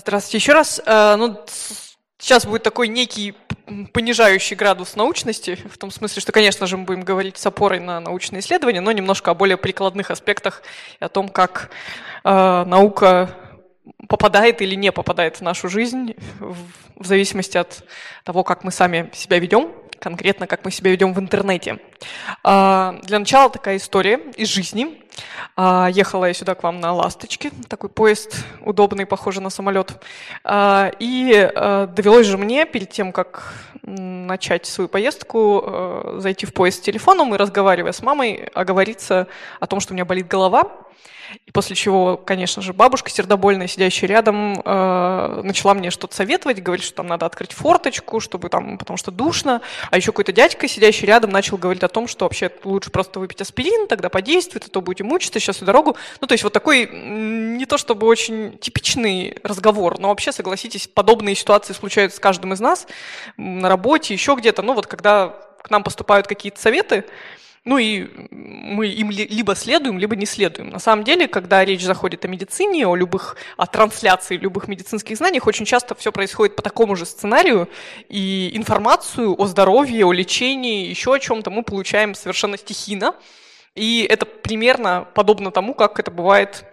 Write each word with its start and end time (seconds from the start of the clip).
Здравствуйте 0.00 0.38
еще 0.38 0.52
раз. 0.54 0.80
Э, 0.86 1.16
ну, 1.16 1.38
сейчас 2.18 2.46
будет 2.46 2.62
такой 2.62 2.88
некий 2.88 3.34
понижающий 3.92 4.56
градус 4.56 4.96
научности, 4.96 5.58
в 5.70 5.76
том 5.76 5.90
смысле, 5.90 6.22
что, 6.22 6.32
конечно 6.32 6.66
же, 6.66 6.78
мы 6.78 6.84
будем 6.84 7.02
говорить 7.02 7.36
с 7.36 7.44
опорой 7.44 7.80
на 7.80 8.00
научные 8.00 8.40
исследования, 8.40 8.80
но 8.80 8.92
немножко 8.92 9.30
о 9.30 9.34
более 9.34 9.58
прикладных 9.58 10.10
аспектах 10.10 10.62
и 11.00 11.04
о 11.04 11.10
том, 11.10 11.28
как 11.28 11.70
э, 12.24 12.30
наука 12.30 13.36
попадает 14.08 14.62
или 14.62 14.74
не 14.74 14.90
попадает 14.90 15.36
в 15.36 15.40
нашу 15.42 15.68
жизнь 15.68 16.14
в, 16.38 16.56
в 16.96 17.06
зависимости 17.06 17.58
от 17.58 17.84
того, 18.24 18.42
как 18.42 18.64
мы 18.64 18.70
сами 18.70 19.10
себя 19.12 19.38
ведем, 19.38 19.70
конкретно 20.00 20.46
как 20.46 20.64
мы 20.64 20.70
себя 20.70 20.90
ведем 20.90 21.14
в 21.14 21.20
интернете. 21.20 21.78
Э, 22.44 22.98
для 23.02 23.18
начала 23.18 23.50
такая 23.50 23.76
история 23.76 24.16
из 24.36 24.48
жизни. 24.48 25.00
А, 25.56 25.88
ехала 25.90 26.26
я 26.26 26.34
сюда 26.34 26.54
к 26.54 26.62
вам 26.62 26.80
на 26.80 26.92
«Ласточке», 26.92 27.50
такой 27.68 27.90
поезд 27.90 28.44
удобный, 28.64 29.06
похожий 29.06 29.42
на 29.42 29.50
самолет. 29.50 30.02
А, 30.44 30.90
и 30.98 31.32
а, 31.34 31.86
довелось 31.86 32.26
же 32.26 32.38
мне 32.38 32.66
перед 32.66 32.90
тем, 32.90 33.12
как 33.12 33.54
начать 33.82 34.66
свою 34.66 34.88
поездку, 34.88 36.14
зайти 36.18 36.44
в 36.44 36.52
поезд 36.52 36.78
с 36.78 36.80
телефоном 36.82 37.34
и, 37.34 37.38
разговаривая 37.38 37.92
с 37.92 38.02
мамой, 38.02 38.48
оговориться 38.54 39.26
о 39.58 39.66
том, 39.66 39.80
что 39.80 39.92
у 39.92 39.94
меня 39.94 40.04
болит 40.04 40.28
голова. 40.28 40.70
И 41.46 41.52
после 41.52 41.76
чего, 41.76 42.16
конечно 42.16 42.62
же, 42.62 42.72
бабушка 42.72 43.10
сердобольная, 43.10 43.66
сидящая 43.66 44.08
рядом, 44.08 44.60
э, 44.64 45.40
начала 45.44 45.74
мне 45.74 45.90
что-то 45.90 46.14
советовать, 46.14 46.62
говорить, 46.62 46.84
что 46.84 46.96
там 46.96 47.06
надо 47.06 47.26
открыть 47.26 47.52
форточку, 47.52 48.20
чтобы 48.20 48.48
там, 48.48 48.78
потому 48.78 48.96
что 48.96 49.10
душно. 49.10 49.60
А 49.90 49.96
еще 49.96 50.12
какой-то 50.12 50.32
дядька, 50.32 50.68
сидящий 50.68 51.06
рядом, 51.06 51.30
начал 51.30 51.56
говорить 51.56 51.82
о 51.82 51.88
том, 51.88 52.08
что 52.08 52.24
вообще 52.24 52.50
лучше 52.64 52.90
просто 52.90 53.20
выпить 53.20 53.40
аспирин, 53.40 53.86
тогда 53.86 54.08
подействует, 54.08 54.66
а 54.66 54.70
то 54.70 54.80
будете 54.80 55.04
мучиться 55.04 55.40
сейчас 55.40 55.56
всю 55.56 55.64
дорогу. 55.64 55.96
Ну, 56.20 56.26
то 56.26 56.32
есть 56.32 56.44
вот 56.44 56.52
такой 56.52 56.88
не 56.90 57.66
то 57.66 57.78
чтобы 57.78 58.06
очень 58.06 58.58
типичный 58.58 59.36
разговор, 59.42 59.98
но 59.98 60.08
вообще, 60.08 60.32
согласитесь, 60.32 60.88
подобные 60.88 61.34
ситуации 61.34 61.72
случаются 61.72 62.18
с 62.18 62.20
каждым 62.20 62.52
из 62.52 62.60
нас 62.60 62.86
на 63.36 63.68
работе, 63.68 64.14
еще 64.14 64.34
где-то. 64.34 64.62
Ну, 64.62 64.74
вот 64.74 64.86
когда 64.86 65.34
к 65.62 65.70
нам 65.70 65.82
поступают 65.82 66.26
какие-то 66.26 66.60
советы, 66.60 67.04
ну 67.64 67.76
и 67.76 68.08
мы 68.30 68.86
им 68.86 69.10
либо 69.10 69.54
следуем, 69.54 69.98
либо 69.98 70.16
не 70.16 70.24
следуем. 70.24 70.70
На 70.70 70.78
самом 70.78 71.04
деле, 71.04 71.28
когда 71.28 71.62
речь 71.62 71.84
заходит 71.84 72.24
о 72.24 72.28
медицине, 72.28 72.86
о 72.86 72.96
любых, 72.96 73.36
о 73.58 73.66
трансляции 73.66 74.38
любых 74.38 74.66
медицинских 74.66 75.16
знаний, 75.16 75.40
очень 75.44 75.66
часто 75.66 75.94
все 75.94 76.10
происходит 76.10 76.56
по 76.56 76.62
такому 76.62 76.96
же 76.96 77.04
сценарию, 77.04 77.68
и 78.08 78.50
информацию 78.54 79.38
о 79.38 79.46
здоровье, 79.46 80.06
о 80.06 80.12
лечении, 80.12 80.86
еще 80.86 81.14
о 81.14 81.18
чем-то 81.18 81.50
мы 81.50 81.62
получаем 81.62 82.14
совершенно 82.14 82.56
стихийно. 82.56 83.14
И 83.74 84.06
это 84.08 84.24
примерно 84.24 85.06
подобно 85.14 85.50
тому, 85.50 85.74
как 85.74 86.00
это 86.00 86.10
бывает 86.10 86.64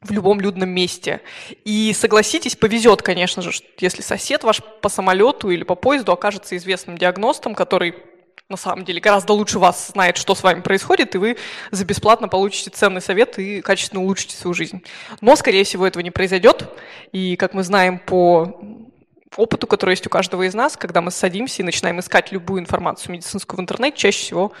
в 0.00 0.10
любом 0.12 0.40
людном 0.40 0.70
месте. 0.70 1.20
И 1.64 1.92
согласитесь, 1.92 2.56
повезет, 2.56 3.02
конечно 3.02 3.42
же, 3.42 3.50
если 3.78 4.00
сосед 4.00 4.44
ваш 4.44 4.62
по 4.80 4.88
самолету 4.88 5.50
или 5.50 5.62
по 5.62 5.74
поезду 5.74 6.12
окажется 6.12 6.56
известным 6.56 6.96
диагностом, 6.96 7.54
который 7.54 7.94
на 8.50 8.56
самом 8.56 8.84
деле 8.84 9.00
гораздо 9.00 9.32
лучше 9.32 9.58
вас 9.58 9.92
знает, 9.92 10.16
что 10.16 10.34
с 10.34 10.42
вами 10.42 10.60
происходит, 10.60 11.14
и 11.14 11.18
вы 11.18 11.36
за 11.70 11.84
бесплатно 11.84 12.28
получите 12.28 12.70
ценный 12.70 13.00
совет 13.00 13.38
и 13.38 13.60
качественно 13.60 14.02
улучшите 14.02 14.36
свою 14.36 14.54
жизнь. 14.54 14.82
Но, 15.20 15.36
скорее 15.36 15.64
всего, 15.64 15.86
этого 15.86 16.02
не 16.02 16.10
произойдет. 16.10 16.68
И, 17.12 17.36
как 17.36 17.54
мы 17.54 17.62
знаем 17.62 18.00
по 18.00 18.60
опыту, 19.36 19.68
который 19.68 19.90
есть 19.90 20.06
у 20.06 20.10
каждого 20.10 20.42
из 20.42 20.54
нас, 20.54 20.76
когда 20.76 21.00
мы 21.00 21.12
садимся 21.12 21.62
и 21.62 21.64
начинаем 21.64 22.00
искать 22.00 22.32
любую 22.32 22.60
информацию 22.60 23.12
медицинскую 23.12 23.58
в 23.58 23.60
интернете, 23.60 23.96
чаще 23.96 24.18
всего 24.18 24.52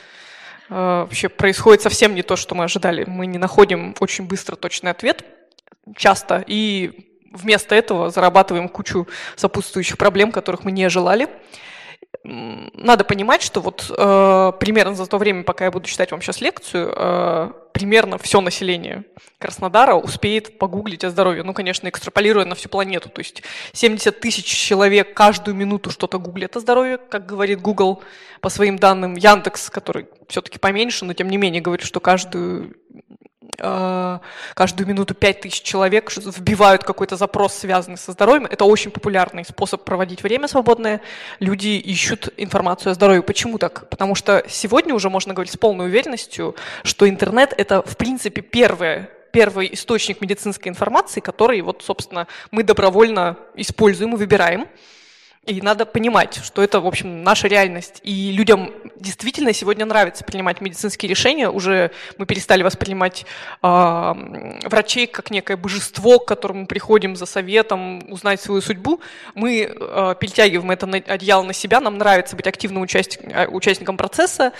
э, 0.68 0.74
вообще 0.74 1.28
происходит 1.28 1.82
совсем 1.82 2.14
не 2.14 2.22
то, 2.22 2.36
что 2.36 2.54
мы 2.54 2.64
ожидали. 2.64 3.04
Мы 3.04 3.26
не 3.26 3.38
находим 3.38 3.96
очень 3.98 4.26
быстро 4.26 4.54
точный 4.54 4.92
ответ 4.92 5.24
часто, 5.96 6.44
и 6.46 7.08
вместо 7.32 7.74
этого 7.74 8.10
зарабатываем 8.10 8.68
кучу 8.68 9.08
сопутствующих 9.34 9.98
проблем, 9.98 10.30
которых 10.30 10.62
мы 10.62 10.70
не 10.70 10.88
желали 10.88 11.28
надо 12.22 13.04
понимать, 13.04 13.42
что 13.42 13.60
вот 13.60 13.90
э, 13.96 14.52
примерно 14.60 14.94
за 14.94 15.06
то 15.06 15.16
время, 15.16 15.42
пока 15.42 15.64
я 15.64 15.70
буду 15.70 15.86
читать 15.86 16.10
вам 16.10 16.20
сейчас 16.20 16.40
лекцию, 16.40 16.92
э, 16.94 17.52
примерно 17.72 18.18
все 18.18 18.40
население 18.40 19.04
Краснодара 19.38 19.94
успеет 19.94 20.58
погуглить 20.58 21.02
о 21.04 21.10
здоровье. 21.10 21.42
Ну, 21.44 21.54
конечно, 21.54 21.88
экстраполируя 21.88 22.44
на 22.44 22.54
всю 22.54 22.68
планету. 22.68 23.08
То 23.08 23.20
есть 23.20 23.42
70 23.72 24.20
тысяч 24.20 24.44
человек 24.44 25.14
каждую 25.14 25.54
минуту 25.54 25.90
что-то 25.90 26.18
гуглят 26.18 26.56
о 26.56 26.60
здоровье, 26.60 26.98
как 26.98 27.24
говорит 27.24 27.62
Google 27.62 28.02
по 28.42 28.50
своим 28.50 28.76
данным. 28.76 29.14
Яндекс, 29.14 29.70
который 29.70 30.06
все-таки 30.28 30.58
поменьше, 30.58 31.06
но 31.06 31.14
тем 31.14 31.30
не 31.30 31.38
менее 31.38 31.62
говорит, 31.62 31.86
что 31.86 32.00
каждую 32.00 32.76
каждую 34.54 34.88
минуту 34.88 35.14
5000 35.14 35.62
человек 35.62 36.10
вбивают 36.16 36.84
какой-то 36.84 37.16
запрос, 37.16 37.54
связанный 37.54 37.98
со 37.98 38.12
здоровьем. 38.12 38.46
Это 38.46 38.64
очень 38.64 38.90
популярный 38.90 39.44
способ 39.44 39.84
проводить 39.84 40.22
время 40.22 40.48
свободное. 40.48 41.00
Люди 41.38 41.68
ищут 41.68 42.32
информацию 42.36 42.92
о 42.92 42.94
здоровье. 42.94 43.22
Почему 43.22 43.58
так? 43.58 43.88
Потому 43.90 44.14
что 44.14 44.42
сегодня 44.48 44.94
уже 44.94 45.10
можно 45.10 45.34
говорить 45.34 45.52
с 45.52 45.56
полной 45.56 45.86
уверенностью, 45.86 46.56
что 46.84 47.08
интернет— 47.08 47.54
это, 47.56 47.82
в 47.82 47.96
принципе, 47.96 48.40
первое 48.40 49.10
первый 49.32 49.72
источник 49.72 50.20
медицинской 50.20 50.70
информации, 50.70 51.20
который, 51.20 51.60
вот, 51.60 51.82
собственно, 51.84 52.26
мы 52.50 52.64
добровольно 52.64 53.36
используем 53.54 54.14
и 54.14 54.18
выбираем. 54.18 54.66
И 55.46 55.62
надо 55.62 55.86
понимать, 55.86 56.38
что 56.44 56.62
это, 56.62 56.80
в 56.80 56.86
общем, 56.86 57.22
наша 57.22 57.48
реальность. 57.48 58.00
И 58.02 58.30
людям 58.30 58.74
действительно 58.96 59.54
сегодня 59.54 59.86
нравится 59.86 60.22
принимать 60.22 60.60
медицинские 60.60 61.08
решения. 61.08 61.48
Уже 61.48 61.92
мы 62.18 62.26
перестали 62.26 62.62
воспринимать 62.62 63.24
э, 63.62 64.58
врачей 64.66 65.06
как 65.06 65.30
некое 65.30 65.56
божество, 65.56 66.18
к 66.18 66.28
которому 66.28 66.66
приходим 66.66 67.16
за 67.16 67.24
советом, 67.24 68.04
узнать 68.12 68.42
свою 68.42 68.60
судьбу. 68.60 69.00
Мы 69.34 69.62
э, 69.62 70.14
перетягиваем 70.20 70.70
это 70.70 70.86
одеяло 70.86 71.42
на 71.42 71.54
себя. 71.54 71.80
Нам 71.80 71.96
нравится 71.96 72.36
быть 72.36 72.46
активным 72.46 72.82
участником, 72.82 73.54
участником 73.54 73.96
процесса. 73.96 74.52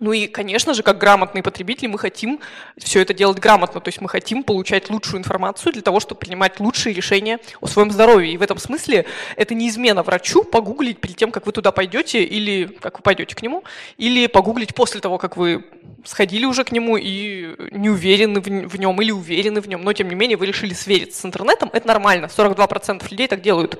Ну 0.00 0.12
и, 0.12 0.26
конечно 0.26 0.74
же, 0.74 0.82
как 0.82 0.98
грамотные 0.98 1.42
потребители, 1.42 1.88
мы 1.88 1.98
хотим 1.98 2.40
все 2.76 3.00
это 3.00 3.14
делать 3.14 3.38
грамотно, 3.38 3.80
то 3.80 3.88
есть 3.88 4.00
мы 4.00 4.08
хотим 4.08 4.42
получать 4.44 4.90
лучшую 4.90 5.18
информацию 5.18 5.72
для 5.72 5.82
того, 5.82 5.98
чтобы 6.00 6.20
принимать 6.20 6.60
лучшие 6.60 6.94
решения 6.94 7.38
о 7.60 7.66
своем 7.66 7.90
здоровье. 7.90 8.32
И 8.32 8.36
в 8.36 8.42
этом 8.42 8.58
смысле 8.58 9.06
это 9.36 9.54
не 9.54 9.68
измена 9.68 10.02
врачу 10.02 10.44
погуглить 10.44 11.00
перед 11.00 11.16
тем, 11.16 11.30
как 11.30 11.46
вы 11.46 11.52
туда 11.52 11.72
пойдете, 11.72 12.22
или 12.22 12.66
как 12.80 12.98
вы 12.98 13.02
пойдете 13.02 13.34
к 13.34 13.42
нему, 13.42 13.64
или 13.96 14.26
погуглить 14.26 14.74
после 14.74 15.00
того, 15.00 15.18
как 15.18 15.36
вы 15.36 15.64
сходили 16.04 16.44
уже 16.44 16.64
к 16.64 16.72
нему 16.72 16.96
и 16.96 17.54
не 17.70 17.88
уверены 17.88 18.40
в 18.40 18.78
нем, 18.78 19.00
или 19.00 19.10
уверены 19.10 19.60
в 19.60 19.68
нем, 19.68 19.82
но 19.82 19.92
тем 19.92 20.08
не 20.08 20.14
менее 20.14 20.36
вы 20.36 20.46
решили 20.46 20.74
свериться 20.74 21.20
с 21.20 21.24
интернетом, 21.24 21.70
это 21.72 21.88
нормально, 21.88 22.26
42% 22.26 23.06
людей 23.10 23.26
так 23.26 23.40
делают. 23.40 23.78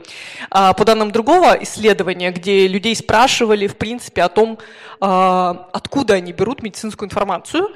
А 0.50 0.72
по 0.72 0.84
данным 0.84 1.10
другого 1.10 1.56
исследования, 1.62 2.30
где 2.30 2.66
людей 2.66 2.96
спрашивали, 2.96 3.66
в 3.66 3.76
принципе, 3.76 4.22
о 4.22 4.28
том, 4.28 4.58
а, 5.00 5.68
откуда 5.72 5.98
откуда 5.98 6.14
они 6.14 6.32
берут 6.32 6.62
медицинскую 6.62 7.08
информацию. 7.08 7.68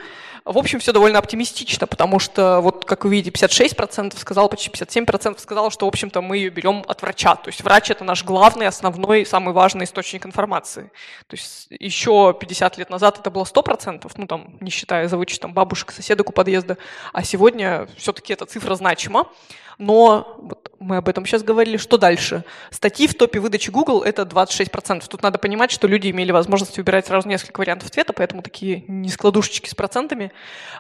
В 0.45 0.59
общем, 0.59 0.81
все 0.81 0.93
довольно 0.93 1.21
оптимистично, 1.21 1.87
потому 1.87 2.19
что, 2.19 2.61
вот 2.61 2.85
как 2.85 3.05
вы 3.05 3.11
видите, 3.11 3.47
56% 3.47 4.19
сказал, 4.19 4.49
почти 4.49 4.71
57% 4.71 5.39
сказал, 5.39 5.71
что, 5.71 5.87
в 5.87 5.89
общем-то, 5.89 6.21
мы 6.21 6.37
ее 6.37 6.51
берем 6.51 6.85
от 6.89 7.01
врача. 7.03 7.37
То 7.37 7.49
есть 7.49 7.63
врач– 7.63 7.91
это 7.93 8.03
наш 8.03 8.25
главный, 8.25 8.67
основной, 8.67 9.25
самый 9.25 9.55
важный 9.55 9.85
источник 9.85 10.27
информации. 10.27 10.91
То 11.29 11.37
есть 11.37 11.69
еще 11.71 12.37
50 12.39 12.79
лет 12.79 12.91
назад 12.91 13.21
это 13.21 13.31
было 13.31 13.45
100%, 13.45 14.11
ну, 14.17 14.27
там, 14.27 14.57
не 14.61 14.71
считая 14.71 15.07
за 15.07 15.17
вычетом 15.17 15.53
бабушек, 15.55 15.93
соседок 15.93 16.31
у 16.31 16.33
подъезда, 16.33 16.77
а 17.13 17.23
сегодня 17.23 17.87
все-таки 17.97 18.33
эта 18.33 18.45
цифра 18.45 18.75
значима. 18.75 19.29
Но 19.79 20.37
вот 20.41 20.73
мы 20.83 20.97
об 20.97 21.09
этом 21.09 21.25
сейчас 21.25 21.43
говорили, 21.43 21.77
что 21.77 21.97
дальше? 21.97 22.45
Статьи 22.71 23.07
в 23.07 23.15
топе 23.15 23.39
выдачи 23.39 23.71
Google– 23.71 24.03
это 24.05 24.23
26%. 24.23 25.05
Тут 25.09 25.23
надо 25.23 25.39
понимать, 25.39 25.71
что 25.71 25.87
люди 25.87 26.11
имели 26.11 26.33
возможность 26.33 26.77
выбирать 26.77 27.07
сразу 27.07 27.29
несколько 27.29 27.61
вариантов 27.61 27.89
ответа, 27.89 28.13
поэтому 28.13 28.43
такие 28.43 28.85
нескладушечки 28.89 29.69
с 29.69 29.75
процентами. 29.75 30.33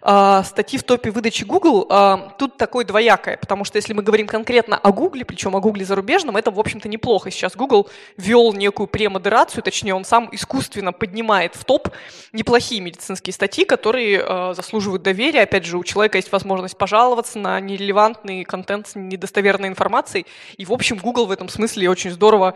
А, 0.02 0.42
статьи 0.44 0.78
в 0.78 0.82
топе 0.82 1.10
выдачи 1.10 1.44
Google 1.44 1.86
а, 1.88 2.34
тут 2.38 2.56
такое 2.56 2.84
двоякое, 2.84 3.36
потому 3.36 3.64
что 3.64 3.76
если 3.76 3.92
мы 3.92 4.02
говорим 4.02 4.26
конкретно 4.26 4.76
о 4.76 4.92
Google, 4.92 5.20
причем 5.26 5.56
о 5.56 5.60
Google 5.60 5.84
зарубежном, 5.84 6.36
это, 6.36 6.50
в 6.50 6.58
общем-то, 6.58 6.88
неплохо. 6.88 7.30
Сейчас 7.30 7.56
Google 7.56 7.88
ввел 8.16 8.52
некую 8.52 8.86
премодерацию, 8.86 9.62
точнее, 9.62 9.94
он 9.94 10.04
сам 10.04 10.28
искусственно 10.32 10.92
поднимает 10.92 11.54
в 11.54 11.64
топ 11.64 11.88
неплохие 12.32 12.80
медицинские 12.80 13.32
статьи, 13.32 13.64
которые 13.64 14.22
а, 14.22 14.54
заслуживают 14.54 15.02
доверия. 15.02 15.42
Опять 15.42 15.64
же, 15.64 15.78
у 15.78 15.84
человека 15.84 16.18
есть 16.18 16.32
возможность 16.32 16.76
пожаловаться 16.76 17.38
на 17.38 17.60
нерелевантный 17.60 18.44
контент 18.44 18.81
с 18.88 18.94
недостоверной 18.94 19.68
информацией. 19.68 20.26
И, 20.56 20.64
в 20.64 20.72
общем, 20.72 20.96
Google 20.96 21.26
в 21.26 21.30
этом 21.30 21.48
смысле 21.48 21.90
очень 21.90 22.10
здорово 22.10 22.54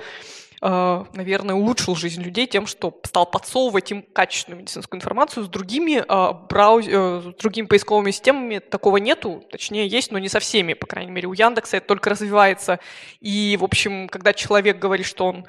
э, 0.62 1.04
наверное, 1.12 1.54
улучшил 1.54 1.94
жизнь 1.94 2.22
людей 2.22 2.46
тем, 2.46 2.66
что 2.66 2.98
стал 3.04 3.26
подсовывать 3.26 3.90
им 3.90 4.02
качественную 4.02 4.60
медицинскую 4.62 4.98
информацию. 4.98 5.44
С 5.44 5.48
другими, 5.48 6.02
э, 6.06 6.34
брауз... 6.48 6.86
Э, 6.88 7.20
с 7.22 7.40
другими 7.40 7.66
поисковыми 7.66 8.10
системами 8.10 8.58
такого 8.58 8.96
нету, 8.98 9.44
точнее 9.50 9.86
есть, 9.86 10.12
но 10.12 10.18
не 10.18 10.28
со 10.28 10.40
всеми, 10.40 10.74
по 10.74 10.86
крайней 10.86 11.12
мере. 11.12 11.28
У 11.28 11.32
Яндекса 11.32 11.78
это 11.78 11.86
только 11.86 12.10
развивается. 12.10 12.80
И, 13.20 13.56
в 13.60 13.64
общем, 13.64 14.08
когда 14.08 14.32
человек 14.32 14.78
говорит, 14.78 15.06
что 15.06 15.26
он 15.26 15.46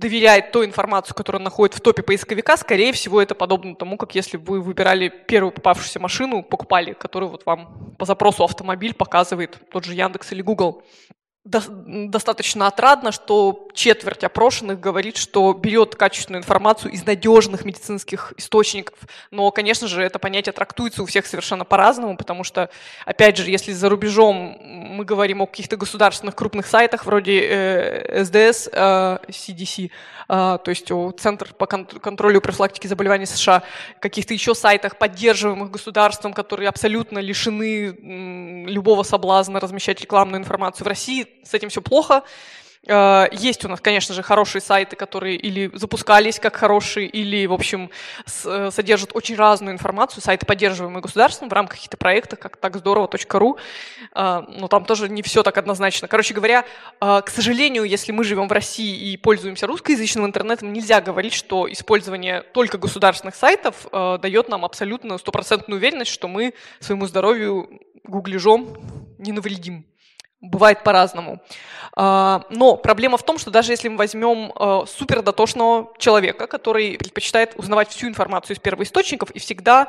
доверяет 0.00 0.52
той 0.52 0.66
информацию, 0.66 1.14
которую 1.14 1.40
он 1.40 1.44
находит 1.44 1.74
в 1.74 1.80
топе 1.80 2.02
поисковика, 2.02 2.56
скорее 2.58 2.92
всего, 2.92 3.22
это 3.22 3.34
подобно 3.34 3.74
тому, 3.74 3.96
как 3.96 4.14
если 4.14 4.36
бы 4.36 4.44
вы 4.52 4.60
выбирали 4.60 5.08
первую 5.08 5.52
попавшуюся 5.52 6.00
машину, 6.00 6.42
покупали, 6.42 6.92
которую 6.92 7.30
вот 7.30 7.46
вам 7.46 7.94
по 7.98 8.04
запросу 8.04 8.44
автомобиль 8.44 8.92
показывает 8.92 9.58
тот 9.70 9.84
же 9.84 9.94
Яндекс 9.94 10.32
или 10.32 10.42
Google 10.42 10.82
достаточно 11.44 12.66
отрадно, 12.66 13.12
что 13.12 13.68
четверть 13.72 14.24
опрошенных 14.24 14.78
говорит, 14.78 15.16
что 15.16 15.54
берет 15.54 15.94
качественную 15.94 16.42
информацию 16.42 16.92
из 16.92 17.06
надежных 17.06 17.64
медицинских 17.64 18.34
источников. 18.36 18.98
Но, 19.30 19.50
конечно 19.50 19.88
же, 19.88 20.02
это 20.02 20.18
понятие 20.18 20.52
трактуется 20.52 21.02
у 21.02 21.06
всех 21.06 21.26
совершенно 21.26 21.64
по-разному, 21.64 22.18
потому 22.18 22.44
что, 22.44 22.68
опять 23.06 23.38
же, 23.38 23.50
если 23.50 23.72
за 23.72 23.88
рубежом 23.88 24.58
мы 24.60 25.06
говорим 25.06 25.40
о 25.40 25.46
каких-то 25.46 25.78
государственных 25.78 26.34
крупных 26.34 26.66
сайтах 26.66 27.06
вроде 27.06 27.40
э, 27.40 28.24
СДС, 28.24 28.68
э, 28.70 29.18
CDC, 29.28 29.86
э, 29.86 29.88
то 30.28 30.62
есть 30.66 30.92
о 30.92 31.10
Центр 31.12 31.54
по 31.54 31.66
контролю 31.66 32.40
и 32.40 32.42
профилактике 32.42 32.86
заболеваний 32.86 33.24
США, 33.24 33.62
каких-то 33.98 34.34
еще 34.34 34.54
сайтах, 34.54 34.98
поддерживаемых 34.98 35.70
государством, 35.70 36.34
которые 36.34 36.68
абсолютно 36.68 37.18
лишены 37.18 38.66
любого 38.66 39.04
соблазна 39.04 39.58
размещать 39.58 40.02
рекламную 40.02 40.40
информацию 40.40 40.84
в 40.84 40.88
России, 40.88 41.28
с 41.44 41.54
этим 41.54 41.68
все 41.68 41.82
плохо. 41.82 42.22
Э, 42.86 43.26
есть 43.32 43.64
у 43.64 43.68
нас, 43.68 43.80
конечно 43.80 44.14
же, 44.14 44.22
хорошие 44.22 44.62
сайты, 44.62 44.96
которые 44.96 45.36
или 45.36 45.70
запускались 45.74 46.38
как 46.38 46.56
хорошие, 46.56 47.06
или, 47.06 47.46
в 47.46 47.52
общем, 47.52 47.90
э, 48.44 48.70
содержат 48.72 49.10
очень 49.14 49.36
разную 49.36 49.74
информацию. 49.74 50.22
Сайты, 50.22 50.46
поддерживаемые 50.46 51.02
государством 51.02 51.48
в 51.48 51.52
рамках 51.52 51.76
каких-то 51.76 51.96
проектов, 51.96 52.38
как 52.38 52.56
так 52.56 52.76
здорово.ру. 52.76 53.58
Э, 54.14 54.42
но 54.48 54.68
там 54.68 54.84
тоже 54.84 55.08
не 55.08 55.22
все 55.22 55.42
так 55.42 55.58
однозначно. 55.58 56.08
Короче 56.08 56.34
говоря, 56.34 56.64
к 57.00 57.28
сожалению, 57.28 57.84
если 57.84 58.12
мы 58.12 58.24
живем 58.24 58.48
в 58.48 58.52
России 58.52 59.12
и 59.12 59.16
пользуемся 59.16 59.66
русскоязычным 59.66 60.26
интернетом, 60.26 60.72
нельзя 60.72 61.00
говорить, 61.00 61.32
что 61.32 61.70
использование 61.70 62.42
только 62.42 62.78
государственных 62.78 63.34
сайтов 63.34 63.86
дает 63.92 64.48
нам 64.48 64.64
абсолютно 64.64 65.18
стопроцентную 65.18 65.78
уверенность, 65.78 66.10
что 66.10 66.28
мы 66.28 66.54
своему 66.80 67.06
здоровью 67.06 67.80
гуглежом 68.04 68.76
не 69.18 69.32
навредим. 69.32 69.86
Бывает 70.40 70.82
по-разному. 70.82 71.40
А, 71.94 72.44
но 72.48 72.76
проблема 72.76 73.18
в 73.18 73.22
том, 73.22 73.38
что 73.38 73.50
даже 73.50 73.72
если 73.72 73.88
мы 73.88 73.98
возьмем 73.98 74.52
а, 74.54 74.86
супердотошного 74.86 75.92
человека, 75.98 76.46
который 76.46 76.96
предпочитает 76.96 77.52
узнавать 77.56 77.90
всю 77.90 78.08
информацию 78.08 78.56
из 78.56 78.60
первоисточников 78.60 79.30
и 79.32 79.38
всегда 79.38 79.88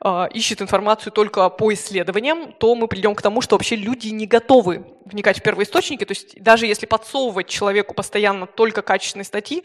а, 0.00 0.26
ищет 0.32 0.60
информацию 0.60 1.12
только 1.12 1.48
по 1.50 1.72
исследованиям, 1.72 2.52
то 2.52 2.74
мы 2.74 2.88
придем 2.88 3.14
к 3.14 3.22
тому, 3.22 3.40
что 3.42 3.56
вообще 3.56 3.76
люди 3.76 4.08
не 4.08 4.26
готовы 4.26 4.84
вникать 5.04 5.38
в 5.38 5.42
первоисточники. 5.42 6.04
То 6.04 6.12
есть 6.12 6.40
даже 6.42 6.66
если 6.66 6.86
подсовывать 6.86 7.48
человеку 7.48 7.94
постоянно 7.94 8.46
только 8.46 8.82
качественные 8.82 9.24
статьи 9.24 9.64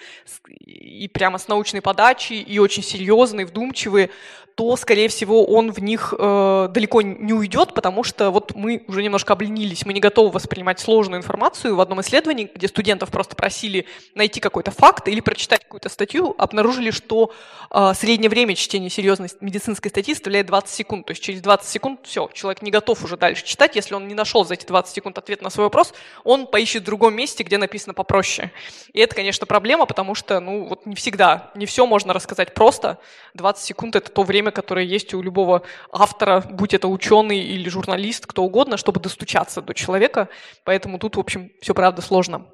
и 0.65 1.07
прямо 1.07 1.37
с 1.37 1.47
научной 1.47 1.81
подачи, 1.81 2.33
и 2.33 2.59
очень 2.59 2.83
серьезные, 2.83 3.45
вдумчивые, 3.45 4.09
то, 4.57 4.75
скорее 4.75 5.07
всего, 5.07 5.45
он 5.45 5.71
в 5.71 5.77
них 5.77 6.15
э, 6.17 6.67
далеко 6.71 7.03
не 7.03 7.31
уйдет, 7.31 7.75
потому 7.75 8.03
что 8.03 8.31
вот 8.31 8.55
мы 8.55 8.83
уже 8.87 9.03
немножко 9.03 9.33
обленились, 9.33 9.85
мы 9.85 9.93
не 9.93 9.99
готовы 9.99 10.31
воспринимать 10.31 10.79
сложную 10.79 11.19
информацию. 11.19 11.75
В 11.75 11.79
одном 11.79 12.01
исследовании, 12.01 12.49
где 12.51 12.67
студентов 12.67 13.11
просто 13.11 13.35
просили 13.35 13.85
найти 14.15 14.39
какой-то 14.39 14.71
факт 14.71 15.07
или 15.09 15.19
прочитать 15.19 15.63
какую-то 15.63 15.89
статью, 15.89 16.33
обнаружили, 16.39 16.89
что 16.89 17.31
э, 17.69 17.91
среднее 17.93 18.31
время 18.31 18.55
чтения 18.55 18.89
серьезной 18.89 19.29
медицинской 19.41 19.91
статьи 19.91 20.15
составляет 20.15 20.47
20 20.47 20.69
секунд. 20.71 21.05
То 21.05 21.11
есть 21.11 21.21
через 21.21 21.41
20 21.41 21.69
секунд 21.69 21.99
все, 22.01 22.27
человек 22.33 22.63
не 22.63 22.71
готов 22.71 23.03
уже 23.03 23.15
дальше 23.15 23.45
читать. 23.45 23.75
Если 23.75 23.93
он 23.93 24.07
не 24.07 24.15
нашел 24.15 24.43
за 24.43 24.55
эти 24.55 24.65
20 24.65 24.91
секунд 24.91 25.19
ответ 25.27 25.41
на 25.41 25.49
свой 25.49 25.65
вопрос, 25.65 25.93
он 26.23 26.47
поищет 26.47 26.83
в 26.83 26.85
другом 26.85 27.13
месте, 27.13 27.43
где 27.43 27.57
написано 27.57 27.93
попроще. 27.93 28.51
И 28.93 28.99
это, 28.99 29.13
конечно, 29.13 29.45
проблема, 29.45 29.85
потому 29.85 30.15
что, 30.15 30.39
ну, 30.39 30.65
вот 30.65 30.85
не 30.85 30.95
всегда, 30.95 31.51
не 31.53 31.65
все 31.65 31.85
можно 31.85 32.13
рассказать 32.13 32.53
просто. 32.53 32.97
20 33.33 33.63
секунд— 33.63 33.95
это 33.97 34.09
то 34.09 34.23
время, 34.23 34.51
которое 34.51 34.85
есть 34.85 35.13
у 35.13 35.21
любого 35.21 35.63
автора, 35.91 36.43
будь 36.49 36.73
это 36.73 36.87
ученый 36.87 37.39
или 37.39 37.67
журналист, 37.69 38.25
кто 38.25 38.43
угодно, 38.43 38.77
чтобы 38.77 39.01
достучаться 39.01 39.61
до 39.61 39.73
человека. 39.73 40.29
Поэтому 40.63 40.97
тут, 40.97 41.17
в 41.17 41.19
общем, 41.19 41.51
все 41.61 41.73
правда 41.73 42.01
сложно. 42.01 42.45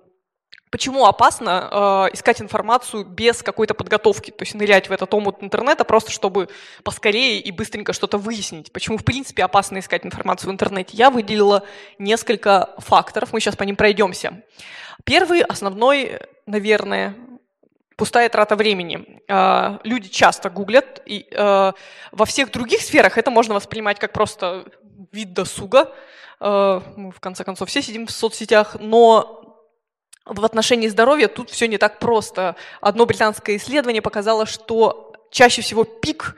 Почему 0.74 1.06
опасно 1.06 1.70
э, 2.10 2.16
искать 2.16 2.42
информацию 2.42 3.06
без 3.06 3.44
какой-то 3.44 3.76
подготовки, 3.76 4.32
то 4.32 4.42
есть 4.42 4.56
нырять 4.56 4.90
в 4.90 4.92
этот 4.92 5.14
омут 5.14 5.36
интернета 5.42 5.84
просто, 5.84 6.10
чтобы 6.10 6.50
поскорее 6.84 7.40
и 7.40 7.52
быстренько 7.52 7.94
что-то 7.94 8.18
выяснить? 8.18 8.74
Почему, 8.74 8.98
в 8.98 9.06
принципе, 9.06 9.44
опасно 9.44 9.78
искать 9.78 10.04
информацию 10.04 10.50
в 10.50 10.52
интернете? 10.52 10.98
Я 10.98 11.12
выделила 11.12 11.62
несколько 12.00 12.74
факторов, 12.80 13.34
мы 13.34 13.40
сейчас 13.40 13.56
по 13.56 13.62
ним 13.62 13.76
пройдемся. 13.76 14.42
Первый, 15.04 15.44
основной, 15.44 16.22
наверное, 16.48 17.16
пустая 17.96 18.28
трата 18.30 18.56
времени. 18.56 19.22
А, 19.30 19.80
люди 19.84 20.10
часто 20.10 20.50
гуглят, 20.50 21.04
и 21.06 21.28
а, 21.36 21.74
во 22.12 22.26
всех 22.26 22.50
других 22.52 22.82
сферах 22.82 23.20
это 23.20 23.30
можно 23.30 23.54
воспринимать 23.54 24.00
как 24.00 24.12
просто 24.12 24.66
вид 25.12 25.34
досуга. 25.34 25.94
А, 26.40 26.82
мы, 26.96 27.12
в 27.12 27.20
конце 27.20 27.44
концов, 27.44 27.70
все 27.70 27.84
сидим 27.84 28.08
в 28.08 28.12
соцсетях, 28.12 28.78
но 28.80 29.43
в 30.26 30.46
отношении 30.46 30.88
здоровья 30.88 31.28
тут 31.28 31.50
все 31.50 31.68
не 31.68 31.78
так 31.78 32.00
просто. 32.00 32.56
Одно 32.82 33.06
британское 33.06 33.58
исследование 33.58 34.02
показало, 34.02 34.46
что 34.46 35.14
чаще 35.30 35.62
всего 35.62 35.84
пик 35.84 36.36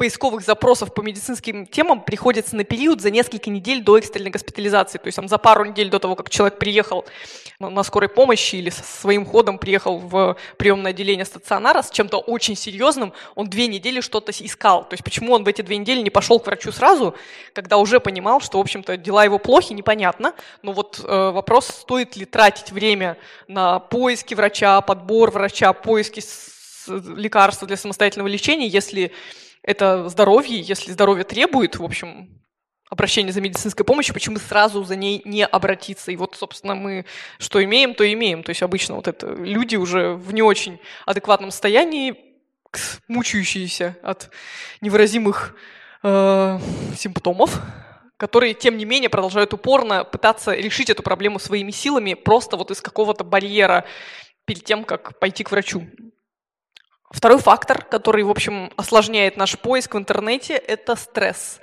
поисковых 0.00 0.42
запросов 0.42 0.94
по 0.94 1.02
медицинским 1.02 1.66
темам 1.66 2.00
приходится 2.00 2.56
на 2.56 2.64
период 2.64 3.02
за 3.02 3.10
несколько 3.10 3.50
недель 3.50 3.82
до 3.82 3.98
экстренной 3.98 4.30
госпитализации. 4.30 4.96
То 4.96 5.08
есть 5.08 5.16
там, 5.16 5.28
за 5.28 5.36
пару 5.36 5.66
недель 5.66 5.90
до 5.90 5.98
того, 5.98 6.16
как 6.16 6.30
человек 6.30 6.58
приехал 6.58 7.04
на 7.58 7.82
скорой 7.82 8.08
помощи 8.08 8.56
или 8.56 8.70
своим 8.70 9.26
ходом 9.26 9.58
приехал 9.58 9.98
в 9.98 10.38
приемное 10.56 10.92
отделение 10.92 11.26
стационара 11.26 11.82
с 11.82 11.90
чем-то 11.90 12.16
очень 12.16 12.56
серьезным, 12.56 13.12
он 13.34 13.50
две 13.50 13.66
недели 13.66 14.00
что-то 14.00 14.32
искал. 14.32 14.88
То 14.88 14.94
есть 14.94 15.04
почему 15.04 15.34
он 15.34 15.44
в 15.44 15.48
эти 15.48 15.60
две 15.60 15.76
недели 15.76 16.00
не 16.00 16.08
пошел 16.08 16.40
к 16.40 16.46
врачу 16.46 16.72
сразу, 16.72 17.14
когда 17.52 17.76
уже 17.76 18.00
понимал, 18.00 18.40
что, 18.40 18.56
в 18.56 18.62
общем-то, 18.62 18.96
дела 18.96 19.24
его 19.24 19.38
плохи, 19.38 19.74
непонятно. 19.74 20.32
Но 20.62 20.72
вот 20.72 20.98
э, 21.04 21.30
вопрос, 21.30 21.66
стоит 21.66 22.16
ли 22.16 22.24
тратить 22.24 22.72
время 22.72 23.18
на 23.48 23.80
поиски 23.80 24.32
врача, 24.32 24.80
подбор 24.80 25.30
врача, 25.30 25.74
поиски 25.74 26.22
лекарства 26.88 27.68
для 27.68 27.76
самостоятельного 27.76 28.28
лечения, 28.28 28.66
если 28.66 29.12
это 29.62 30.08
здоровье, 30.08 30.60
если 30.60 30.92
здоровье 30.92 31.24
требует, 31.24 31.78
в 31.78 31.84
общем, 31.84 32.40
обращения 32.88 33.32
за 33.32 33.40
медицинской 33.40 33.84
помощью, 33.84 34.14
почему 34.14 34.36
сразу 34.38 34.82
за 34.84 34.96
ней 34.96 35.22
не 35.24 35.46
обратиться? 35.46 36.10
И 36.10 36.16
вот, 36.16 36.34
собственно, 36.34 36.74
мы 36.74 37.06
что 37.38 37.62
имеем, 37.62 37.94
то 37.94 38.10
имеем. 38.12 38.42
То 38.42 38.50
есть 38.50 38.62
обычно 38.62 38.96
вот 38.96 39.08
это 39.08 39.28
люди 39.28 39.76
уже 39.76 40.14
в 40.14 40.34
не 40.34 40.42
очень 40.42 40.80
адекватном 41.06 41.50
состоянии, 41.50 42.16
мучающиеся 43.08 43.96
от 44.02 44.30
невыразимых 44.80 45.56
э, 46.02 46.58
симптомов, 46.96 47.60
которые, 48.16 48.54
тем 48.54 48.76
не 48.76 48.84
менее, 48.84 49.08
продолжают 49.08 49.54
упорно 49.54 50.04
пытаться 50.04 50.54
решить 50.54 50.90
эту 50.90 51.02
проблему 51.02 51.38
своими 51.38 51.70
силами 51.70 52.14
просто 52.14 52.56
вот 52.56 52.70
из 52.70 52.80
какого-то 52.80 53.24
барьера 53.24 53.86
перед 54.44 54.64
тем, 54.64 54.84
как 54.84 55.18
пойти 55.18 55.42
к 55.44 55.50
врачу. 55.50 55.86
Второй 57.10 57.38
фактор, 57.38 57.82
который, 57.82 58.22
в 58.22 58.30
общем, 58.30 58.70
осложняет 58.76 59.36
наш 59.36 59.58
поиск 59.58 59.94
в 59.94 59.98
интернете, 59.98 60.54
это 60.54 60.94
стресс. 60.94 61.60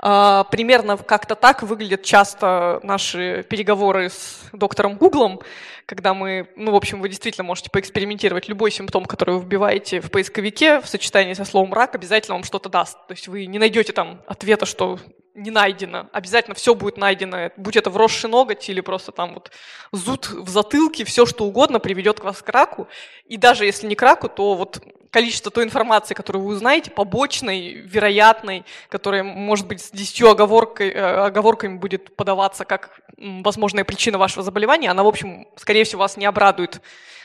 А, 0.00 0.44
примерно 0.44 0.96
как-то 0.96 1.36
так 1.36 1.62
выглядят 1.62 2.02
часто 2.02 2.80
наши 2.82 3.44
переговоры 3.48 4.10
с 4.10 4.40
доктором 4.52 4.96
Гуглом, 4.96 5.40
когда 5.86 6.14
мы, 6.14 6.48
ну, 6.56 6.72
в 6.72 6.76
общем, 6.76 7.00
вы 7.00 7.08
действительно 7.08 7.44
можете 7.44 7.70
поэкспериментировать. 7.70 8.48
Любой 8.48 8.72
симптом, 8.72 9.04
который 9.04 9.36
вы 9.36 9.40
вбиваете 9.40 10.00
в 10.00 10.10
поисковике 10.10 10.80
в 10.80 10.88
сочетании 10.88 11.34
со 11.34 11.44
словом 11.44 11.72
«рак», 11.72 11.94
обязательно 11.94 12.34
вам 12.34 12.44
что-то 12.44 12.68
даст. 12.68 12.98
То 13.06 13.12
есть 13.12 13.28
вы 13.28 13.46
не 13.46 13.58
найдете 13.58 13.92
там 13.92 14.20
ответа, 14.26 14.66
что 14.66 14.98
не 15.38 15.50
найдено. 15.50 16.08
Обязательно 16.12 16.54
все 16.54 16.74
будет 16.74 16.96
найдено. 16.96 17.50
Будь 17.56 17.76
это 17.76 17.90
вросший 17.90 18.28
ноготь 18.28 18.68
или 18.68 18.80
просто 18.80 19.12
там 19.12 19.34
вот 19.34 19.50
зуд 19.92 20.28
в 20.30 20.48
затылке, 20.48 21.04
все 21.04 21.24
что 21.26 21.44
угодно 21.44 21.78
приведет 21.78 22.20
к 22.20 22.24
вас 22.24 22.42
к 22.42 22.48
раку. 22.48 22.88
И 23.26 23.36
даже 23.36 23.64
если 23.64 23.86
не 23.86 23.94
к 23.94 24.02
раку, 24.02 24.28
то 24.28 24.54
вот 24.54 24.82
количество 25.10 25.50
той 25.50 25.64
информации, 25.64 26.14
которую 26.14 26.44
вы 26.44 26.54
узнаете, 26.54 26.90
побочной, 26.90 27.74
вероятной, 27.74 28.64
которая, 28.88 29.22
может 29.22 29.66
быть, 29.66 29.80
с 29.80 29.90
десятью 29.90 30.30
оговоркой, 30.30 30.90
э, 30.90 31.00
оговорками 31.00 31.76
будет 31.76 32.14
подаваться 32.14 32.64
как 32.64 33.00
возможная 33.16 33.84
причина 33.84 34.18
вашего 34.18 34.42
заболевания, 34.42 34.90
она, 34.90 35.02
в 35.02 35.08
общем, 35.08 35.48
скорее 35.56 35.84
всего, 35.84 36.00
вас 36.00 36.16
не 36.16 36.26
обрадует. 36.26 36.80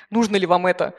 Нужно 0.10 0.38
ли 0.38 0.46
вам 0.46 0.66
это? 0.66 0.94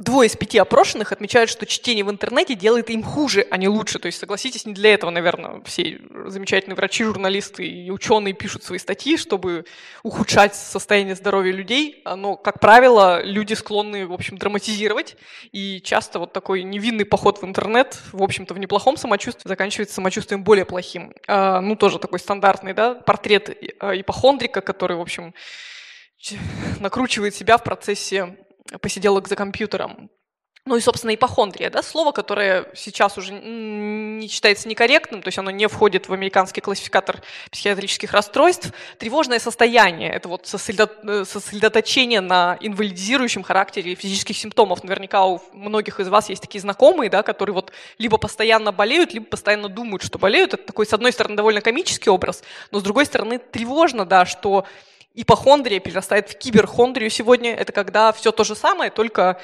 Двое 0.00 0.28
из 0.28 0.36
пяти 0.36 0.58
опрошенных 0.58 1.12
отмечают, 1.12 1.50
что 1.50 1.66
чтение 1.66 2.04
в 2.04 2.10
интернете 2.10 2.54
делает 2.54 2.88
им 2.88 3.02
хуже, 3.02 3.46
а 3.50 3.58
не 3.58 3.68
лучше. 3.68 3.98
То 3.98 4.06
есть, 4.06 4.18
согласитесь, 4.18 4.64
не 4.64 4.72
для 4.72 4.94
этого, 4.94 5.10
наверное, 5.10 5.60
все 5.66 6.00
замечательные 6.26 6.74
врачи, 6.74 7.04
журналисты 7.04 7.66
и 7.66 7.90
ученые 7.90 8.32
пишут 8.32 8.64
свои 8.64 8.78
статьи, 8.78 9.18
чтобы 9.18 9.66
ухудшать 10.02 10.54
состояние 10.54 11.14
здоровья 11.14 11.52
людей. 11.52 12.02
Но, 12.16 12.36
как 12.36 12.60
правило, 12.60 13.22
люди 13.22 13.52
склонны, 13.52 14.06
в 14.06 14.12
общем, 14.12 14.38
драматизировать. 14.38 15.16
И 15.52 15.82
часто 15.82 16.18
вот 16.18 16.32
такой 16.32 16.62
невинный 16.62 17.04
поход 17.04 17.42
в 17.42 17.44
интернет, 17.44 18.00
в 18.12 18.22
общем-то, 18.22 18.54
в 18.54 18.58
неплохом 18.58 18.96
самочувствии 18.96 19.48
заканчивается 19.48 19.96
самочувствием 19.96 20.44
более 20.44 20.64
плохим. 20.64 21.12
А, 21.28 21.60
ну, 21.60 21.76
тоже 21.76 21.98
такой 21.98 22.20
стандартный, 22.20 22.72
да, 22.72 22.94
портрет 22.94 23.50
э, 23.50 24.00
ипохондрика, 24.00 24.62
который, 24.62 24.96
в 24.96 25.00
общем, 25.00 25.34
накручивает 26.78 27.34
себя 27.34 27.58
в 27.58 27.64
процессе 27.64 28.36
посиделок 28.80 29.28
за 29.28 29.36
компьютером. 29.36 30.10
Ну 30.66 30.76
и, 30.76 30.80
собственно, 30.80 31.14
ипохондрия, 31.14 31.70
да, 31.70 31.82
слово, 31.82 32.12
которое 32.12 32.66
сейчас 32.74 33.16
уже 33.16 33.32
не 33.32 34.28
считается 34.28 34.68
некорректным, 34.68 35.22
то 35.22 35.28
есть 35.28 35.38
оно 35.38 35.50
не 35.50 35.66
входит 35.68 36.08
в 36.08 36.12
американский 36.12 36.60
классификатор 36.60 37.22
психиатрических 37.50 38.12
расстройств. 38.12 38.70
Тревожное 38.98 39.38
состояние– 39.38 40.10
это 40.12 40.28
вот 40.28 40.42
э, 40.52 41.24
сосредоточение 41.24 42.20
на 42.20 42.58
инвалидизирующем 42.60 43.42
характере 43.42 43.94
физических 43.94 44.36
симптомов. 44.36 44.84
Наверняка 44.84 45.24
у 45.24 45.40
многих 45.54 45.98
из 45.98 46.08
вас 46.08 46.28
есть 46.28 46.42
такие 46.42 46.60
знакомые, 46.60 47.08
да, 47.08 47.22
которые 47.22 47.54
вот 47.54 47.72
либо 47.96 48.18
постоянно 48.18 48.70
болеют, 48.70 49.14
либо 49.14 49.24
постоянно 49.24 49.70
думают, 49.70 50.02
что 50.02 50.18
болеют. 50.18 50.52
Это 50.52 50.64
такой, 50.64 50.84
с 50.84 50.92
одной 50.92 51.12
стороны, 51.12 51.36
довольно 51.36 51.62
комический 51.62 52.10
образ, 52.10 52.42
но 52.70 52.80
с 52.80 52.82
другой 52.82 53.06
стороны, 53.06 53.38
тревожно, 53.38 54.04
да, 54.04 54.26
что 54.26 54.66
ипохондрия 55.14 55.80
перерастает 55.80 56.30
в 56.30 56.38
киберхондрию 56.38 57.10
сегодня. 57.10 57.54
Это 57.54 57.72
когда 57.72 58.12
все 58.12 58.32
то 58.32 58.44
же 58.44 58.54
самое, 58.54 58.90
только 58.90 59.40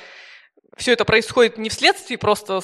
все 0.77 0.93
это 0.93 1.05
происходит 1.05 1.59
не 1.59 1.69
вследствие 1.69 2.19
просто 2.19 2.61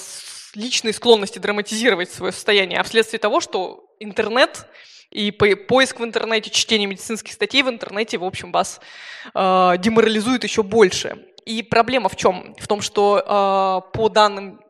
личной 0.54 0.92
склонности 0.92 1.38
драматизировать 1.38 2.10
свое 2.10 2.32
состояние, 2.32 2.78
а 2.78 2.82
вследствие 2.82 3.18
того, 3.18 3.40
что 3.40 3.86
интернет 3.98 4.66
и 5.10 5.30
поиск 5.30 6.00
в 6.00 6.04
интернете, 6.04 6.50
чтение 6.50 6.86
медицинских 6.86 7.32
статей 7.32 7.62
в 7.62 7.68
интернете, 7.68 8.18
в 8.18 8.24
общем, 8.24 8.50
вас 8.50 8.80
э, 9.34 9.74
деморализует 9.78 10.42
еще 10.44 10.62
больше. 10.62 11.26
И 11.44 11.62
проблема 11.62 12.08
в 12.08 12.16
чем? 12.16 12.54
В 12.58 12.66
том, 12.66 12.80
что 12.80 13.18
э, 13.18 13.96
по 13.96 14.08
данным, 14.08 14.60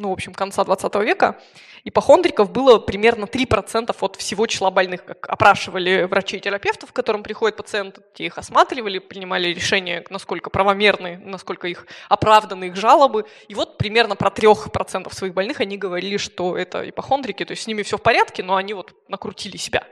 ну, 0.00 0.08
в 0.08 0.12
общем, 0.12 0.32
конца 0.32 0.64
20 0.64 0.94
века, 0.96 1.38
ипохондриков 1.84 2.50
было 2.50 2.78
примерно 2.78 3.24
3% 3.26 3.94
от 4.00 4.16
всего 4.16 4.46
числа 4.46 4.70
больных. 4.70 5.04
Как 5.04 5.28
опрашивали 5.28 6.04
врачей 6.04 6.38
и 6.38 6.42
терапевтов, 6.42 6.90
к 6.90 6.96
которым 6.96 7.22
приходят 7.22 7.56
пациенты, 7.56 8.00
их 8.16 8.38
осматривали, 8.38 8.98
принимали 8.98 9.48
решение, 9.48 10.04
насколько 10.10 10.50
правомерны, 10.50 11.20
насколько 11.24 11.68
их 11.68 11.86
оправданы 12.08 12.64
их 12.64 12.76
жалобы. 12.76 13.26
И 13.48 13.54
вот 13.54 13.76
примерно 13.76 14.16
про 14.16 14.30
3% 14.30 15.12
своих 15.14 15.34
больных 15.34 15.60
они 15.60 15.76
говорили, 15.76 16.16
что 16.16 16.56
это 16.56 16.88
ипохондрики, 16.88 17.44
то 17.44 17.52
есть 17.52 17.64
с 17.64 17.66
ними 17.66 17.82
все 17.82 17.98
в 17.98 18.02
порядке, 18.02 18.42
но 18.42 18.56
они 18.56 18.72
вот 18.72 18.94
накрутили 19.08 19.58
себя. 19.58 19.84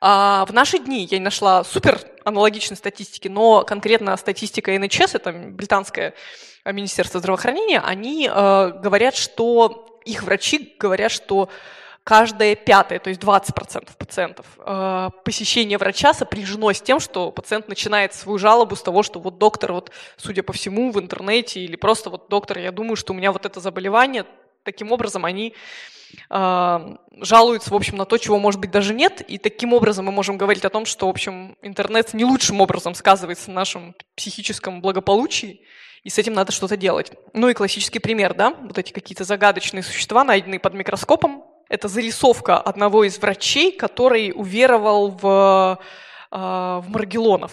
А 0.00 0.44
в 0.46 0.52
наши 0.52 0.78
дни 0.78 1.04
я 1.10 1.18
не 1.18 1.24
нашла 1.24 1.64
супер 1.64 2.00
аналогичной 2.24 2.76
статистики, 2.76 3.26
но 3.26 3.64
конкретно 3.64 4.16
статистика 4.16 4.70
НХС, 4.78 5.14
это 5.14 5.32
британское 5.32 6.14
Министерство 6.72 7.20
здравоопределения, 7.20 7.80
они 7.80 8.28
э, 8.32 8.72
говорят, 8.82 9.16
что 9.16 10.00
их 10.04 10.22
врачи 10.22 10.74
говорят, 10.78 11.12
что 11.12 11.48
каждое 12.08 12.54
пятое, 12.54 12.98
то 13.00 13.10
есть 13.10 13.20
20% 13.20 13.96
пациентов, 13.98 14.46
э, 14.64 15.10
посещение 15.24 15.76
врача 15.76 16.14
сопряжено 16.14 16.72
с 16.72 16.80
тем, 16.80 17.00
что 17.00 17.30
пациент 17.30 17.68
начинает 17.68 18.14
свою 18.14 18.38
жалобу 18.38 18.76
с 18.76 18.82
того, 18.82 19.02
что 19.02 19.20
вот 19.20 19.36
доктор, 19.36 19.74
вот, 19.74 19.90
судя 20.16 20.42
по 20.42 20.54
всему, 20.54 20.90
в 20.90 20.98
интернете 20.98 21.60
или 21.60 21.76
просто 21.76 22.08
вот 22.08 22.30
доктор, 22.30 22.60
я 22.60 22.72
думаю, 22.72 22.96
что 22.96 23.12
у 23.12 23.16
меня 23.16 23.30
вот 23.30 23.44
это 23.44 23.60
заболевание, 23.60 24.24
таким 24.62 24.90
образом 24.90 25.26
они 25.26 25.54
э, 26.30 26.96
жалуются, 27.20 27.70
в 27.70 27.76
общем, 27.76 27.98
на 27.98 28.06
то, 28.06 28.16
чего, 28.16 28.38
может 28.38 28.58
быть, 28.58 28.70
даже 28.70 28.94
нет, 28.94 29.20
и 29.20 29.36
таким 29.36 29.74
образом 29.74 30.06
мы 30.06 30.12
можем 30.12 30.38
говорить 30.38 30.64
о 30.64 30.70
том, 30.70 30.86
что, 30.86 31.08
в 31.08 31.10
общем, 31.10 31.58
интернет 31.60 32.14
не 32.14 32.24
лучшим 32.24 32.62
образом 32.62 32.94
сказывается 32.94 33.50
на 33.50 33.56
нашем 33.56 33.94
психическом 34.16 34.80
благополучии, 34.80 35.60
и 36.04 36.10
с 36.10 36.18
этим 36.18 36.32
надо 36.32 36.52
что-то 36.52 36.76
делать. 36.76 37.12
Ну 37.32 37.48
и 37.48 37.54
классический 37.54 37.98
пример, 37.98 38.34
да, 38.34 38.54
вот 38.60 38.78
эти 38.78 38.92
какие-то 38.92 39.24
загадочные 39.24 39.82
существа, 39.82 40.24
найденные 40.24 40.60
под 40.60 40.74
микроскопом. 40.74 41.44
Это 41.68 41.88
зарисовка 41.88 42.58
одного 42.58 43.04
из 43.04 43.18
врачей, 43.18 43.72
который 43.72 44.32
уверовал 44.34 45.10
в 45.10 45.78
а, 46.30 46.80
в 46.80 46.90
Маргелонов. 46.90 47.52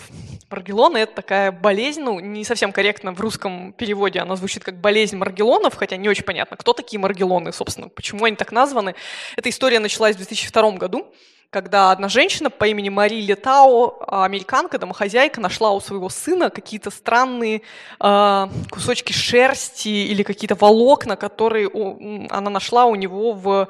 Маргелоны– 0.50 0.98
это 1.00 1.16
такая 1.16 1.52
болезнь, 1.54 2.02
ну, 2.02 2.20
не 2.20 2.44
совсем 2.44 2.74
корректно 2.74 3.14
в 3.14 3.22
русском 3.22 3.72
переводе 3.72 4.20
она 4.20 4.36
звучит 4.36 4.66
как 4.66 4.82
болезнь 4.82 5.16
Маргелонов, 5.16 5.76
хотя 5.76 5.96
не 5.96 6.10
очень 6.10 6.26
понятно, 6.26 6.58
кто 6.58 6.74
такие 6.74 7.00
Маргелоны, 7.00 7.54
собственно, 7.54 7.88
почему 7.88 8.26
они 8.26 8.36
так 8.36 8.52
названы. 8.52 8.96
Эта 9.38 9.50
история 9.50 9.80
началась 9.80 10.16
в 10.16 10.18
2002 10.18 10.72
году, 10.72 11.08
когда 11.56 11.92
одна 11.92 12.10
женщина 12.10 12.50
по 12.50 12.66
имени 12.66 12.90
Мари 12.90 13.22
Летао, 13.22 13.98
а, 14.02 14.26
американка, 14.26 14.78
домохозяйка, 14.78 15.40
нашла 15.40 15.72
у 15.72 15.80
своего 15.80 16.10
сына 16.10 16.50
какие-то 16.50 16.92
странные 16.92 17.62
э, 17.98 18.48
кусочки 18.70 19.14
шерсти 19.14 19.88
или 19.88 20.24
какие-то 20.24 20.56
волокна, 20.56 21.16
которые 21.16 21.70
у, 21.72 22.28
она 22.30 22.50
нашла 22.50 22.88
у 22.88 22.96
него 22.96 23.32
в 23.32 23.70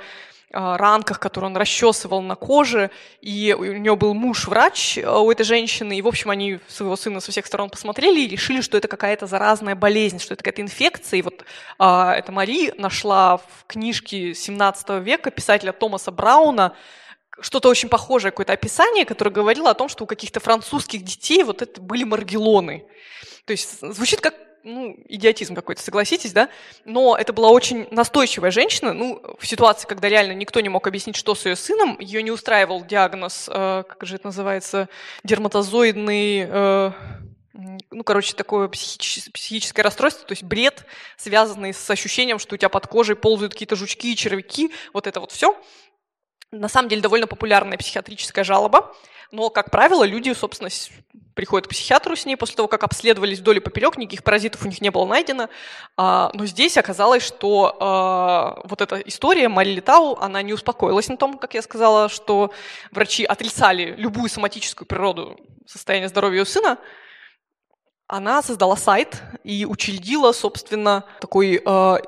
а, 0.52 0.78
ранках, 0.80 1.20
которые 1.20 1.52
он 1.52 1.58
расчесывал 1.58 2.24
на 2.24 2.34
коже, 2.34 2.90
и 3.22 3.56
у 3.56 3.74
нее 3.74 3.96
был 3.96 4.16
муж-врач 4.16 4.98
у 4.98 5.30
этой 5.30 5.44
женщины, 5.44 5.96
и, 5.96 6.02
в 6.02 6.08
общем, 6.08 6.32
они 6.32 6.60
своего 6.68 6.96
сына 6.96 7.20
со 7.20 7.32
всех 7.32 7.46
сторон 7.46 7.70
посмотрели 7.70 8.22
и 8.22 8.28
решили, 8.28 8.62
что 8.62 8.80
это 8.80 8.88
какая-то 8.88 9.28
заразная 9.28 9.76
болезнь, 9.76 10.18
что 10.18 10.34
это 10.34 10.44
какая-то 10.44 10.64
инфекция, 10.64 11.20
и 11.20 11.22
вот 11.22 11.46
а, 11.78 12.16
эта 12.16 12.32
Мари 12.32 12.74
нашла 12.80 13.38
в 13.38 13.66
книжке 13.68 14.34
17 14.34 15.04
века 15.04 15.30
писателя 15.30 15.72
Томаса 15.72 16.10
Брауна 16.10 16.74
что-то 17.40 17.70
очень 17.70 17.90
похожее, 17.90 18.32
какое-то 18.32 18.54
описание, 18.54 19.06
которое 19.06 19.32
говорило 19.32 19.70
о 19.70 19.74
том, 19.74 19.90
что 19.90 20.04
у 20.04 20.08
каких-то 20.08 20.40
французских 20.40 21.04
детей 21.04 21.44
вот 21.44 21.62
это 21.62 21.82
были 21.82 22.04
маргелоны. 22.04 22.86
То 23.46 23.52
есть 23.52 23.80
звучит 23.82 24.22
как 24.22 24.36
ну, 24.66 24.98
идиотизм 25.08 25.54
какой-то, 25.54 25.82
согласитесь, 25.82 26.34
да? 26.34 26.50
Но 26.86 27.16
это 27.16 27.34
была 27.34 27.50
очень 27.50 27.88
настойчивая 27.92 28.50
женщина, 28.50 28.94
ну, 28.94 29.22
в 29.40 29.46
ситуации, 29.46 29.88
когда 29.88 30.10
реально 30.10 30.34
никто 30.34 30.60
не 30.60 30.70
мог 30.70 30.88
объяснить, 30.88 31.16
что 31.16 31.36
с 31.36 31.46
ее 31.46 31.56
сыном, 31.56 32.00
ее 32.00 32.24
не 32.24 32.32
устраивал 32.32 32.84
диагноз, 32.84 33.48
э, 33.48 33.84
как 33.88 34.04
же 34.06 34.16
это 34.16 34.28
называется, 34.28 34.90
дерматозоидный... 35.24 36.48
Э, 36.50 36.92
ну, 37.92 38.04
короче, 38.04 38.34
такое 38.34 38.68
психическое, 38.68 39.32
психическое 39.32 39.82
расстройство, 39.84 40.28
то 40.28 40.34
есть 40.34 40.44
бред, 40.44 40.86
связанный 41.16 41.74
с 41.74 41.90
ощущением, 41.90 42.38
что 42.38 42.56
у 42.56 42.58
тебя 42.58 42.68
под 42.68 42.88
кожей 42.88 43.16
ползают 43.16 43.54
какие-то 43.54 43.78
жучки 43.78 44.12
и 44.12 44.16
червяки, 44.18 44.74
вот 44.92 45.08
это 45.08 45.22
вот 45.22 45.32
все 45.32 45.56
на 46.52 46.68
самом 46.68 46.90
деле 46.90 47.02
довольно 47.02 47.28
популярная 47.28 47.78
психиатрическая 47.78 48.44
жалоба, 48.44 48.94
но, 49.32 49.50
как 49.50 49.72
правило, 49.72 50.04
люди, 50.04 50.34
собственно, 50.34 50.70
приходят 51.34 51.68
к 51.68 51.72
психиатру 51.72 52.16
с 52.16 52.26
ней 52.26 52.36
после 52.36 52.56
того, 52.56 52.68
как 52.68 52.84
обследовались 52.84 53.40
вдоль 53.40 53.58
и 53.58 53.60
поперек, 53.60 53.98
никаких 53.98 54.24
паразитов 54.24 54.64
у 54.64 54.68
них 54.68 54.82
не 54.82 54.90
было 54.90 55.06
найдено. 55.06 55.50
А, 55.98 56.32
но 56.34 56.46
здесь 56.46 56.78
оказалось, 56.78 57.24
что 57.24 57.76
а, 57.80 58.62
вот 58.64 58.82
эта 58.82 58.98
история 59.02 59.50
Мари 59.50 59.72
Литау, 59.72 60.16
она 60.16 60.42
не 60.42 60.54
успокоилась 60.54 61.10
на 61.10 61.18
том, 61.18 61.38
как 61.38 61.54
я 61.54 61.62
сказала, 61.62 62.08
что 62.10 62.52
врачи 62.92 63.26
отрицали 63.26 63.96
любую 63.98 64.30
соматическую 64.30 64.88
природу 64.88 65.38
состояния 65.66 66.08
здоровья 66.08 66.40
ее 66.40 66.46
сына. 66.46 66.78
Она 68.08 68.44
создала 68.44 68.78
сайт 68.78 69.22
и 69.44 69.66
учредила, 69.66 70.32
собственно, 70.32 71.06
такой 71.20 71.62
а, 71.66 72.00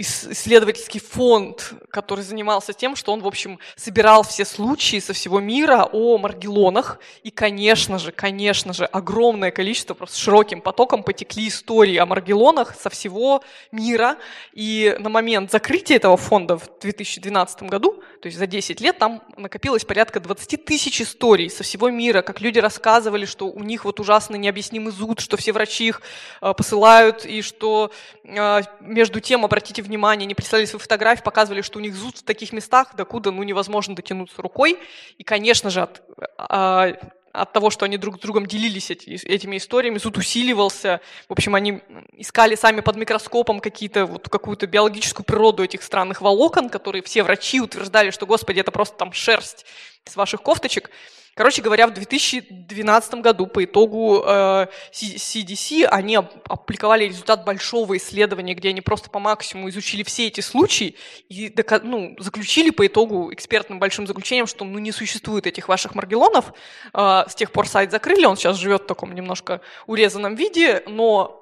исследовательский 0.00 1.00
фонд, 1.00 1.72
который 1.90 2.22
занимался 2.24 2.72
тем, 2.72 2.96
что 2.96 3.12
он, 3.12 3.20
в 3.20 3.26
общем, 3.26 3.58
собирал 3.76 4.22
все 4.22 4.44
случаи 4.44 5.00
со 5.00 5.12
всего 5.12 5.40
мира 5.40 5.88
о 5.90 6.18
Маргелонах. 6.18 6.98
И, 7.22 7.30
конечно 7.30 7.98
же, 7.98 8.12
конечно 8.12 8.72
же, 8.72 8.84
огромное 8.84 9.50
количество, 9.50 9.94
просто 9.94 10.18
широким 10.18 10.60
потоком 10.60 11.02
потекли 11.02 11.48
истории 11.48 11.96
о 11.96 12.06
Маргелонах 12.06 12.74
со 12.74 12.90
всего 12.90 13.42
мира. 13.72 14.16
И 14.52 14.96
на 14.98 15.08
момент 15.08 15.50
закрытия 15.50 15.96
этого 15.96 16.16
фонда 16.16 16.58
в 16.58 16.68
2012 16.80 17.62
году, 17.64 18.02
то 18.20 18.26
есть 18.26 18.38
за 18.38 18.46
10 18.46 18.80
лет, 18.80 18.98
там 18.98 19.22
накопилось 19.36 19.84
порядка 19.84 20.20
20 20.20 20.64
тысяч 20.64 21.00
историй 21.00 21.50
со 21.50 21.62
всего 21.62 21.90
мира, 21.90 22.22
как 22.22 22.40
люди 22.40 22.58
рассказывали, 22.58 23.24
что 23.24 23.48
у 23.48 23.62
них 23.62 23.84
вот 23.84 24.00
ужасный 24.00 24.38
необъяснимый 24.38 24.92
зуд, 24.92 25.20
что 25.20 25.36
все 25.36 25.52
врачи 25.52 25.88
их 25.88 26.02
э, 26.40 26.52
посылают, 26.54 27.24
и 27.24 27.42
что 27.42 27.90
э, 28.24 28.62
между 28.80 29.20
тем, 29.20 29.44
обратите 29.44 29.82
внимание, 29.88 30.26
они 30.26 30.34
прислали 30.34 30.64
свои 30.64 30.80
фотографии, 30.80 31.22
показывали, 31.22 31.62
что 31.62 31.78
у 31.78 31.82
них 31.82 31.94
зуд 31.94 32.18
в 32.18 32.22
таких 32.22 32.52
местах, 32.52 32.94
докуда 32.94 33.32
ну, 33.32 33.42
невозможно 33.42 33.96
дотянуться 33.96 34.40
рукой. 34.40 34.78
И, 35.18 35.24
конечно 35.24 35.70
же, 35.70 35.82
от, 35.82 36.02
а, 36.38 36.92
от 37.32 37.52
того, 37.52 37.70
что 37.70 37.84
они 37.84 37.96
друг 37.96 38.16
с 38.16 38.20
другом 38.20 38.46
делились 38.46 38.90
эти, 38.90 39.10
этими 39.10 39.56
историями, 39.56 39.98
зуд 39.98 40.16
усиливался. 40.16 41.00
В 41.28 41.32
общем, 41.32 41.54
они 41.54 41.80
искали 42.12 42.54
сами 42.54 42.80
под 42.80 42.96
микроскопом 42.96 43.60
какие-то, 43.60 44.06
вот, 44.06 44.28
какую-то 44.28 44.66
биологическую 44.66 45.24
природу 45.24 45.64
этих 45.64 45.82
странных 45.82 46.20
волокон, 46.20 46.68
которые 46.68 47.02
все 47.02 47.22
врачи 47.22 47.60
утверждали, 47.60 48.10
что, 48.10 48.26
господи, 48.26 48.60
это 48.60 48.70
просто 48.70 48.96
там 48.96 49.12
шерсть 49.12 49.66
с 50.04 50.16
ваших 50.16 50.42
кофточек. 50.42 50.90
Короче 51.38 51.62
говоря, 51.62 51.86
в 51.86 51.92
2012 51.92 53.14
году 53.14 53.46
по 53.46 53.64
итогу 53.64 54.24
э, 54.26 54.66
CDC 54.90 55.84
они 55.84 56.16
опубликовали 56.16 57.04
результат 57.04 57.44
большого 57.44 57.96
исследования, 57.96 58.54
где 58.54 58.70
они 58.70 58.80
просто 58.80 59.08
по 59.08 59.20
максимуму 59.20 59.68
изучили 59.68 60.02
все 60.02 60.26
эти 60.26 60.40
случаи 60.40 60.96
и 61.28 61.54
ну, 61.84 62.16
заключили 62.18 62.70
по 62.70 62.84
итогу 62.88 63.32
экспертным 63.32 63.78
большим 63.78 64.08
заключением, 64.08 64.48
что 64.48 64.64
ну, 64.64 64.80
не 64.80 64.90
существует 64.90 65.46
этих 65.46 65.68
ваших 65.68 65.94
маргелонов. 65.94 66.52
Э, 66.92 67.22
с 67.28 67.36
тех 67.36 67.52
пор 67.52 67.68
сайт 67.68 67.92
закрыли, 67.92 68.24
он 68.24 68.36
сейчас 68.36 68.56
живет 68.56 68.82
в 68.82 68.86
таком 68.86 69.14
немножко 69.14 69.60
урезанном 69.86 70.34
виде, 70.34 70.82
но 70.88 71.37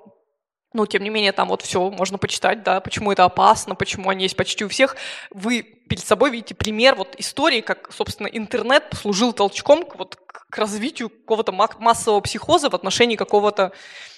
но, 0.72 0.86
тем 0.86 1.02
не 1.02 1.10
менее, 1.10 1.32
там 1.32 1.48
вот 1.48 1.62
все 1.62 1.90
можно 1.90 2.18
почитать, 2.18 2.62
да, 2.62 2.80
почему 2.80 3.12
это 3.12 3.24
опасно, 3.24 3.74
почему 3.74 4.10
они 4.10 4.24
есть 4.24 4.36
почти 4.36 4.64
у 4.64 4.68
всех. 4.68 4.96
Вы 5.30 5.62
перед 5.62 6.04
собой 6.04 6.30
видите 6.30 6.54
пример 6.54 6.94
вот 6.96 7.14
истории, 7.18 7.60
как, 7.60 7.92
собственно, 7.92 8.26
интернет 8.26 8.90
послужил 8.90 9.32
толчком 9.32 9.84
к, 9.84 9.96
вот, 9.96 10.16
к 10.16 10.58
развитию 10.58 11.08
какого-то 11.08 11.52
массового 11.52 12.20
психоза 12.20 12.68
в 12.68 12.74
отношении 12.74 13.16
какого-то 13.16 13.72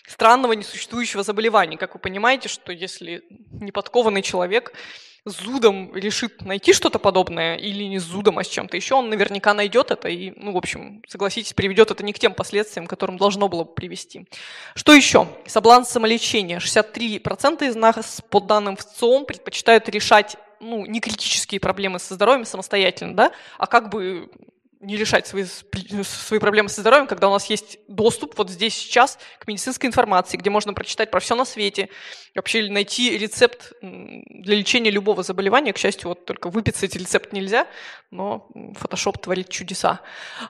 странного 0.09 0.55
несуществующего 0.55 1.23
заболевания. 1.23 1.76
Как 1.76 1.95
вы 1.95 2.00
понимаете, 2.00 2.49
что 2.49 2.73
если 2.73 3.23
неподкованный 3.50 4.23
человек 4.23 4.73
зудом 5.25 5.94
решит 5.94 6.42
найти 6.44 6.72
что-то 6.72 6.98
подобное, 6.98 7.56
или 7.56 7.84
не 7.84 7.98
с 7.98 8.04
зудом, 8.04 8.38
а 8.38 8.44
с 8.44 8.48
чем-то 8.48 8.76
еще, 8.76 8.94
он 8.94 9.10
наверняка 9.10 9.54
найдет 9.54 9.90
это 9.90 10.08
и, 10.08 10.32
ну, 10.37 10.52
в 10.52 10.56
общем, 10.56 11.02
согласитесь, 11.06 11.52
приведет 11.52 11.90
это 11.90 12.04
не 12.04 12.12
к 12.12 12.18
тем 12.18 12.34
последствиям, 12.34 12.87
к 12.87 12.90
которым 12.90 13.16
должно 13.16 13.48
было 13.48 13.64
бы 13.64 13.72
привести. 13.72 14.26
Что 14.75 14.92
еще? 14.92 15.28
Соблазн 15.46 15.90
самолечения. 15.90 16.58
63% 16.58 17.66
из 17.66 17.76
нас, 17.76 18.22
по 18.30 18.40
данным 18.40 18.76
в 18.76 18.84
ЦИОМ, 18.84 19.26
предпочитают 19.26 19.88
решать 19.88 20.37
ну, 20.60 20.87
не 20.87 21.00
критические 21.00 21.60
проблемы 21.60 21.98
со 21.98 22.14
здоровьем 22.14 22.44
самостоятельно, 22.44 23.14
да, 23.14 23.32
а 23.58 23.66
как 23.66 23.90
бы 23.90 24.30
не 24.80 24.97
решать 24.97 25.26
свои, 25.26 25.44
свои 26.04 26.38
проблемы 26.38 26.68
со 26.68 26.80
здоровьем, 26.80 27.06
когда 27.06 27.28
у 27.28 27.32
нас 27.32 27.47
есть 27.47 27.78
доступ 27.88 28.38
вот 28.38 28.49
здесь 28.49 28.75
сейчас 28.75 29.18
к 29.38 29.47
медицинской 29.49 29.88
информации, 29.88 30.37
где 30.37 30.50
можно 30.50 30.73
прочитать 30.73 31.11
про 31.11 31.20
все 31.20 31.35
на 31.35 31.44
свете, 31.44 31.88
вообще 32.35 32.70
найти 32.70 33.18
рецепт 33.18 33.73
для 33.82 34.56
лечения 34.56 34.90
любого 34.90 35.23
заболевания. 35.23 35.73
К 35.73 35.78
счастью, 35.78 36.11
вот 36.11 36.25
только 36.25 36.49
выписать 36.49 36.94
рецепт 36.94 37.32
нельзя, 37.32 37.66
но 38.11 38.49
Photoshop 38.54 39.18
творит 39.20 39.49
чудеса. 39.49 40.00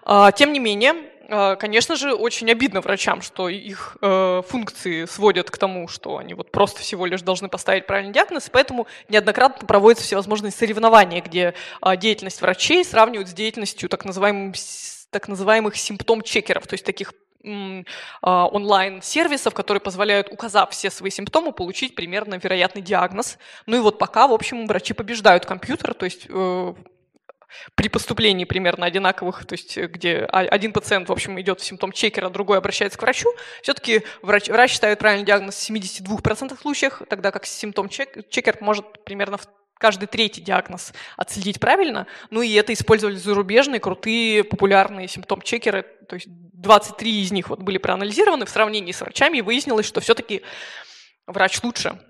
А, 0.03 0.31
тем 0.33 0.53
не 0.53 0.59
менее, 0.59 0.95
конечно 1.29 1.97
же, 1.97 2.15
очень 2.15 2.51
обидно 2.51 2.81
врачам, 2.81 3.21
что 3.21 3.49
их 3.49 3.99
э, 4.01 4.43
функции 4.49 5.05
сводят 5.05 5.51
к 5.51 5.59
тому, 5.59 5.87
что 5.87 6.17
они 6.17 6.35
вот 6.35 6.51
просто 6.51 6.81
всего 6.81 7.05
лишь 7.05 7.23
должны 7.23 7.49
поставить 7.49 7.87
правильный 7.87 8.13
диагноз, 8.13 8.49
и 8.49 8.51
поэтому 8.51 8.87
неоднократно 9.09 9.67
проводятся 9.67 10.05
всевозможные 10.05 10.53
соревнования, 10.53 11.21
где 11.21 11.55
э, 11.83 11.97
деятельность 11.97 12.41
врачей 12.41 12.85
сравнивают 12.85 13.29
с 13.29 13.35
деятельностью 13.35 13.89
так, 13.89 14.07
называемых, 14.07 14.57
так 15.11 15.29
называемых 15.29 15.77
симптом-чекеров, 15.77 16.67
то 16.67 16.75
есть 16.75 16.85
таких 16.85 17.13
а, 18.21 18.47
онлайн-сервисов, 18.47 19.55
которые 19.55 19.81
позволяют, 19.81 20.29
указав 20.31 20.71
все 20.71 20.91
свои 20.91 21.11
симптомы, 21.11 21.53
получить 21.53 21.95
примерно 21.95 22.35
вероятный 22.35 22.83
диагноз. 22.83 23.39
Ну 23.67 23.77
и 23.77 23.81
вот 23.81 23.99
пока, 23.99 24.27
в 24.27 24.33
общем, 24.33 24.67
врачи 24.67 24.93
побеждают 24.93 25.47
компьютер, 25.47 25.95
то 25.95 26.05
есть 26.05 26.27
э, 26.29 26.75
при 27.75 27.89
поступлении 27.89 28.45
примерно 28.45 28.87
одинаковых, 28.87 29.47
то 29.47 29.55
есть 29.55 29.77
э, 29.79 29.87
где 29.87 30.19
один 30.21 30.73
пациент, 30.73 31.09
в 31.09 31.13
общем, 31.13 31.41
идет 31.41 31.61
в 31.61 31.65
симптом 31.65 31.93
чекера, 31.93 32.29
другой 32.29 32.59
обращается 32.59 32.99
к 32.99 33.03
врачу, 33.03 33.29
все-таки 33.63 34.03
врач, 34.23 34.49
врач 34.49 34.77
ставит 34.77 34.99
правильный 34.99 35.27
диагноз 35.27 35.57
в 35.57 35.71
72% 35.71 36.59
случаях, 36.61 37.03
тогда 37.09 37.31
как 37.31 37.47
симптом 37.47 37.89
чек, 37.89 38.29
чекер 38.29 38.59
может 38.61 39.05
примерно 39.05 39.39
в 39.39 39.47
каждый 39.79 40.07
третий 40.07 40.41
диагноз 40.41 40.93
отследить 41.17 41.61
правильно. 41.61 42.07
Ну 42.31 42.43
и 42.43 42.53
это 42.55 42.73
использовали 42.73 43.17
зарубежные, 43.17 43.81
крутые, 43.81 44.45
популярные 44.45 45.09
симптом-чекеры. 45.09 45.85
То 46.09 46.17
есть 46.17 46.27
23 46.29 47.23
из 47.23 47.33
них 47.33 47.49
вот 47.49 47.61
были 47.61 47.79
проанализированы 47.79 48.45
в 48.45 48.51
сравнении 48.51 48.93
с 48.93 49.01
врачами, 49.01 49.39
и 49.39 49.43
выяснилось, 49.43 49.87
что 49.87 50.01
все-таки 50.01 50.43
врач 51.27 51.63
лучше. 51.63 52.01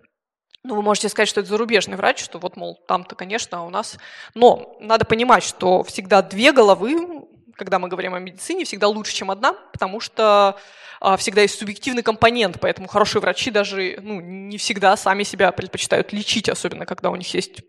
Ну, 0.64 0.74
вы 0.74 0.82
можете 0.82 1.08
сказать, 1.08 1.28
что 1.28 1.40
это 1.40 1.48
зарубежный 1.48 1.96
врач, 1.96 2.22
что 2.22 2.38
вот, 2.38 2.56
мол, 2.56 2.78
там-то, 2.86 3.14
конечно, 3.14 3.58
а 3.58 3.62
у 3.62 3.70
нас... 3.70 3.96
Но 4.34 4.76
надо 4.80 5.04
понимать, 5.04 5.44
что 5.44 5.82
всегда 5.84 6.20
две 6.20 6.52
головы, 6.52 7.26
когда 7.58 7.78
мы 7.78 7.88
говорим 7.88 8.14
о 8.14 8.20
медицине, 8.20 8.64
всегда 8.64 8.88
лучше, 8.88 9.12
чем 9.12 9.30
одна, 9.30 9.52
потому 9.72 10.00
что 10.00 10.58
а, 11.00 11.16
всегда 11.16 11.42
есть 11.42 11.58
субъективный 11.58 12.02
компонент, 12.02 12.58
поэтому 12.60 12.88
хорошие 12.88 13.20
врачи 13.20 13.50
даже 13.50 13.98
ну, 14.00 14.20
не 14.20 14.58
всегда 14.58 14.96
сами 14.96 15.22
себя 15.24 15.52
предпочитают 15.52 16.12
лечить, 16.12 16.48
особенно 16.48 16.86
когда 16.86 17.10
у 17.10 17.16
них 17.16 17.32
есть 17.34 17.60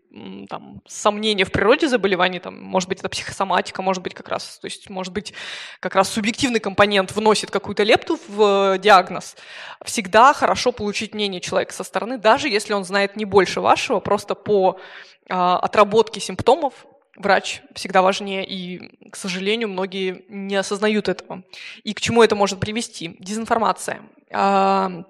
там, 0.48 0.82
сомнения 0.86 1.44
в 1.44 1.52
природе 1.52 1.88
заболеваний, 1.88 2.40
там, 2.40 2.60
может 2.60 2.88
быть, 2.88 3.00
это 3.00 3.08
психосоматика, 3.08 3.82
может 3.82 4.02
быть, 4.02 4.14
как 4.14 4.28
раз, 4.28 4.58
то 4.58 4.66
есть, 4.66 4.90
может 4.90 5.12
быть, 5.12 5.32
как 5.80 5.94
раз 5.94 6.08
субъективный 6.08 6.60
компонент 6.60 7.12
вносит 7.12 7.50
какую-то 7.50 7.82
лепту 7.82 8.18
в 8.28 8.78
диагноз. 8.78 9.36
Всегда 9.84 10.32
хорошо 10.32 10.72
получить 10.72 11.14
мнение 11.14 11.40
человека 11.40 11.72
со 11.72 11.84
стороны, 11.84 12.18
даже 12.18 12.48
если 12.48 12.72
он 12.72 12.84
знает 12.84 13.16
не 13.16 13.24
больше 13.24 13.60
вашего, 13.60 14.00
просто 14.00 14.34
по 14.34 14.80
а, 15.28 15.58
отработке 15.58 16.20
симптомов 16.20 16.86
врач 17.16 17.62
всегда 17.74 18.02
важнее, 18.02 18.44
и, 18.46 19.08
к 19.10 19.16
сожалению, 19.16 19.68
многие 19.68 20.24
не 20.28 20.56
осознают 20.56 21.08
этого. 21.08 21.42
И 21.82 21.94
к 21.94 22.00
чему 22.00 22.22
это 22.22 22.34
может 22.34 22.60
привести? 22.60 23.16
Дезинформация. 23.18 24.02
А, 24.32 25.04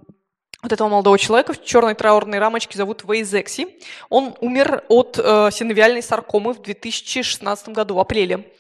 вот 0.63 0.73
этого 0.73 0.89
молодого 0.89 1.19
человека 1.19 1.55
в 1.55 1.65
черной 1.65 1.95
траурной 1.95 2.39
рамочке 2.39 2.77
зовут 2.77 3.05
Вейзекси. 3.05 3.69
Он 4.11 4.35
умер 4.41 4.85
от 4.89 5.19
э, 5.19 5.51
синовиальной 5.53 6.03
саркомы 6.03 6.53
в 6.53 6.61
2016 6.61 7.71
году, 7.71 7.95
в 7.95 7.99
апреле. 8.01 8.53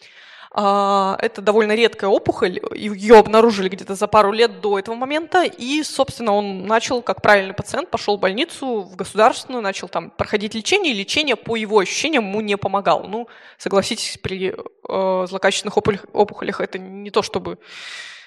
А, 0.53 1.17
это 1.21 1.43
довольно 1.43 1.77
редкая 1.77 2.11
опухоль, 2.11 2.61
ее 2.75 3.19
обнаружили 3.19 3.69
где-то 3.69 3.95
за 3.95 4.09
пару 4.09 4.33
лет 4.33 4.61
до 4.61 4.81
этого 4.81 4.97
момента, 4.97 5.45
и, 5.45 5.83
собственно, 5.85 6.33
он 6.33 6.67
начал, 6.67 7.03
как 7.03 7.23
правильный 7.23 7.55
пациент, 7.55 7.89
пошел 7.89 8.17
в 8.17 8.21
больницу, 8.21 8.81
в 8.81 8.97
государственную, 8.97 9.63
начал 9.63 9.87
там 9.89 10.11
проходить 10.11 10.55
лечение, 10.55 10.93
и 10.93 10.97
лечение, 10.97 11.37
по 11.37 11.55
его 11.55 11.79
ощущениям, 11.79 12.25
ему 12.25 12.41
не 12.41 12.57
помогало. 12.57 13.07
Ну, 13.07 13.29
согласитесь, 13.59 14.19
при 14.21 14.53
э, 14.53 15.27
злокачественных 15.29 15.77
опухолях 15.77 16.61
это 16.61 16.79
не 16.79 17.11
то 17.11 17.23
чтобы 17.23 17.59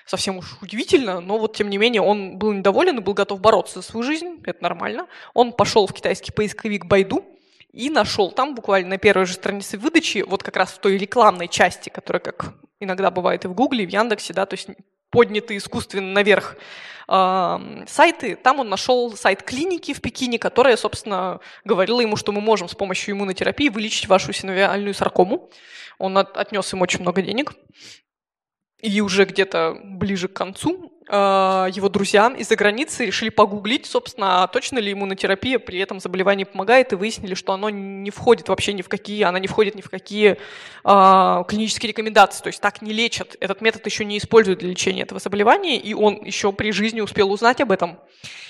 совсем 0.06 0.38
уж 0.38 0.58
удивительно, 0.62 1.20
но 1.20 1.38
вот 1.38 1.58
тем 1.58 1.70
не 1.70 1.78
менее 1.78 2.02
он 2.02 2.38
был 2.38 2.54
недоволен 2.54 3.00
и 3.00 3.02
был 3.02 3.14
готов 3.14 3.42
бороться 3.42 3.82
за 3.82 3.86
свою 3.86 4.04
жизнь, 4.04 4.42
это 4.46 4.64
нормально. 4.64 5.08
Он 5.34 5.52
пошел 5.52 5.88
в 5.88 5.94
китайский 5.94 6.32
поисковик 6.32 6.86
Байду, 6.86 7.26
и 7.74 7.90
нашел 7.90 8.32
там 8.32 8.54
буквально 8.56 8.92
на 8.92 8.98
первой 8.98 9.26
же 9.26 9.34
странице 9.34 9.78
выдачи, 9.78 10.24
вот 10.26 10.44
как 10.44 10.56
раз 10.56 10.72
в 10.72 10.78
той 10.78 10.98
рекламной 10.98 11.48
части, 11.48 11.90
которая, 11.90 12.22
как 12.22 12.54
иногда 12.80 13.10
бывает 13.10 13.46
и 13.46 13.48
в 13.48 13.54
Гугле, 13.54 13.84
и 13.84 13.88
в 13.88 13.90
Яндексе, 13.90 14.34
да, 14.34 14.46
то 14.46 14.54
есть 14.54 14.68
поднятые 15.10 15.58
искусственно 15.58 16.12
наверх 16.14 16.56
э, 17.08 17.84
сайты, 17.88 18.36
там 18.36 18.60
он 18.60 18.70
нашел 18.70 19.16
сайт 19.16 19.42
клиники 19.42 19.94
в 19.94 20.02
Пекине, 20.02 20.38
которая, 20.38 20.78
собственно, 20.78 21.40
говорила 21.66 22.00
ему, 22.00 22.16
что 22.16 22.32
мы 22.32 22.42
можем 22.42 22.70
с 22.70 22.76
помощью 22.76 23.16
иммунотерапии 23.16 23.70
вылечить 23.70 24.08
вашу 24.08 24.34
синовиальную 24.34 24.94
саркому. 24.94 25.50
Он 25.98 26.18
от, 26.18 26.38
отнес 26.38 26.72
им 26.74 26.82
очень 26.82 27.02
много 27.02 27.22
денег. 27.24 27.54
И 28.82 29.02
уже 29.02 29.26
где-то 29.26 29.80
ближе 29.82 30.28
к 30.28 30.34
концу 30.34 30.93
его 31.08 31.90
друзья 31.90 32.34
из-за 32.38 32.56
границы 32.56 33.06
решили 33.06 33.30
погуглить, 33.30 33.86
собственно, 33.86 34.44
а 34.44 34.48
точно 34.48 34.80
ли 34.80 34.94
иммунотерапия 34.94 35.60
при 35.60 35.80
этом 35.80 36.00
заболевании 36.00 36.46
помогает, 36.46 36.94
и 36.94 36.96
выяснили, 36.96 37.34
что 37.34 37.54
оно 37.54 37.70
не 37.70 38.10
входит 38.10 38.50
вообще 38.50 38.74
ни 38.74 38.82
в 38.82 38.90
какие, 38.90 39.24
она 39.24 39.40
не 39.40 39.48
входит 39.48 39.76
ни 39.76 39.82
в 39.82 39.90
какие 39.90 40.38
э, 40.84 41.44
клинические 41.48 41.90
рекомендации, 41.90 42.44
то 42.44 42.48
есть 42.48 42.62
так 42.62 42.82
не 42.82 42.94
лечат. 42.94 43.36
Этот 43.40 43.62
метод 43.62 43.86
еще 43.86 44.06
не 44.06 44.18
используют 44.18 44.60
для 44.60 44.70
лечения 44.70 45.02
этого 45.02 45.20
заболевания, 45.20 45.78
и 45.78 45.94
он 45.94 46.24
еще 46.24 46.52
при 46.54 46.72
жизни 46.72 47.02
успел 47.02 47.32
узнать 47.32 47.60
об 47.62 47.72
этом. 47.72 48.00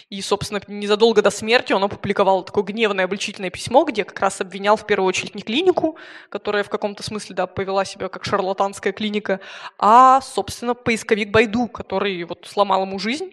И, 0.10 0.22
собственно, 0.22 0.62
незадолго 0.68 1.22
до 1.22 1.30
смерти 1.30 1.74
он 1.74 1.84
опубликовал 1.84 2.44
такое 2.44 2.64
гневное 2.64 3.06
обличительное 3.06 3.50
письмо, 3.50 3.84
где 3.84 4.04
как 4.04 4.20
раз 4.20 4.42
обвинял 4.42 4.76
в 4.76 4.86
первую 4.86 5.08
очередь 5.08 5.36
не 5.36 5.42
клинику, 5.42 5.98
которая 6.30 6.64
в 6.64 6.70
каком-то 6.70 7.04
смысле 7.04 7.36
да, 7.36 7.48
повела 7.48 7.86
себя 7.86 8.10
как 8.10 8.26
шарлатанская 8.26 8.94
клиника, 8.94 9.40
а, 9.80 10.22
собственно, 10.22 10.74
поисковик 10.74 11.32
Байду, 11.32 11.68
который 11.68 12.24
вот 12.24 12.46
сломал 12.50 12.84
ему 12.84 13.00
жизнь 13.00 13.32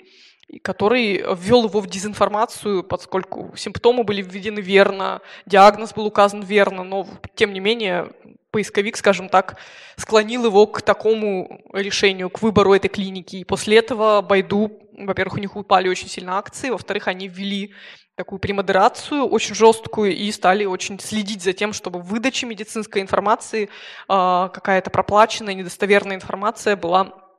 который 0.62 1.22
ввел 1.36 1.64
его 1.64 1.80
в 1.80 1.86
дезинформацию, 1.86 2.82
поскольку 2.82 3.54
симптомы 3.56 4.02
были 4.02 4.22
введены 4.22 4.58
верно, 4.58 5.20
диагноз 5.46 5.92
был 5.92 6.06
указан 6.06 6.42
верно, 6.42 6.82
но 6.82 7.06
тем 7.36 7.52
не 7.52 7.60
менее 7.60 8.08
поисковик, 8.50 8.96
скажем 8.96 9.28
так, 9.28 9.56
склонил 9.96 10.44
его 10.46 10.66
к 10.66 10.82
такому 10.82 11.60
решению, 11.72 12.30
к 12.30 12.42
выбору 12.42 12.74
этой 12.74 12.88
клиники. 12.88 13.36
И 13.36 13.44
после 13.44 13.78
этого 13.78 14.22
Байду, 14.22 14.72
во-первых, 15.06 15.34
у 15.34 15.40
них 15.40 15.56
упали 15.56 15.88
очень 15.88 16.08
сильно 16.08 16.38
акции, 16.38 16.70
во-вторых, 16.70 17.08
они 17.08 17.28
ввели 17.28 17.74
такую 18.16 18.38
премодерацию 18.38 19.24
очень 19.24 19.54
жесткую 19.54 20.14
и 20.14 20.30
стали 20.30 20.66
очень 20.66 21.00
следить 21.00 21.42
за 21.42 21.52
тем, 21.52 21.72
чтобы 21.72 22.00
в 22.00 22.06
выдаче 22.06 22.46
медицинской 22.46 23.00
информации 23.00 23.64
э, 23.64 23.68
какая-то 24.08 24.90
проплаченная, 24.90 25.54
недостоверная 25.54 26.16
информация 26.16 26.76
была 26.76 27.29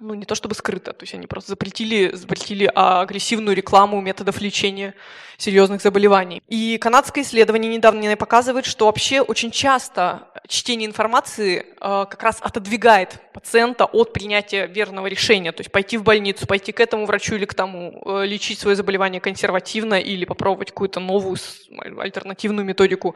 ну, 0.00 0.14
не 0.14 0.24
то 0.24 0.34
чтобы 0.34 0.54
скрыто, 0.54 0.92
то 0.92 1.02
есть 1.02 1.14
они 1.14 1.26
просто 1.26 1.50
запретили, 1.50 2.14
запретили 2.14 2.70
агрессивную 2.74 3.56
рекламу 3.56 4.00
методов 4.00 4.40
лечения 4.40 4.94
серьезных 5.36 5.80
заболеваний. 5.82 6.42
И 6.48 6.78
канадское 6.78 7.22
исследование 7.22 7.72
недавно 7.72 8.16
показывает, 8.16 8.66
что 8.66 8.86
вообще 8.86 9.20
очень 9.20 9.52
часто 9.52 10.28
чтение 10.48 10.88
информации 10.88 11.60
э, 11.60 12.06
как 12.10 12.22
раз 12.22 12.38
отодвигает 12.40 13.20
пациента 13.32 13.84
от 13.84 14.12
принятия 14.12 14.66
верного 14.66 15.06
решения, 15.06 15.52
то 15.52 15.60
есть 15.60 15.70
пойти 15.70 15.96
в 15.96 16.02
больницу, 16.02 16.46
пойти 16.46 16.72
к 16.72 16.80
этому 16.80 17.06
врачу 17.06 17.36
или 17.36 17.44
к 17.44 17.54
тому, 17.54 18.02
э, 18.04 18.26
лечить 18.26 18.58
свое 18.58 18.74
заболевание 18.74 19.20
консервативно 19.20 19.94
или 19.94 20.24
попробовать 20.24 20.70
какую-то 20.70 20.98
новую 20.98 21.36
альтернативную 21.98 22.66
методику. 22.66 23.14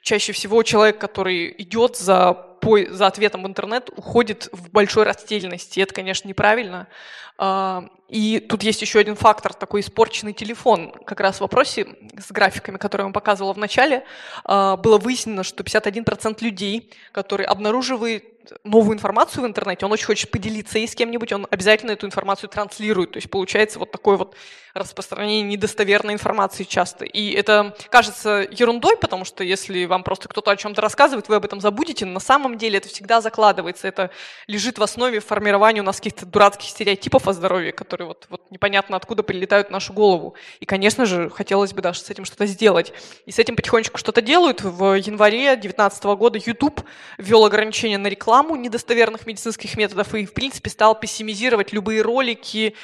Чаще 0.00 0.32
всего 0.32 0.62
человек, 0.62 0.98
который 0.98 1.54
идет 1.58 1.96
за 1.96 2.53
за 2.90 3.06
ответом 3.06 3.42
в 3.42 3.46
интернет 3.46 3.90
уходит 3.96 4.48
в 4.52 4.70
большой 4.70 5.04
растерянности. 5.04 5.80
Это, 5.80 5.94
конечно, 5.94 6.28
неправильно. 6.28 6.88
А, 7.36 7.84
и 8.08 8.38
тут 8.38 8.62
есть 8.62 8.80
еще 8.80 9.00
один 9.00 9.16
фактор, 9.16 9.54
такой 9.54 9.80
испорченный 9.80 10.32
телефон. 10.32 10.92
Как 10.92 11.20
раз 11.20 11.38
в 11.38 11.40
вопросе 11.40 11.86
с 12.18 12.30
графиками, 12.30 12.76
которые 12.76 13.02
я 13.02 13.06
вам 13.06 13.12
показывала 13.12 13.52
в 13.52 13.58
начале, 13.58 14.04
а, 14.44 14.76
было 14.76 14.98
выяснено, 14.98 15.42
что 15.42 15.64
51% 15.64 16.42
людей, 16.42 16.90
которые 17.12 17.46
обнаруживают 17.46 18.24
новую 18.64 18.94
информацию 18.94 19.42
в 19.42 19.46
интернете, 19.46 19.86
он 19.86 19.92
очень 19.92 20.06
хочет 20.06 20.30
поделиться 20.30 20.78
и 20.78 20.86
с 20.86 20.94
кем-нибудь, 20.94 21.32
он 21.32 21.46
обязательно 21.50 21.92
эту 21.92 22.06
информацию 22.06 22.48
транслирует. 22.48 23.12
То 23.12 23.16
есть 23.18 23.30
получается 23.30 23.78
вот 23.78 23.90
такое 23.90 24.16
вот 24.16 24.34
распространение 24.74 25.42
недостоверной 25.42 26.14
информации 26.14 26.64
часто. 26.64 27.04
И 27.04 27.30
это 27.32 27.76
кажется 27.90 28.46
ерундой, 28.50 28.96
потому 28.96 29.24
что 29.24 29.44
если 29.44 29.84
вам 29.84 30.02
просто 30.02 30.28
кто-то 30.28 30.50
о 30.50 30.56
чем-то 30.56 30.82
рассказывает, 30.82 31.28
вы 31.28 31.36
об 31.36 31.44
этом 31.44 31.60
забудете, 31.60 32.04
но 32.04 32.14
на 32.14 32.20
самом 32.20 32.58
деле 32.58 32.78
это 32.78 32.88
всегда 32.88 33.20
закладывается, 33.20 33.86
это 33.86 34.10
лежит 34.46 34.78
в 34.78 34.82
основе 34.82 35.20
формирования 35.20 35.80
у 35.80 35.84
нас 35.84 35.96
каких-то 35.96 36.26
дурацких 36.26 36.68
стереотипов 36.68 37.23
о 37.28 37.32
здоровье, 37.32 37.72
которые 37.72 38.08
вот, 38.08 38.26
вот 38.28 38.50
непонятно 38.50 38.96
откуда 38.96 39.22
прилетают 39.22 39.68
в 39.68 39.70
нашу 39.70 39.92
голову. 39.92 40.34
И, 40.60 40.66
конечно 40.66 41.06
же, 41.06 41.30
хотелось 41.30 41.72
бы 41.72 41.82
даже 41.82 42.00
с 42.00 42.10
этим 42.10 42.24
что-то 42.24 42.46
сделать. 42.46 42.92
И 43.26 43.32
с 43.32 43.38
этим 43.38 43.56
потихонечку 43.56 43.98
что-то 43.98 44.22
делают. 44.22 44.62
В 44.62 44.94
январе 44.94 45.56
2019 45.56 46.04
года 46.04 46.38
YouTube 46.44 46.82
ввел 47.18 47.44
ограничения 47.44 47.98
на 47.98 48.08
рекламу 48.08 48.56
недостоверных 48.56 49.26
медицинских 49.26 49.76
методов 49.76 50.14
и, 50.14 50.26
в 50.26 50.34
принципе, 50.34 50.70
стал 50.70 50.98
пессимизировать 50.98 51.72
любые 51.72 52.02
ролики, 52.02 52.74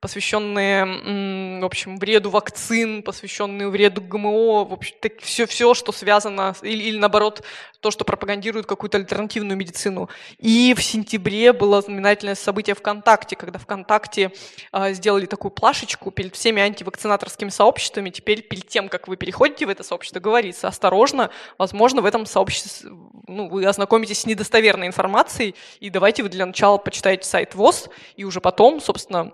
посвященные, 0.00 1.60
в 1.60 1.64
общем, 1.64 1.98
вреду 1.98 2.30
вакцин, 2.30 3.02
посвященные 3.02 3.68
вреду 3.68 4.00
ГМО, 4.00 4.64
в 4.64 4.72
общем, 4.72 4.96
все, 5.20 5.46
все, 5.46 5.74
что 5.74 5.92
связано, 5.92 6.54
или, 6.62 6.84
или 6.84 6.98
наоборот, 6.98 7.42
то, 7.80 7.90
что 7.90 8.04
пропагандирует 8.04 8.66
какую-то 8.66 8.98
альтернативную 8.98 9.56
медицину. 9.56 10.08
И 10.38 10.74
в 10.76 10.82
сентябре 10.82 11.52
было 11.52 11.80
знаменательное 11.82 12.34
событие 12.34 12.74
ВКонтакте, 12.74 13.36
когда 13.36 13.58
ВКонтакте 13.58 14.32
э, 14.72 14.92
сделали 14.94 15.26
такую 15.26 15.50
плашечку 15.50 16.10
перед 16.10 16.34
всеми 16.34 16.62
антивакцинаторскими 16.62 17.50
сообществами. 17.50 18.10
Теперь 18.10 18.42
перед 18.42 18.68
тем, 18.68 18.88
как 18.88 19.08
вы 19.08 19.16
переходите 19.16 19.66
в 19.66 19.68
это 19.68 19.82
сообщество, 19.82 20.20
говорится 20.20 20.68
осторожно, 20.68 21.30
возможно, 21.58 22.00
в 22.00 22.06
этом 22.06 22.26
сообществе 22.26 22.90
ну, 23.26 23.48
вы 23.48 23.64
ознакомитесь 23.64 24.20
с 24.20 24.26
недостоверной 24.26 24.86
информацией, 24.86 25.54
и 25.78 25.90
давайте 25.90 26.22
вы 26.22 26.28
для 26.30 26.46
начала 26.46 26.78
почитаете 26.78 27.28
сайт 27.28 27.54
ВОЗ, 27.54 27.88
и 28.16 28.24
уже 28.24 28.40
потом, 28.40 28.80
собственно, 28.80 29.32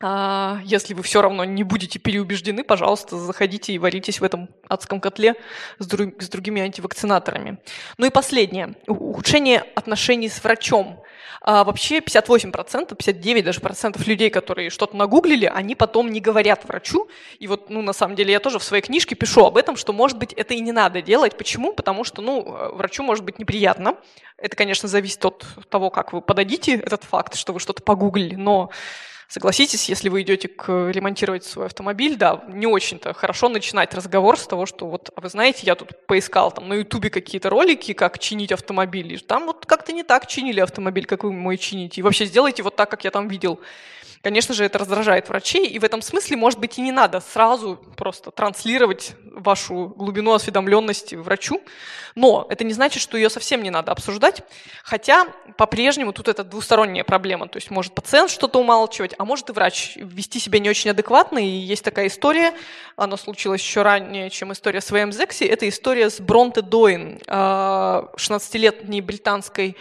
а 0.00 0.60
если 0.64 0.94
вы 0.94 1.02
все 1.02 1.20
равно 1.22 1.44
не 1.44 1.64
будете 1.64 1.98
переубеждены, 1.98 2.62
пожалуйста, 2.62 3.16
заходите 3.16 3.72
и 3.72 3.78
варитесь 3.78 4.20
в 4.20 4.24
этом 4.24 4.48
адском 4.68 5.00
котле 5.00 5.34
с, 5.78 5.86
друг, 5.86 6.22
с 6.22 6.28
другими 6.28 6.62
антивакцинаторами. 6.62 7.58
Ну 7.96 8.06
и 8.06 8.10
последнее. 8.10 8.76
Ухудшение 8.86 9.64
отношений 9.74 10.28
с 10.28 10.42
врачом. 10.42 11.02
А 11.40 11.64
вообще 11.64 11.98
58%, 11.98 12.94
59 12.94 13.44
даже 13.44 13.60
процентов 13.60 14.06
людей, 14.06 14.30
которые 14.30 14.70
что-то 14.70 14.96
нагуглили, 14.96 15.46
они 15.46 15.74
потом 15.74 16.10
не 16.10 16.20
говорят 16.20 16.64
врачу. 16.64 17.08
И 17.40 17.48
вот, 17.48 17.70
ну, 17.70 17.82
на 17.82 17.92
самом 17.92 18.14
деле, 18.14 18.32
я 18.32 18.40
тоже 18.40 18.58
в 18.58 18.64
своей 18.64 18.82
книжке 18.82 19.16
пишу 19.16 19.44
об 19.46 19.56
этом, 19.56 19.76
что, 19.76 19.92
может 19.92 20.18
быть, 20.18 20.32
это 20.32 20.54
и 20.54 20.60
не 20.60 20.72
надо 20.72 21.02
делать. 21.02 21.36
Почему? 21.36 21.72
Потому 21.72 22.04
что, 22.04 22.22
ну, 22.22 22.70
врачу 22.74 23.02
может 23.02 23.24
быть 23.24 23.38
неприятно. 23.38 23.96
Это, 24.36 24.56
конечно, 24.56 24.88
зависит 24.88 25.24
от 25.24 25.44
того, 25.68 25.90
как 25.90 26.12
вы 26.12 26.20
подадите 26.20 26.74
этот 26.74 27.02
факт, 27.04 27.34
что 27.34 27.52
вы 27.52 27.60
что-то 27.60 27.82
погуглили, 27.82 28.36
но 28.36 28.70
Согласитесь, 29.28 29.90
если 29.90 30.08
вы 30.08 30.22
идете 30.22 30.48
к, 30.48 30.88
ремонтировать 30.90 31.44
свой 31.44 31.66
автомобиль, 31.66 32.16
да, 32.16 32.44
не 32.48 32.66
очень-то 32.66 33.12
хорошо 33.12 33.50
начинать 33.50 33.92
разговор 33.92 34.38
с 34.38 34.46
того, 34.46 34.64
что 34.64 34.86
вот, 34.86 35.10
а 35.14 35.20
вы 35.20 35.28
знаете, 35.28 35.66
я 35.66 35.74
тут 35.74 36.06
поискал 36.06 36.50
там 36.50 36.66
на 36.66 36.72
ютубе 36.72 37.10
какие-то 37.10 37.50
ролики, 37.50 37.92
как 37.92 38.18
чинить 38.18 38.52
автомобиль, 38.52 39.12
и 39.12 39.18
там 39.18 39.44
вот 39.44 39.66
как-то 39.66 39.92
не 39.92 40.02
так 40.02 40.28
чинили 40.28 40.60
автомобиль, 40.60 41.04
как 41.04 41.24
вы 41.24 41.32
мой 41.32 41.58
чините, 41.58 42.00
и 42.00 42.02
вообще 42.02 42.24
сделайте 42.24 42.62
вот 42.62 42.76
так, 42.76 42.90
как 42.90 43.04
я 43.04 43.10
там 43.10 43.28
видел. 43.28 43.60
Конечно 44.22 44.52
же, 44.52 44.64
это 44.64 44.78
раздражает 44.78 45.28
врачей, 45.28 45.66
и 45.66 45.78
в 45.78 45.84
этом 45.84 46.02
смысле, 46.02 46.36
может 46.36 46.58
быть, 46.58 46.76
и 46.78 46.82
не 46.82 46.90
надо 46.90 47.20
сразу 47.20 47.76
просто 47.96 48.30
транслировать 48.32 49.14
вашу 49.24 49.94
глубину 49.96 50.32
осведомленности 50.32 51.14
врачу, 51.14 51.62
но 52.16 52.46
это 52.50 52.64
не 52.64 52.72
значит, 52.72 53.00
что 53.00 53.16
ее 53.16 53.30
совсем 53.30 53.62
не 53.62 53.70
надо 53.70 53.92
обсуждать, 53.92 54.42
хотя 54.82 55.26
по-прежнему 55.56 56.12
тут 56.12 56.26
это 56.26 56.42
двусторонняя 56.42 57.04
проблема, 57.04 57.46
то 57.46 57.58
есть 57.58 57.70
может 57.70 57.94
пациент 57.94 58.30
что-то 58.30 58.58
умалчивать, 58.58 59.14
а 59.18 59.24
может 59.24 59.50
и 59.50 59.52
врач 59.52 59.96
вести 59.96 60.40
себя 60.40 60.58
не 60.58 60.68
очень 60.68 60.90
адекватно, 60.90 61.38
и 61.38 61.48
есть 61.48 61.84
такая 61.84 62.08
история, 62.08 62.54
она 62.96 63.16
случилась 63.16 63.60
еще 63.60 63.82
ранее, 63.82 64.30
чем 64.30 64.52
история 64.52 64.80
с 64.80 64.90
ВМ 64.90 65.12
Зекси, 65.12 65.44
это 65.44 65.68
история 65.68 66.10
с 66.10 66.20
Бронте 66.20 66.62
Доин, 66.62 67.18
16-летней 67.26 69.00
а, 69.00 69.02
британской 69.02 69.76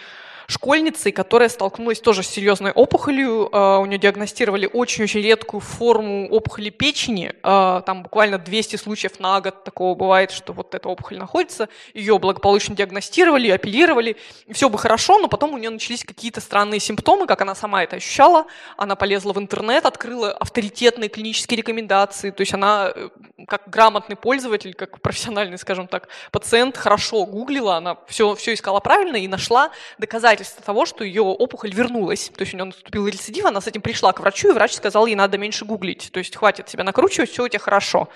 школьницей, 0.47 1.11
которая 1.11 1.49
столкнулась 1.49 1.99
тоже 1.99 2.23
с 2.23 2.27
серьезной 2.27 2.71
опухолью. 2.71 3.49
А, 3.51 3.79
у 3.79 3.85
нее 3.85 3.99
диагностировали 3.99 4.69
очень-очень 4.71 5.21
редкую 5.21 5.59
форму 5.59 6.29
опухоли 6.29 6.69
печени. 6.69 7.33
А, 7.43 7.81
там 7.81 8.03
буквально 8.03 8.37
200 8.37 8.77
случаев 8.77 9.19
на 9.19 9.41
год 9.41 9.65
такого 9.65 9.93
бывает, 9.93 10.31
что 10.31 10.53
вот 10.53 10.73
эта 10.73 10.87
опухоль 10.87 11.17
находится. 11.17 11.67
Ее 11.93 12.17
благополучно 12.17 12.75
диагностировали, 12.75 13.49
оперировали. 13.49 14.15
И 14.45 14.53
все 14.53 14.69
бы 14.69 14.77
хорошо, 14.77 15.19
но 15.19 15.27
потом 15.27 15.53
у 15.53 15.57
нее 15.57 15.69
начались 15.69 16.05
какие-то 16.05 16.39
странные 16.39 16.79
симптомы, 16.79 17.27
как 17.27 17.41
она 17.41 17.53
сама 17.53 17.83
это 17.83 17.97
ощущала. 17.97 18.45
Она 18.77 18.95
полезла 18.95 19.33
в 19.33 19.39
интернет, 19.39 19.85
открыла 19.85 20.31
авторитетные 20.31 21.09
клинические 21.09 21.57
рекомендации. 21.57 22.31
То 22.31 22.41
есть 22.41 22.53
она, 22.53 22.93
э, 22.95 23.09
как 23.47 23.63
грамотный 23.67 24.15
пользователь, 24.15 24.73
как 24.73 25.01
профессиональный, 25.01 25.57
скажем 25.57 25.87
так, 25.87 26.07
пациент, 26.31 26.77
хорошо 26.77 27.25
гуглила, 27.25 27.75
она 27.75 27.97
все, 28.07 28.33
все 28.35 28.53
искала 28.53 28.79
правильно 28.79 29.17
и 29.17 29.27
нашла 29.27 29.71
доказательства 29.97 30.36
доказательство 30.37 30.63
того, 30.63 30.85
что 30.85 31.03
ее 31.03 31.21
опухоль 31.21 31.73
вернулась. 31.73 32.29
То 32.35 32.41
есть 32.41 32.53
у 32.53 32.57
нее 32.57 32.65
наступил 32.65 33.07
рецидив, 33.07 33.45
она 33.45 33.61
с 33.61 33.67
этим 33.67 33.81
пришла 33.81 34.13
к 34.13 34.19
врачу, 34.19 34.49
и 34.49 34.53
врач 34.53 34.73
сказал, 34.73 35.05
ей 35.05 35.15
надо 35.15 35.37
меньше 35.37 35.65
гуглить. 35.65 36.09
То 36.11 36.19
есть 36.19 36.35
хватит 36.35 36.69
себя 36.69 36.83
накручивать, 36.83 37.29
все 37.29 37.43
у 37.43 37.47
тебя 37.47 37.59
хорошо. 37.59 38.09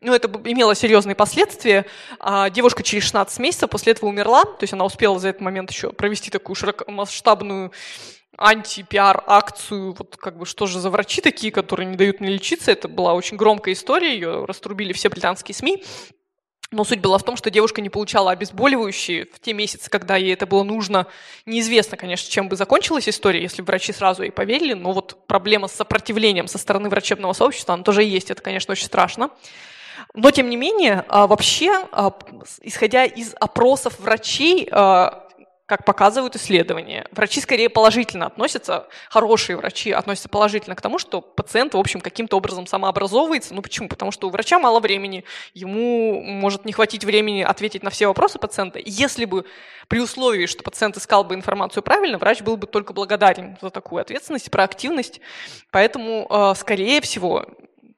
Ну, 0.00 0.14
это 0.14 0.28
имело 0.44 0.74
серьезные 0.74 1.14
последствия. 1.14 1.86
А 2.18 2.50
девушка 2.50 2.82
через 2.82 3.04
16 3.04 3.38
месяцев 3.40 3.70
после 3.70 3.92
этого 3.92 4.08
умерла, 4.08 4.44
то 4.44 4.62
есть 4.62 4.72
она 4.72 4.84
успела 4.84 5.18
за 5.18 5.28
этот 5.28 5.42
момент 5.42 5.70
еще 5.70 5.90
провести 5.90 6.30
такую 6.30 6.56
широкомасштабную 6.56 7.72
анти-пиар-акцию, 8.38 9.94
вот 9.98 10.18
как 10.18 10.36
бы 10.36 10.44
что 10.44 10.66
же 10.66 10.78
за 10.78 10.90
врачи 10.90 11.22
такие, 11.22 11.50
которые 11.50 11.86
не 11.86 11.96
дают 11.96 12.20
мне 12.20 12.30
лечиться. 12.30 12.70
Это 12.70 12.86
была 12.86 13.14
очень 13.14 13.38
громкая 13.38 13.72
история, 13.72 14.12
ее 14.12 14.44
раструбили 14.44 14.92
все 14.92 15.08
британские 15.08 15.54
СМИ. 15.54 15.82
Но 16.72 16.82
суть 16.82 17.00
была 17.00 17.18
в 17.18 17.22
том, 17.22 17.36
что 17.36 17.50
девушка 17.50 17.80
не 17.80 17.90
получала 17.90 18.32
обезболивающие 18.32 19.26
в 19.32 19.38
те 19.38 19.52
месяцы, 19.52 19.88
когда 19.88 20.16
ей 20.16 20.32
это 20.32 20.46
было 20.46 20.64
нужно. 20.64 21.06
Неизвестно, 21.44 21.96
конечно, 21.96 22.28
чем 22.28 22.48
бы 22.48 22.56
закончилась 22.56 23.08
история, 23.08 23.40
если 23.40 23.62
врачи 23.62 23.92
сразу 23.92 24.24
ей 24.24 24.32
поверили, 24.32 24.72
но 24.72 24.92
вот 24.92 25.26
проблема 25.26 25.68
с 25.68 25.72
сопротивлением 25.72 26.48
со 26.48 26.58
стороны 26.58 26.88
врачебного 26.88 27.34
сообщества, 27.34 27.74
она 27.74 27.84
тоже 27.84 28.02
есть, 28.02 28.30
это, 28.30 28.42
конечно, 28.42 28.72
очень 28.72 28.86
страшно. 28.86 29.30
Но, 30.12 30.30
тем 30.30 30.50
не 30.50 30.56
менее, 30.56 31.04
а, 31.08 31.26
вообще, 31.26 31.86
а, 31.92 32.12
исходя 32.62 33.04
из 33.04 33.34
опросов 33.38 34.00
врачей, 34.00 34.68
а, 34.70 35.25
как 35.66 35.84
показывают 35.84 36.36
исследования. 36.36 37.06
Врачи 37.10 37.40
скорее 37.40 37.68
положительно 37.68 38.26
относятся, 38.26 38.86
хорошие 39.10 39.56
врачи 39.56 39.90
относятся 39.90 40.28
положительно 40.28 40.76
к 40.76 40.80
тому, 40.80 41.00
что 41.00 41.20
пациент, 41.20 41.74
в 41.74 41.78
общем, 41.78 42.00
каким-то 42.00 42.36
образом 42.36 42.68
самообразовывается. 42.68 43.52
Ну 43.52 43.62
почему? 43.62 43.88
Потому 43.88 44.12
что 44.12 44.28
у 44.28 44.30
врача 44.30 44.60
мало 44.60 44.78
времени, 44.78 45.24
ему 45.54 46.22
может 46.22 46.64
не 46.64 46.72
хватить 46.72 47.04
времени 47.04 47.42
ответить 47.42 47.82
на 47.82 47.90
все 47.90 48.06
вопросы 48.06 48.38
пациента. 48.38 48.80
Если 48.84 49.24
бы 49.24 49.44
при 49.88 49.98
условии, 49.98 50.46
что 50.46 50.62
пациент 50.62 50.96
искал 50.96 51.24
бы 51.24 51.34
информацию 51.34 51.82
правильно, 51.82 52.18
врач 52.18 52.42
был 52.42 52.56
бы 52.56 52.68
только 52.68 52.92
благодарен 52.92 53.58
за 53.60 53.70
такую 53.70 54.02
ответственность, 54.02 54.50
проактивность. 54.52 55.20
Поэтому, 55.72 56.28
э, 56.30 56.54
скорее 56.56 57.00
всего, 57.00 57.44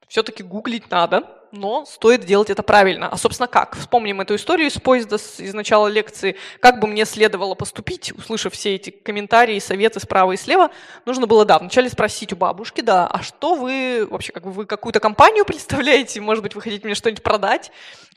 все-таки 0.08 0.42
гуглить 0.42 0.90
надо, 0.90 1.37
но 1.52 1.84
стоит 1.84 2.24
делать 2.24 2.50
это 2.50 2.62
правильно. 2.62 3.08
А, 3.08 3.16
собственно, 3.16 3.46
как? 3.46 3.76
Вспомним 3.76 4.20
эту 4.20 4.34
историю 4.34 4.68
из 4.68 4.74
поезда 4.74 5.16
из 5.16 5.54
начала 5.54 5.88
лекции. 5.88 6.36
Как 6.60 6.80
бы 6.80 6.86
мне 6.86 7.04
следовало 7.04 7.54
поступить, 7.54 8.12
услышав 8.12 8.52
все 8.52 8.74
эти 8.74 8.90
комментарии, 8.90 9.58
советы 9.58 10.00
справа 10.00 10.32
и 10.32 10.36
слева, 10.36 10.70
нужно 11.06 11.26
было, 11.26 11.44
да, 11.44 11.58
вначале 11.58 11.88
спросить 11.88 12.32
у 12.32 12.36
бабушки, 12.36 12.80
да, 12.80 13.06
а 13.06 13.22
что 13.22 13.54
вы, 13.54 14.06
вообще, 14.08 14.32
как 14.32 14.44
бы 14.44 14.52
вы 14.52 14.66
какую-то 14.66 15.00
компанию 15.00 15.44
представляете, 15.46 16.20
может 16.20 16.42
быть, 16.42 16.54
вы 16.54 16.60
хотите 16.60 16.84
мне 16.84 16.94
что-нибудь 16.94 17.22
продать? 17.22 17.70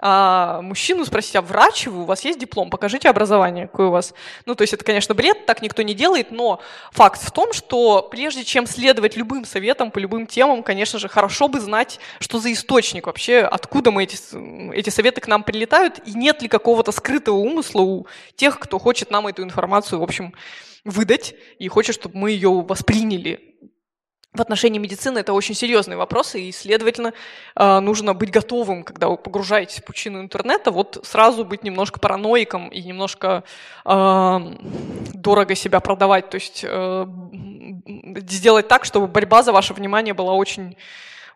А 0.04 0.62
мужчину 0.62 1.06
спросить, 1.06 1.36
а 1.36 1.42
врач 1.42 1.86
вы, 1.86 2.02
у 2.02 2.06
вас 2.06 2.26
есть 2.26 2.40
диплом, 2.40 2.70
покажите 2.70 3.08
образование, 3.08 3.68
какое 3.68 3.88
у 3.88 3.92
вас. 3.92 4.16
Ну, 4.46 4.56
то 4.56 4.64
есть 4.64 4.74
это, 4.74 4.84
конечно, 4.84 5.14
бред, 5.14 5.46
так 5.46 5.62
никто 5.62 5.84
не 5.84 5.94
делает, 5.94 6.32
но 6.32 6.60
факт 6.92 7.22
в 7.22 7.30
том, 7.32 7.54
что 7.54 8.02
прежде 8.10 8.44
чем 8.44 8.66
следовать 8.66 9.16
любым 9.16 9.46
советам 9.46 9.92
по 9.92 10.00
любым 10.00 10.26
темам, 10.26 10.64
конечно 10.64 10.98
же, 10.98 11.08
хорошо 11.08 11.48
бы 11.48 11.60
знать, 11.60 12.00
что 12.20 12.40
за 12.40 12.52
источник 12.52 13.06
вообще 13.06 13.21
вообще, 13.22 13.42
откуда 13.42 13.92
мы 13.92 14.04
эти, 14.04 14.18
эти 14.74 14.90
советы 14.90 15.22
к 15.22 15.28
нам 15.28 15.44
прилетают, 15.44 16.00
и 16.08 16.14
нет 16.14 16.42
ли 16.42 16.48
какого-то 16.48 16.92
скрытого 16.92 17.36
умысла 17.36 17.82
у 17.82 18.08
тех, 18.36 18.60
кто 18.60 18.80
хочет 18.80 19.12
нам 19.12 19.28
эту 19.28 19.44
информацию, 19.44 20.00
в 20.00 20.04
общем, 20.04 20.34
выдать, 20.86 21.36
и 21.60 21.68
хочет, 21.68 21.94
чтобы 21.94 22.18
мы 22.18 22.32
ее 22.32 22.50
восприняли. 22.50 23.40
в 24.34 24.42
отношении 24.42 24.80
медицины 24.80 25.20
это 25.20 25.34
очень 25.34 25.54
серьезные 25.54 25.98
вопросы, 25.98 26.42
и, 26.42 26.52
следовательно, 26.52 27.14
э, 27.56 27.80
нужно 27.80 28.14
быть 28.16 28.32
готовым, 28.32 28.84
когда 28.84 29.08
вы 29.08 29.18
погружаетесь 29.18 29.82
в 29.82 29.84
пучину 29.84 30.20
интернета, 30.20 30.72
вот 30.72 30.98
сразу 31.04 31.46
быть 31.46 31.64
немножко 31.64 32.00
параноиком 32.00 32.70
и 32.70 32.82
немножко 32.82 33.44
э, 33.86 34.40
дорого 35.14 35.56
себя 35.56 35.80
продавать, 35.80 36.30
то 36.30 36.36
есть 36.36 36.66
э, 36.68 37.06
сделать 38.30 38.68
так, 38.68 38.86
чтобы 38.86 39.08
борьба 39.08 39.44
за 39.44 39.52
ваше 39.52 39.74
внимание 39.74 40.14
была 40.14 40.34
очень 40.34 40.76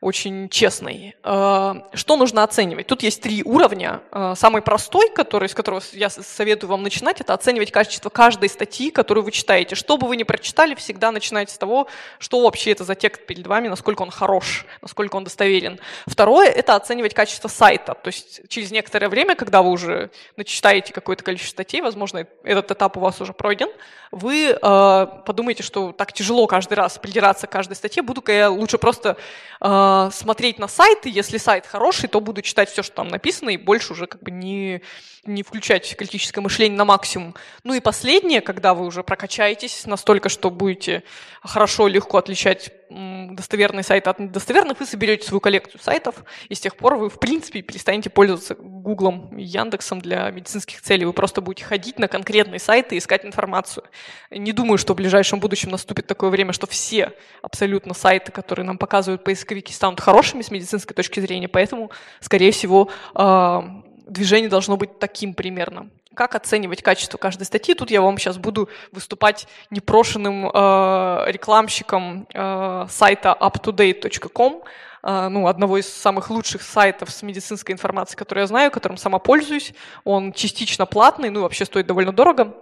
очень 0.05 0.49
честной. 0.49 1.15
Э, 1.23 1.73
что 1.93 2.15
нужно 2.15 2.43
оценивать? 2.43 2.85
Тут 2.85 3.01
есть 3.01 3.21
три 3.21 3.41
уровня. 3.43 4.01
Э, 4.11 4.35
самый 4.37 4.61
простой, 4.61 5.09
который, 5.09 5.49
с 5.49 5.55
которого 5.55 5.81
я 5.93 6.11
советую 6.11 6.69
вам 6.69 6.83
начинать, 6.83 7.21
это 7.21 7.33
оценивать 7.33 7.71
качество 7.71 8.09
каждой 8.09 8.49
статьи, 8.49 8.91
которую 8.91 9.23
вы 9.23 9.31
читаете. 9.31 9.75
Что 9.75 9.97
бы 9.97 10.07
вы 10.07 10.15
ни 10.15 10.23
прочитали, 10.23 10.75
всегда 10.75 11.11
начинайте 11.11 11.53
с 11.53 11.57
того, 11.57 11.87
что 12.19 12.41
вообще 12.41 12.71
это 12.71 12.83
за 12.83 12.93
текст 12.93 13.25
перед 13.25 13.47
вами, 13.47 13.67
насколько 13.67 14.03
он 14.03 14.11
хорош, 14.11 14.67
насколько 14.83 15.15
он 15.15 15.23
достоверен. 15.23 15.79
Второе– 16.05 16.49
это 16.51 16.75
оценивать 16.75 17.15
качество 17.15 17.47
сайта. 17.47 17.95
То 17.95 18.09
есть 18.09 18.41
через 18.47 18.69
некоторое 18.69 19.09
время, 19.09 19.35
когда 19.35 19.63
вы 19.63 19.71
уже 19.71 20.11
начитаете 20.37 20.93
какое-то 20.93 21.23
количество 21.23 21.55
статей, 21.55 21.81
возможно, 21.81 22.27
этот 22.43 22.69
этап 22.69 22.97
у 22.97 22.99
вас 22.99 23.19
уже 23.21 23.33
пройден, 23.33 23.69
вы 24.11 24.49
э, 24.49 25.07
подумаете, 25.25 25.63
что 25.63 25.91
так 25.91 26.13
тяжело 26.13 26.47
каждый 26.47 26.75
раз 26.75 26.97
придираться 26.97 27.47
к 27.47 27.49
каждой 27.49 27.75
статье, 27.75 28.03
буду-ка 28.03 28.31
я 28.31 28.49
лучше 28.49 28.77
просто 28.77 29.17
э, 29.59 29.94
смотреть 30.11 30.59
на 30.59 30.67
сайты, 30.67 31.09
если 31.09 31.37
сайт 31.37 31.65
хороший, 31.65 32.07
то 32.09 32.19
буду 32.19 32.41
читать 32.41 32.69
все, 32.69 32.83
что 32.83 32.95
там 32.95 33.07
написано, 33.07 33.49
и 33.49 33.57
больше 33.57 33.93
уже 33.93 34.07
как 34.07 34.21
бы 34.21 34.31
не, 34.31 34.81
не 35.25 35.43
включать 35.43 35.95
критическое 35.95 36.41
мышление 36.41 36.77
на 36.77 36.85
максимум. 36.85 37.35
Ну 37.63 37.73
и 37.73 37.79
последнее, 37.79 38.41
когда 38.41 38.73
вы 38.73 38.85
уже 38.85 39.03
прокачаетесь 39.03 39.85
настолько, 39.85 40.29
что 40.29 40.49
будете 40.49 41.03
хорошо, 41.41 41.87
легко 41.87 42.17
отличать 42.17 42.71
достоверные 42.89 43.83
сайты 43.83 44.09
от 44.09 44.19
недостоверных, 44.19 44.79
вы 44.79 44.85
соберете 44.85 45.27
свою 45.27 45.41
коллекцию 45.41 45.81
сайтов, 45.81 46.23
и 46.49 46.55
с 46.55 46.59
тех 46.59 46.75
пор 46.75 46.95
вы, 46.95 47.09
в 47.09 47.19
принципе, 47.19 47.61
перестанете 47.61 48.09
пользоваться 48.09 48.55
Гуглом 48.55 49.35
и 49.37 49.43
Яндексом 49.43 49.99
для 49.99 50.29
медицинских 50.29 50.81
целей. 50.81 51.05
Вы 51.05 51.13
просто 51.13 51.41
будете 51.41 51.65
ходить 51.65 51.97
на 51.97 52.07
конкретные 52.07 52.59
сайты 52.59 52.95
и 52.95 52.99
искать 52.99 53.25
информацию. 53.25 53.85
Не 54.29 54.51
думаю, 54.51 54.77
что 54.77 54.93
в 54.93 54.97
ближайшем 54.97 55.39
будущем 55.39 55.71
наступит 55.71 56.05
такое 56.05 56.29
время, 56.29 56.53
что 56.53 56.67
все 56.67 57.13
абсолютно 57.41 57.93
сайты, 57.93 58.31
которые 58.31 58.65
нам 58.65 58.77
показывают 58.77 59.23
поисковики, 59.23 59.73
станут 59.73 59.99
хорошими 59.99 60.43
с 60.43 60.51
медицинской 60.51 60.95
точки 60.95 61.19
зрения, 61.19 61.47
поэтому, 61.47 61.89
скорее 62.21 62.51
всего, 62.51 62.89
а, 63.15 63.83
движение 64.05 64.49
должно 64.49 64.77
быть 64.77 64.99
таким 64.99 65.33
примерно. 65.33 65.89
Как 66.13 66.35
оценивать 66.35 66.81
качество 66.81 67.17
каждой 67.17 67.43
статьи? 67.43 67.75
Тут 67.75 67.91
я 67.91 68.01
вам 68.01 68.17
сейчас 68.17 68.37
буду 68.37 68.69
выступать 68.91 69.47
непрошенным 69.69 70.47
э, 70.47 71.25
рекламщиком 71.27 72.27
э, 72.33 72.85
сайта 72.89 73.35
uptodate.com, 73.37 74.63
э, 75.03 75.27
ну, 75.27 75.47
одного 75.47 75.77
из 75.77 75.91
самых 75.91 76.29
лучших 76.29 76.61
сайтов 76.61 77.11
с 77.11 77.21
медицинской 77.21 77.73
информацией, 77.73 78.17
который 78.17 78.39
я 78.39 78.47
знаю, 78.47 78.71
которым 78.71 78.97
сама 78.97 79.19
пользуюсь. 79.19 79.73
Он 80.05 80.31
частично 80.31 80.85
платный, 80.85 81.29
ну, 81.29 81.41
вообще 81.41 81.65
стоит 81.65 81.87
довольно 81.87 82.13
дорого 82.13 82.53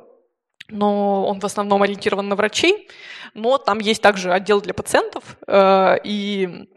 но 0.69 1.25
он 1.25 1.39
в 1.39 1.45
основном 1.45 1.83
ориентирован 1.83 2.27
на 2.27 2.35
врачей, 2.35 2.87
но 3.33 3.57
там 3.57 3.79
есть 3.79 4.01
также 4.01 4.31
отдел 4.31 4.61
для 4.61 4.73
пациентов, 4.73 5.37
э, 5.47 5.97
и 6.03 6.69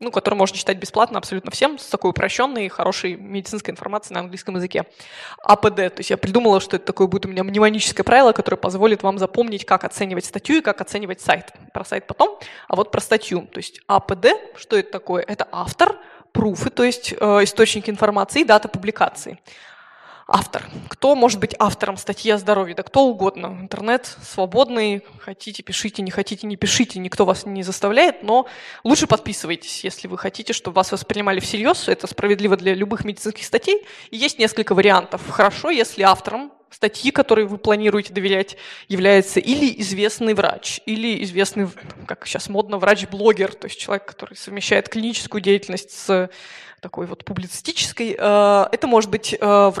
ну, 0.00 0.10
который 0.10 0.34
можно 0.34 0.56
читать 0.56 0.78
бесплатно 0.78 1.18
абсолютно 1.18 1.50
всем, 1.50 1.78
с 1.78 1.86
такой 1.86 2.10
упрощенной, 2.10 2.68
хорошей 2.68 3.16
медицинской 3.16 3.72
информацией 3.72 4.14
на 4.14 4.20
английском 4.20 4.56
языке. 4.56 4.84
АПД, 5.42 5.76
то 5.76 5.94
есть 5.98 6.10
я 6.10 6.16
придумала, 6.16 6.60
что 6.60 6.76
это 6.76 6.86
такое 6.86 7.06
будет 7.06 7.26
у 7.26 7.28
меня 7.28 7.44
мнемоническое 7.44 8.02
правило, 8.02 8.32
которое 8.32 8.56
позволит 8.56 9.02
вам 9.02 9.18
запомнить, 9.18 9.66
как 9.66 9.84
оценивать 9.84 10.24
статью 10.24 10.58
и 10.58 10.60
как 10.62 10.80
оценивать 10.80 11.20
сайт. 11.20 11.52
Про 11.74 11.84
сайт 11.84 12.06
потом, 12.06 12.38
а 12.66 12.76
вот 12.76 12.90
про 12.90 13.00
статью. 13.00 13.46
То 13.52 13.58
есть 13.58 13.80
АПД, 13.86 14.28
что 14.56 14.76
это 14.76 14.90
такое? 14.90 15.22
Это 15.22 15.46
автор, 15.52 15.98
пруфы, 16.32 16.70
то 16.70 16.84
есть 16.84 17.12
э, 17.12 17.16
источники 17.42 17.90
информации 17.90 18.40
и 18.40 18.44
дата 18.44 18.68
публикации 18.68 19.38
автор. 20.30 20.64
Кто 20.88 21.14
может 21.14 21.40
быть 21.40 21.54
автором 21.58 21.96
статьи 21.96 22.30
о 22.30 22.38
здоровье? 22.38 22.74
Да 22.74 22.82
кто 22.82 23.04
угодно. 23.04 23.58
Интернет 23.60 24.16
свободный. 24.22 25.02
Хотите, 25.18 25.62
пишите, 25.62 26.02
не 26.02 26.10
хотите, 26.10 26.46
не 26.46 26.56
пишите. 26.56 26.98
Никто 27.00 27.24
вас 27.24 27.44
не 27.44 27.62
заставляет, 27.62 28.22
но 28.22 28.46
лучше 28.84 29.06
подписывайтесь, 29.06 29.84
если 29.84 30.08
вы 30.08 30.16
хотите, 30.16 30.52
чтобы 30.52 30.76
вас 30.76 30.92
воспринимали 30.92 31.40
всерьез. 31.40 31.88
Это 31.88 32.06
справедливо 32.06 32.56
для 32.56 32.74
любых 32.74 33.04
медицинских 33.04 33.44
статей. 33.44 33.84
И 34.10 34.16
есть 34.16 34.38
несколько 34.38 34.74
вариантов. 34.74 35.28
Хорошо, 35.28 35.70
если 35.70 36.02
автором 36.02 36.52
статьи, 36.70 37.10
которые 37.10 37.46
вы 37.46 37.58
планируете 37.58 38.12
доверять, 38.12 38.56
является 38.88 39.40
или 39.40 39.80
известный 39.80 40.34
врач, 40.34 40.80
или 40.86 41.22
известный, 41.24 41.68
как 42.06 42.26
сейчас 42.26 42.48
модно, 42.48 42.78
врач-блогер, 42.78 43.54
то 43.54 43.66
есть 43.66 43.78
человек, 43.78 44.06
который 44.06 44.36
совмещает 44.36 44.88
клиническую 44.88 45.40
деятельность 45.40 45.90
с 45.90 46.30
такой 46.80 47.06
вот 47.06 47.24
публицистической. 47.24 48.16
Э, 48.18 48.66
это 48.72 48.86
может 48.86 49.10
быть 49.10 49.36
э, 49.38 49.72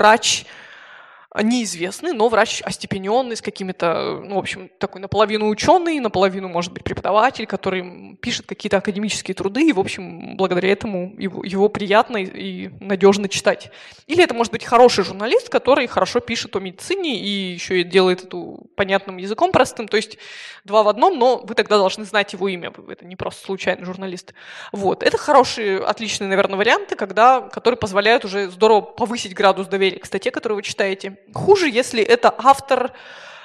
врач 1.32 1.46
неизвестный, 1.46 2.12
но 2.12 2.28
врач 2.28 2.62
остепененный, 2.62 3.36
с 3.36 3.42
какими-то, 3.42 4.20
ну, 4.24 4.36
в 4.36 4.38
общем, 4.38 4.70
такой 4.78 5.00
наполовину 5.00 5.48
ученый, 5.48 6.00
наполовину, 6.00 6.48
может 6.48 6.72
быть, 6.72 6.84
преподаватель, 6.84 7.46
который 7.46 8.16
пишет 8.20 8.46
какие-то 8.46 8.78
академические 8.78 9.34
труды, 9.34 9.68
и, 9.68 9.72
в 9.72 9.78
общем, 9.78 10.36
благодаря 10.36 10.70
этому 10.70 11.14
его, 11.18 11.44
его 11.44 11.68
приятно 11.68 12.18
и 12.18 12.70
надежно 12.80 13.28
читать. 13.28 13.70
Или 14.06 14.24
это 14.24 14.34
может 14.34 14.52
быть 14.52 14.64
хороший 14.64 15.04
журналист, 15.04 15.48
который 15.48 15.86
хорошо 15.86 16.20
пишет 16.20 16.56
о 16.56 16.60
медицине 16.60 17.18
и 17.18 17.52
еще 17.52 17.80
и 17.80 17.84
делает 17.84 18.24
эту 18.24 18.66
понятным 18.76 19.16
языком 19.18 19.52
простым, 19.52 19.88
то 19.88 19.96
есть 19.96 20.18
два 20.64 20.82
в 20.82 20.88
одном, 20.88 21.18
но 21.18 21.38
вы 21.38 21.54
тогда 21.54 21.78
должны 21.78 22.04
знать 22.04 22.32
его 22.32 22.48
имя, 22.48 22.72
это 22.88 23.04
не 23.04 23.16
просто 23.16 23.44
случайный 23.44 23.84
журналист. 23.84 24.34
Вот. 24.72 25.02
Это 25.02 25.16
хорошие, 25.16 25.78
отличные, 25.78 26.28
наверное, 26.28 26.56
варианты, 26.56 26.96
когда, 26.96 27.40
которые 27.40 27.78
позволяют 27.78 28.24
уже 28.24 28.50
здорово 28.50 28.80
повысить 28.80 29.34
градус 29.34 29.66
доверия 29.68 29.98
к 29.98 30.06
статье, 30.06 30.30
которую 30.30 30.56
вы 30.56 30.62
читаете. 30.62 31.16
Хуже, 31.34 31.68
если 31.68 32.02
это 32.02 32.34
автор, 32.36 32.92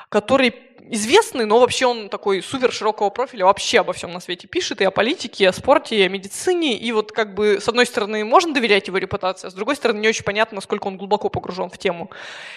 который 0.10 0.54
известный, 0.90 1.46
но 1.46 1.60
вообще 1.60 1.86
он 1.86 2.10
такой 2.10 2.42
супер 2.42 2.72
широкого 2.72 3.10
профиля, 3.10 3.46
вообще 3.46 3.80
обо 3.80 3.94
всем 3.94 4.12
на 4.12 4.20
свете 4.20 4.48
пишет, 4.48 4.82
и 4.82 4.84
о 4.86 4.92
политике, 4.92 5.46
и 5.46 5.48
о 5.48 5.54
спорте, 5.54 5.98
и 5.98 6.04
о 6.04 6.10
медицине, 6.10 6.78
и 6.78 6.92
вот 6.92 7.12
как 7.12 7.34
бы 7.34 7.60
с 7.60 7.68
одной 7.68 7.86
стороны 7.86 8.24
можно 8.24 8.54
доверять 8.54 8.88
его 8.88 8.98
репутации, 8.98 9.48
а 9.48 9.52
с 9.52 9.54
другой 9.54 9.76
стороны 9.76 10.00
не 10.00 10.08
очень 10.08 10.24
понятно, 10.24 10.56
насколько 10.56 10.88
он 10.88 10.98
глубоко 10.98 11.30
погружен 11.30 11.70
в 11.70 11.78
тему. 11.78 12.12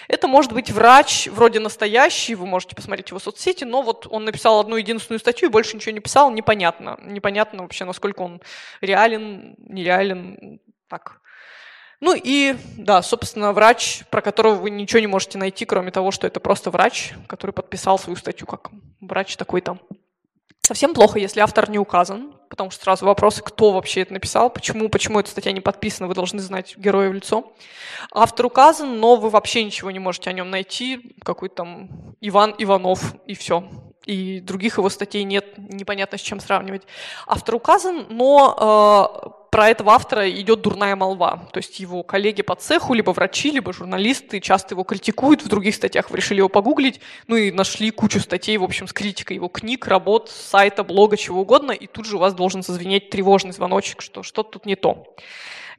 Это 0.07 0.27
может 0.27 0.51
быть 0.51 0.71
врач, 0.71 1.27
вроде 1.27 1.59
настоящий, 1.59 2.35
вы 2.35 2.45
можете 2.45 2.75
посмотреть 2.75 3.09
его 3.09 3.19
соцсети, 3.19 3.63
но 3.63 3.81
вот 3.81 4.07
он 4.09 4.25
написал 4.25 4.59
одну 4.59 4.75
единственную 4.75 5.19
статью 5.19 5.49
и 5.49 5.51
больше 5.51 5.75
ничего 5.75 5.93
не 5.93 5.99
писал, 5.99 6.31
непонятно. 6.31 6.99
Непонятно 7.03 7.63
вообще, 7.63 7.85
насколько 7.85 8.21
он 8.21 8.41
реален, 8.81 9.55
нереален, 9.57 10.59
так. 10.87 11.18
Ну 12.01 12.15
и, 12.15 12.55
да, 12.77 13.01
собственно, 13.01 13.51
врач, 13.51 14.03
про 14.09 14.21
которого 14.21 14.55
вы 14.55 14.69
ничего 14.69 14.99
не 14.99 15.07
можете 15.07 15.37
найти, 15.37 15.65
кроме 15.65 15.91
того, 15.91 16.11
что 16.11 16.27
это 16.27 16.39
просто 16.39 16.71
врач, 16.71 17.13
который 17.27 17.51
подписал 17.51 17.99
свою 17.99 18.15
статью 18.15 18.47
как 18.47 18.71
врач 19.01 19.35
такой-то. 19.35 19.79
Совсем 20.61 20.93
плохо, 20.93 21.19
если 21.19 21.39
автор 21.39 21.69
не 21.69 21.79
указан, 21.79 22.33
потому 22.47 22.69
что 22.69 22.83
сразу 22.83 23.05
вопросы, 23.05 23.41
кто 23.41 23.71
вообще 23.71 24.01
это 24.01 24.13
написал, 24.13 24.49
почему, 24.49 24.87
почему 24.87 25.19
эта 25.19 25.29
статья 25.31 25.51
не 25.51 25.61
подписана, 25.61 26.07
вы 26.07 26.13
должны 26.13 26.39
знать 26.39 26.77
героя 26.77 27.09
в 27.09 27.13
лицо. 27.13 27.51
Автор 28.11 28.45
указан, 28.45 28.99
но 28.99 29.15
вы 29.15 29.29
вообще 29.29 29.63
ничего 29.63 29.89
не 29.89 29.99
можете 29.99 30.29
о 30.29 30.33
нем 30.33 30.51
найти, 30.51 31.15
какой-то 31.25 31.55
там 31.55 32.15
Иван 32.21 32.53
Иванов 32.57 33.15
и 33.25 33.33
все. 33.33 33.67
И 34.05 34.39
других 34.41 34.77
его 34.77 34.89
статей 34.89 35.23
нет, 35.23 35.57
непонятно 35.57 36.17
с 36.17 36.21
чем 36.21 36.39
сравнивать. 36.39 36.83
Автор 37.27 37.55
указан, 37.55 38.05
но 38.09 39.25
э, 39.25 39.29
про 39.49 39.69
этого 39.69 39.93
автора 39.93 40.29
идет 40.29 40.61
дурная 40.61 40.95
молва. 40.95 41.47
То 41.51 41.57
есть 41.57 41.79
его 41.79 42.03
коллеги 42.03 42.41
по 42.41 42.55
цеху, 42.55 42.93
либо 42.93 43.11
врачи, 43.11 43.51
либо 43.51 43.73
журналисты 43.73 44.39
часто 44.39 44.75
его 44.75 44.83
критикуют. 44.83 45.41
В 45.41 45.47
других 45.47 45.75
статьях 45.75 46.11
вы 46.11 46.17
решили 46.17 46.37
его 46.39 46.49
погуглить, 46.49 46.99
ну 47.27 47.35
и 47.35 47.51
нашли 47.51 47.91
кучу 47.91 48.19
статей, 48.19 48.57
в 48.57 48.63
общем, 48.63 48.87
с 48.87 48.93
критикой 48.93 49.37
его 49.37 49.47
книг, 49.47 49.87
работ, 49.87 50.29
сайта, 50.29 50.83
блога, 50.83 51.17
чего 51.17 51.41
угодно, 51.41 51.71
и 51.71 51.87
тут 51.87 52.05
же 52.05 52.17
у 52.17 52.19
вас 52.19 52.33
должен 52.33 52.61
зазвенеть 52.63 53.09
тревожный 53.09 53.51
звоночек, 53.51 54.01
что 54.01 54.23
что-то 54.23 54.51
тут 54.51 54.65
не 54.65 54.75
то. 54.75 55.15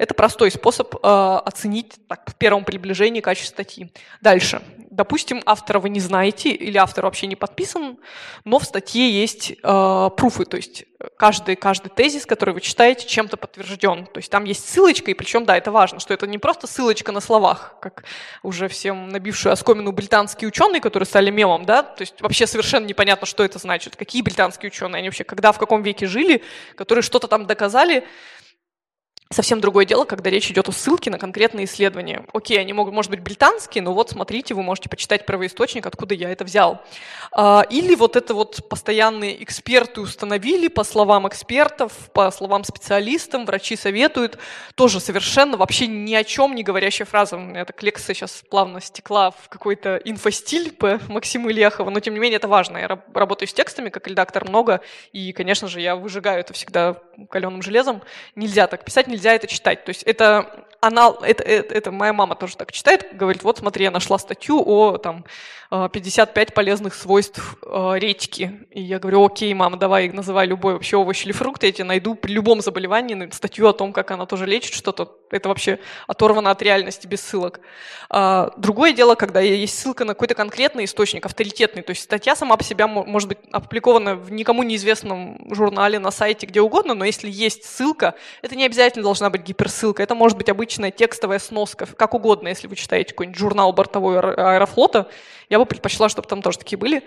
Это 0.01 0.15
простой 0.15 0.51
способ 0.51 0.95
э, 0.95 0.99
оценить 1.45 1.97
так, 2.09 2.31
в 2.31 2.35
первом 2.35 2.65
приближении 2.65 3.21
качество 3.21 3.53
статьи. 3.53 3.93
Дальше. 4.23 4.63
Допустим, 4.91 5.43
автора 5.45 5.79
вы 5.79 5.91
не 5.91 6.01
знаете 6.01 6.49
или 6.49 6.79
автор 6.79 7.05
вообще 7.05 7.27
не 7.27 7.37
подписан, 7.37 7.99
но 8.47 8.59
в 8.59 8.65
статье 8.65 9.11
есть 9.11 9.53
э, 9.53 10.11
пруфы, 10.17 10.47
то 10.47 10.57
есть 10.57 10.87
каждый, 11.19 11.55
каждый 11.55 11.91
тезис, 11.91 12.25
который 12.25 12.55
вы 12.55 12.63
читаете, 12.63 13.07
чем-то 13.07 13.37
подтвержден. 13.37 14.07
То 14.07 14.19
есть 14.19 14.31
там 14.31 14.45
есть 14.45 14.67
ссылочка, 14.71 15.11
и 15.11 15.15
причем, 15.15 15.45
да, 15.45 15.59
это 15.59 15.71
важно, 15.71 16.01
что 16.01 16.15
это 16.15 16.27
не 16.27 16.39
просто 16.39 16.67
ссылочка 16.67 17.13
на 17.13 17.21
словах, 17.21 17.75
как 17.83 18.05
уже 18.43 18.69
всем 18.69 19.11
набившую 19.11 19.53
оскомину 19.53 19.93
британские 19.93 20.49
ученые, 20.49 20.81
которые 20.81 21.07
стали 21.07 21.31
мемом, 21.31 21.67
да, 21.67 21.83
то 21.83 22.01
есть 22.01 22.23
вообще 22.23 22.47
совершенно 22.47 22.87
непонятно, 22.87 23.27
что 23.27 23.45
это 23.45 23.59
значит, 23.59 23.97
какие 23.97 24.23
британские 24.23 24.71
ученые, 24.71 25.01
они 25.01 25.09
вообще 25.09 25.25
когда, 25.25 25.53
в 25.53 25.59
каком 25.59 25.83
веке 25.83 26.07
жили, 26.07 26.43
которые 26.75 27.03
что-то 27.03 27.29
там 27.29 27.45
доказали, 27.45 28.07
Совсем 29.33 29.61
другое 29.61 29.85
дело, 29.85 30.07
когда 30.07 30.29
речь 30.29 30.51
идет 30.51 30.69
о 30.69 30.73
ссылке 30.73 31.09
на 31.09 31.16
конкретные 31.16 31.66
исследования. 31.66 32.25
Окей, 32.33 32.59
они 32.59 32.73
могут, 32.73 32.93
может 32.93 33.12
быть, 33.12 33.21
британские, 33.21 33.81
но 33.81 33.95
вот 33.95 34.11
смотрите, 34.11 34.55
вы 34.55 34.64
можете 34.64 34.88
почитать 34.88 35.25
первоисточник, 35.25 35.87
откуда 35.87 36.16
я 36.16 36.31
это 36.31 36.45
взял. 36.45 36.83
А, 37.31 37.64
или 37.71 37.95
вот 37.95 38.16
это 38.16 38.35
вот 38.35 38.69
постоянные 38.69 39.40
эксперты 39.45 40.01
установили, 40.01 40.66
по 40.66 40.83
словам 40.83 41.29
экспертов, 41.29 41.93
по 42.12 42.29
словам 42.33 42.64
специалистов, 42.64 43.47
врачи 43.47 43.77
советуют, 43.77 44.37
тоже 44.75 44.99
совершенно 44.99 45.57
вообще 45.57 45.87
ни 45.87 46.12
о 46.16 46.25
чем 46.25 46.57
не 46.57 46.64
говорящая 46.64 47.07
фраза. 47.07 47.37
У 47.37 47.53
так 47.53 47.81
лекция 47.85 48.14
сейчас 48.14 48.43
плавно 48.51 48.81
стекла 48.81 49.31
в 49.31 49.49
какой-то 49.49 50.01
инфостиль 50.05 50.73
по 50.73 50.99
Максиму 51.07 51.51
Ильяхову, 51.51 51.90
но 51.90 52.01
тем 52.01 52.14
не 52.14 52.21
менее 52.21 52.38
это 52.38 52.49
важно. 52.49 52.79
Я 52.79 53.01
работаю 53.14 53.49
с 53.49 53.53
текстами, 53.53 53.90
как 53.90 54.09
редактор 54.09 54.49
много, 54.49 54.81
и, 55.12 55.31
конечно 55.31 55.69
же, 55.69 55.81
я 55.81 55.95
выжигаю 55.95 56.40
это 56.40 56.53
всегда 56.53 56.97
каленым 57.29 57.62
железом. 57.62 58.03
Нельзя 58.35 58.66
так 58.66 58.85
писать, 58.85 59.07
нельзя 59.07 59.20
нельзя 59.21 59.35
это 59.35 59.47
читать. 59.47 59.85
То 59.85 59.91
есть 59.91 60.03
это, 60.05 60.67
она, 60.81 61.15
это, 61.23 61.43
это, 61.43 61.75
это 61.75 61.93
моя 61.93 62.13
мама 62.13 62.35
тоже 62.35 62.57
так 62.57 62.73
читает, 62.73 63.09
говорит, 63.13 63.43
вот 63.43 63.59
смотри, 63.59 63.85
я 63.85 63.91
нашла 63.91 64.19
статью 64.19 64.63
о 64.65 64.97
там, 64.97 65.25
55 65.71 66.53
полезных 66.53 66.95
свойств 66.95 67.57
э, 67.65 67.93
редьки. 67.97 68.67
И 68.71 68.83
я 68.83 68.99
говорю, 68.99 69.25
окей, 69.25 69.55
мама, 69.55 69.77
давай 69.77 70.09
называй 70.09 70.47
любой 70.47 70.73
вообще 70.73 70.97
овощ 70.97 71.25
или 71.25 71.31
фрукт, 71.31 71.63
я 71.63 71.71
тебе 71.71 71.85
найду 71.85 72.17
при 72.17 72.33
любом 72.33 72.61
заболевании 72.61 73.31
статью 73.33 73.69
о 73.69 73.73
том, 73.73 73.93
как 73.93 74.11
она 74.11 74.27
тоже 74.27 74.47
лечит 74.47 74.75
что-то. 74.75 75.17
Это 75.31 75.49
вообще 75.49 75.79
оторвано 76.09 76.51
от 76.51 76.61
реальности 76.61 77.07
без 77.07 77.21
ссылок. 77.21 77.61
А, 78.09 78.53
другое 78.57 78.93
дело, 78.93 79.15
когда 79.15 79.39
есть 79.39 79.79
ссылка 79.79 80.05
на 80.05 80.15
какой-то 80.15 80.35
конкретный 80.35 80.87
источник, 80.87 81.25
авторитетный. 81.25 81.83
То 81.83 81.91
есть 81.91 82.03
статья 82.03 82.35
сама 82.35 82.57
по 82.57 82.65
себе 82.65 82.89
может 82.89 83.29
быть 83.29 83.39
опубликована 83.53 84.17
в 84.17 84.33
никому 84.33 84.65
неизвестном 84.65 85.55
журнале, 85.55 86.01
на 86.01 86.11
сайте, 86.11 86.47
где 86.47 86.61
угодно, 86.61 86.95
но 86.95 87.05
если 87.05 87.31
есть 87.31 87.65
ссылка, 87.65 88.17
это 88.43 88.57
не 88.57 88.67
обязательно 88.67 89.05
должна 89.11 89.29
быть 89.31 89.42
гиперссылка. 89.42 90.03
Это 90.03 90.14
может 90.14 90.38
быть 90.38 90.49
обычная 90.49 90.90
текстовая 90.90 91.38
сноска, 91.38 91.87
как 91.87 92.14
угодно, 92.14 92.49
если 92.49 92.68
вы 92.68 92.77
читаете 92.77 93.11
какой-нибудь 93.11 93.38
журнал 93.38 93.73
бортовой 93.73 94.18
аэрофлота, 94.18 95.09
я 95.49 95.59
бы 95.59 95.66
предпочла, 95.66 96.09
чтобы 96.09 96.29
там 96.29 96.42
тоже 96.42 96.59
такие 96.59 96.79
были. 96.79 97.03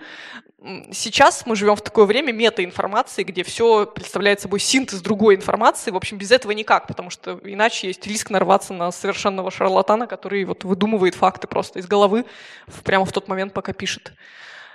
Сейчас 0.92 1.46
мы 1.46 1.56
живем 1.56 1.76
в 1.76 1.82
такое 1.82 2.04
время 2.04 2.32
метаинформации, 2.32 3.22
где 3.22 3.42
все 3.42 3.86
представляет 3.86 4.40
собой 4.40 4.60
синтез 4.60 5.00
другой 5.00 5.34
информации. 5.34 5.90
В 5.90 5.96
общем, 5.96 6.18
без 6.18 6.30
этого 6.30 6.52
никак, 6.52 6.86
потому 6.86 7.08
что 7.08 7.40
иначе 7.42 7.86
есть 7.86 8.06
риск 8.06 8.30
нарваться 8.30 8.74
на 8.74 8.92
совершенного 8.92 9.50
шарлатана, 9.50 10.06
который 10.06 10.44
вот 10.44 10.64
выдумывает 10.64 11.14
факты 11.14 11.46
просто 11.46 11.78
из 11.78 11.86
головы 11.86 12.26
прямо 12.82 13.06
в 13.06 13.12
тот 13.12 13.28
момент, 13.28 13.54
пока 13.54 13.72
пишет. 13.72 14.12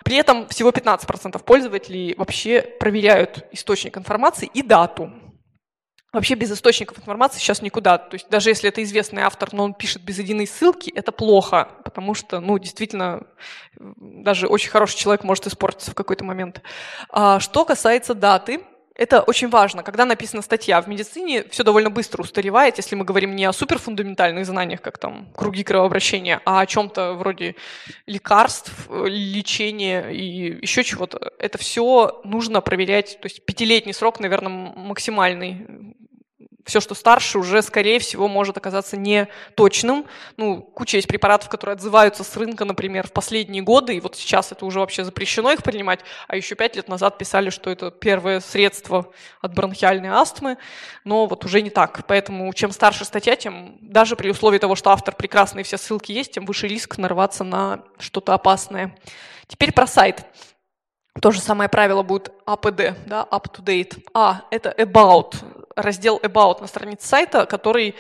При 0.03 0.15
этом 0.15 0.47
всего 0.47 0.71
15% 0.71 1.43
пользователей 1.43 2.15
вообще 2.17 2.61
проверяют 2.61 3.45
источник 3.51 3.97
информации 3.97 4.49
и 4.51 4.63
дату. 4.63 5.11
Вообще 6.11 6.33
без 6.33 6.51
источников 6.51 6.97
информации 6.97 7.37
сейчас 7.39 7.61
никуда. 7.61 7.99
То 7.99 8.15
есть 8.15 8.29
даже 8.29 8.49
если 8.49 8.69
это 8.69 8.81
известный 8.81 9.21
автор, 9.21 9.49
но 9.53 9.63
он 9.63 9.73
пишет 9.75 10.01
без 10.01 10.17
единой 10.17 10.47
ссылки, 10.47 10.89
это 10.89 11.11
плохо, 11.11 11.69
потому 11.83 12.15
что, 12.15 12.39
ну, 12.39 12.57
действительно, 12.57 13.27
даже 13.77 14.47
очень 14.47 14.71
хороший 14.71 14.97
человек 14.97 15.23
может 15.23 15.45
испортиться 15.45 15.91
в 15.91 15.95
какой-то 15.95 16.23
момент. 16.23 16.63
А 17.09 17.39
что 17.39 17.63
касается 17.63 18.15
даты, 18.15 18.61
это 18.99 19.21
очень 19.21 19.47
важно. 19.47 19.81
Когда 19.81 20.03
написана 20.03 20.41
статья 20.41 20.81
в 20.81 20.88
медицине, 20.88 21.45
все 21.49 21.63
довольно 21.63 21.89
быстро 21.89 22.21
устаревает, 22.21 22.77
если 22.77 22.95
мы 22.95 23.05
говорим 23.05 23.33
не 23.33 23.45
о 23.45 23.53
суперфундаментальных 23.53 24.45
знаниях, 24.45 24.81
как 24.81 24.97
там 24.97 25.29
круги 25.35 25.63
кровообращения, 25.63 26.41
а 26.43 26.59
о 26.59 26.65
чем-то 26.65 27.13
вроде 27.13 27.55
лекарств, 28.07 28.73
лечения 29.05 30.09
и 30.09 30.59
еще 30.62 30.83
чего-то. 30.83 31.31
Это 31.39 31.57
все 31.57 32.19
нужно 32.25 32.59
проверять. 32.59 33.19
То 33.21 33.27
есть 33.27 33.45
пятилетний 33.45 33.93
срок, 33.93 34.19
наверное, 34.19 34.73
максимальный 34.75 35.95
все, 36.69 36.79
что 36.79 36.95
старше, 36.95 37.39
уже, 37.39 37.62
скорее 37.62 37.99
всего, 37.99 38.27
может 38.27 38.58
оказаться 38.58 38.95
не 38.95 39.27
точным. 39.55 40.05
Ну, 40.38 40.62
куча 40.62 40.97
есть 40.97 41.08
препаратов, 41.08 41.49
которые 41.49 41.73
отзываются 41.73 42.23
с 42.23 42.38
рынка, 42.38 42.63
например, 42.63 43.08
в 43.08 43.12
последние 43.12 43.62
годы, 43.62 43.95
и 43.95 43.99
вот 43.99 44.15
сейчас 44.15 44.51
это 44.51 44.65
уже 44.65 44.79
вообще 44.79 45.03
запрещено 45.03 45.51
их 45.51 45.63
принимать, 45.63 45.99
а 46.27 46.36
еще 46.36 46.55
пять 46.55 46.75
лет 46.75 46.88
назад 46.88 47.17
писали, 47.17 47.49
что 47.49 47.69
это 47.69 47.91
первое 47.91 48.39
средство 48.39 49.12
от 49.41 49.53
бронхиальной 49.53 50.10
астмы, 50.10 50.58
но 51.03 51.25
вот 51.25 51.43
уже 51.43 51.62
не 51.62 51.69
так. 51.69 52.05
Поэтому 52.08 52.53
чем 52.53 52.71
старше 52.71 53.03
статья, 53.03 53.36
тем 53.36 53.77
даже 53.82 54.15
при 54.15 54.29
условии 54.29 54.60
того, 54.60 54.75
что 54.75 54.91
автор 54.91 55.15
прекрасный, 55.15 55.63
все 55.63 55.77
ссылки 55.77 56.12
есть, 56.12 56.34
тем 56.34 56.45
выше 56.45 56.67
риск 56.67 56.97
нарваться 56.97 57.43
на 57.43 57.84
что-то 57.97 58.34
опасное. 58.34 58.95
Теперь 59.47 59.73
про 59.73 59.88
сайт. 59.88 60.25
То 61.21 61.32
же 61.32 61.41
самое 61.41 61.69
правило 61.69 62.03
будет 62.03 62.32
APD, 62.45 62.95
да, 63.05 63.27
up 63.29 63.45
to 63.51 63.63
date. 63.63 64.01
А– 64.13 64.43
это 64.51 64.73
about, 64.77 65.36
раздел 65.81 66.19
about 66.23 66.61
на 66.61 66.67
странице 66.67 67.07
сайта, 67.07 67.45
который 67.45 67.95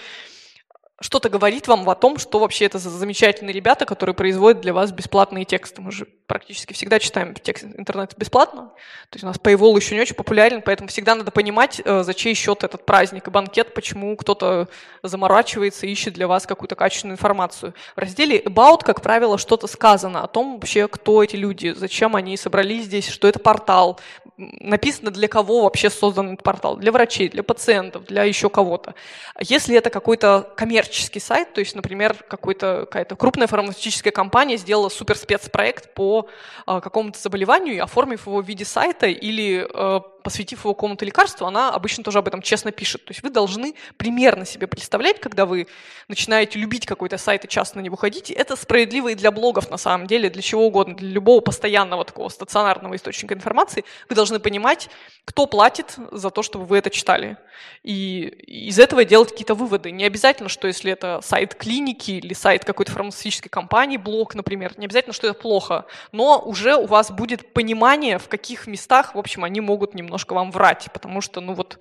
что-то 1.01 1.29
говорит 1.29 1.67
вам 1.67 1.89
о 1.89 1.95
том, 1.95 2.17
что 2.17 2.39
вообще 2.39 2.65
это 2.65 2.77
за 2.77 2.89
замечательные 2.89 3.53
ребята, 3.53 3.85
которые 3.85 4.13
производят 4.13 4.61
для 4.61 4.73
вас 4.73 4.91
бесплатные 4.91 5.45
тексты. 5.45 5.81
Мы 5.81 5.91
же 5.91 6.05
практически 6.27 6.73
всегда 6.73 6.99
читаем 6.99 7.33
текст 7.33 7.63
интернет 7.63 8.13
бесплатно. 8.17 8.71
То 9.09 9.15
есть 9.15 9.23
у 9.23 9.27
нас 9.27 9.37
Paywall 9.37 9.75
еще 9.77 9.95
не 9.95 10.01
очень 10.01 10.15
популярен, 10.15 10.61
поэтому 10.61 10.89
всегда 10.89 11.15
надо 11.15 11.31
понимать, 11.31 11.81
э, 11.83 12.03
за 12.03 12.13
чей 12.13 12.33
счет 12.33 12.63
этот 12.63 12.85
праздник 12.85 13.27
и 13.27 13.31
банкет, 13.31 13.73
почему 13.73 14.15
кто-то 14.17 14.67
заморачивается 15.01 15.87
и 15.87 15.91
ищет 15.91 16.13
для 16.13 16.27
вас 16.27 16.45
какую-то 16.45 16.75
качественную 16.75 17.15
информацию. 17.15 17.73
В 17.95 17.99
разделе 17.99 18.39
About, 18.39 18.83
как 18.83 19.01
правило, 19.01 19.37
что-то 19.37 19.67
сказано 19.67 20.23
о 20.23 20.27
том 20.27 20.55
вообще, 20.55 20.87
кто 20.87 21.23
эти 21.23 21.37
люди, 21.37 21.73
зачем 21.75 22.15
они 22.15 22.35
собрались 22.35 22.85
здесь, 22.85 23.07
что 23.07 23.27
это 23.27 23.39
портал. 23.39 23.99
Написано, 24.37 25.11
для 25.11 25.27
кого 25.27 25.63
вообще 25.63 25.89
создан 25.89 26.33
этот 26.33 26.43
портал. 26.43 26.77
Для 26.77 26.91
врачей, 26.91 27.29
для 27.29 27.43
пациентов, 27.43 28.05
для 28.05 28.23
еще 28.23 28.49
кого-то. 28.49 28.95
Если 29.39 29.75
это 29.75 29.89
какой-то 29.89 30.53
коммерческий 30.55 30.88
коммерческий 30.89 31.19
сайт, 31.19 31.53
то 31.53 31.59
есть, 31.59 31.75
например, 31.75 32.15
какая-то 32.27 33.15
крупная 33.15 33.47
фармацевтическая 33.47 34.11
компания 34.11 34.57
сделала 34.57 34.89
супер 34.89 35.15
спецпроект 35.15 35.93
по 35.93 36.27
э, 36.65 36.79
какому-то 36.81 37.19
заболеванию 37.19 37.83
оформив 37.83 38.25
его 38.25 38.41
в 38.41 38.45
виде 38.45 38.65
сайта 38.65 39.05
или 39.05 39.67
э, 39.71 39.99
посвятив 40.23 40.59
его 40.59 40.73
какому-то 40.73 41.05
лекарству, 41.05 41.45
она 41.45 41.71
обычно 41.71 42.03
тоже 42.03 42.19
об 42.19 42.27
этом 42.27 42.41
честно 42.41 42.71
пишет. 42.71 43.05
То 43.05 43.11
есть 43.11 43.23
вы 43.23 43.29
должны 43.29 43.75
примерно 43.97 44.45
себе 44.45 44.67
представлять, 44.67 45.19
когда 45.19 45.45
вы 45.45 45.67
начинаете 46.07 46.59
любить 46.59 46.85
какой-то 46.85 47.17
сайт 47.17 47.45
и 47.45 47.47
часто 47.47 47.77
на 47.77 47.81
него 47.81 47.95
ходите. 47.95 48.33
Это 48.33 48.55
справедливо 48.55 49.09
и 49.09 49.15
для 49.15 49.31
блогов 49.31 49.69
на 49.69 49.77
самом 49.77 50.07
деле, 50.07 50.29
для 50.29 50.41
чего 50.41 50.67
угодно, 50.67 50.95
для 50.95 51.09
любого 51.09 51.41
постоянного 51.41 52.05
такого 52.05 52.29
стационарного 52.29 52.95
источника 52.95 53.33
информации. 53.33 53.83
Вы 54.09 54.15
должны 54.15 54.39
понимать, 54.39 54.89
кто 55.25 55.45
платит 55.45 55.95
за 56.11 56.29
то, 56.29 56.43
чтобы 56.43 56.65
вы 56.65 56.77
это 56.77 56.89
читали. 56.89 57.37
И 57.83 58.21
из 58.21 58.79
этого 58.79 59.05
делать 59.05 59.31
какие-то 59.31 59.55
выводы. 59.55 59.91
Не 59.91 60.05
обязательно, 60.05 60.49
что 60.49 60.67
если 60.67 60.91
это 60.91 61.19
сайт 61.21 61.55
клиники 61.55 62.11
или 62.11 62.33
сайт 62.33 62.63
какой-то 62.63 62.91
фармацевтической 62.91 63.49
компании, 63.49 63.97
блог, 63.97 64.35
например, 64.35 64.73
не 64.77 64.85
обязательно, 64.85 65.13
что 65.13 65.27
это 65.27 65.39
плохо, 65.39 65.85
но 66.11 66.39
уже 66.39 66.75
у 66.75 66.85
вас 66.85 67.11
будет 67.11 67.53
понимание, 67.53 68.17
в 68.17 68.27
каких 68.27 68.67
местах, 68.67 69.15
в 69.15 69.17
общем, 69.17 69.43
они 69.43 69.61
могут 69.61 69.93
немного 69.93 70.18
немножко 70.19 70.33
вам 70.33 70.51
врать, 70.51 70.89
потому 70.93 71.21
что, 71.21 71.41
ну 71.41 71.53
вот, 71.53 71.79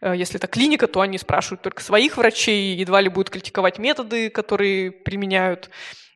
э, 0.00 0.14
если 0.16 0.36
это 0.36 0.46
клиника, 0.46 0.86
то 0.86 1.00
они 1.00 1.18
спрашивают 1.18 1.62
только 1.62 1.82
своих 1.82 2.16
врачей, 2.16 2.76
едва 2.76 3.00
ли 3.00 3.08
будут 3.08 3.30
критиковать 3.30 3.78
методы, 3.78 4.30
которые 4.30 4.90
применяют. 4.90 5.70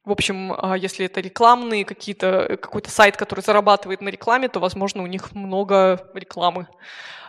В 0.04 0.10
общем, 0.10 0.52
а 0.58 0.76
если 0.76 1.06
это 1.06 1.20
рекламные 1.20 1.84
какие-то, 1.84 2.26
э, 2.26 2.56
какой-то 2.56 2.90
сайт, 2.90 3.16
который 3.16 3.40
зарабатывает 3.40 4.02
на 4.02 4.10
рекламе, 4.10 4.48
то, 4.48 4.60
возможно, 4.60 5.02
у 5.02 5.06
них 5.06 5.32
много 5.32 5.98
рекламы. 6.14 6.66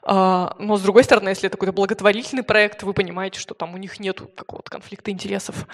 А, 0.06 0.56
но, 0.60 0.78
с 0.78 0.82
другой 0.82 1.04
стороны, 1.04 1.30
если 1.30 1.48
это 1.48 1.58
какой-то 1.58 1.74
благотворительный 1.74 2.44
проект, 2.44 2.84
вы 2.84 2.94
понимаете, 2.94 3.40
что 3.40 3.54
там 3.54 3.74
у 3.74 3.78
них 3.78 4.00
нет 4.00 4.22
какого-то 4.36 4.70
конфликта 4.70 5.12
интересов. 5.12 5.68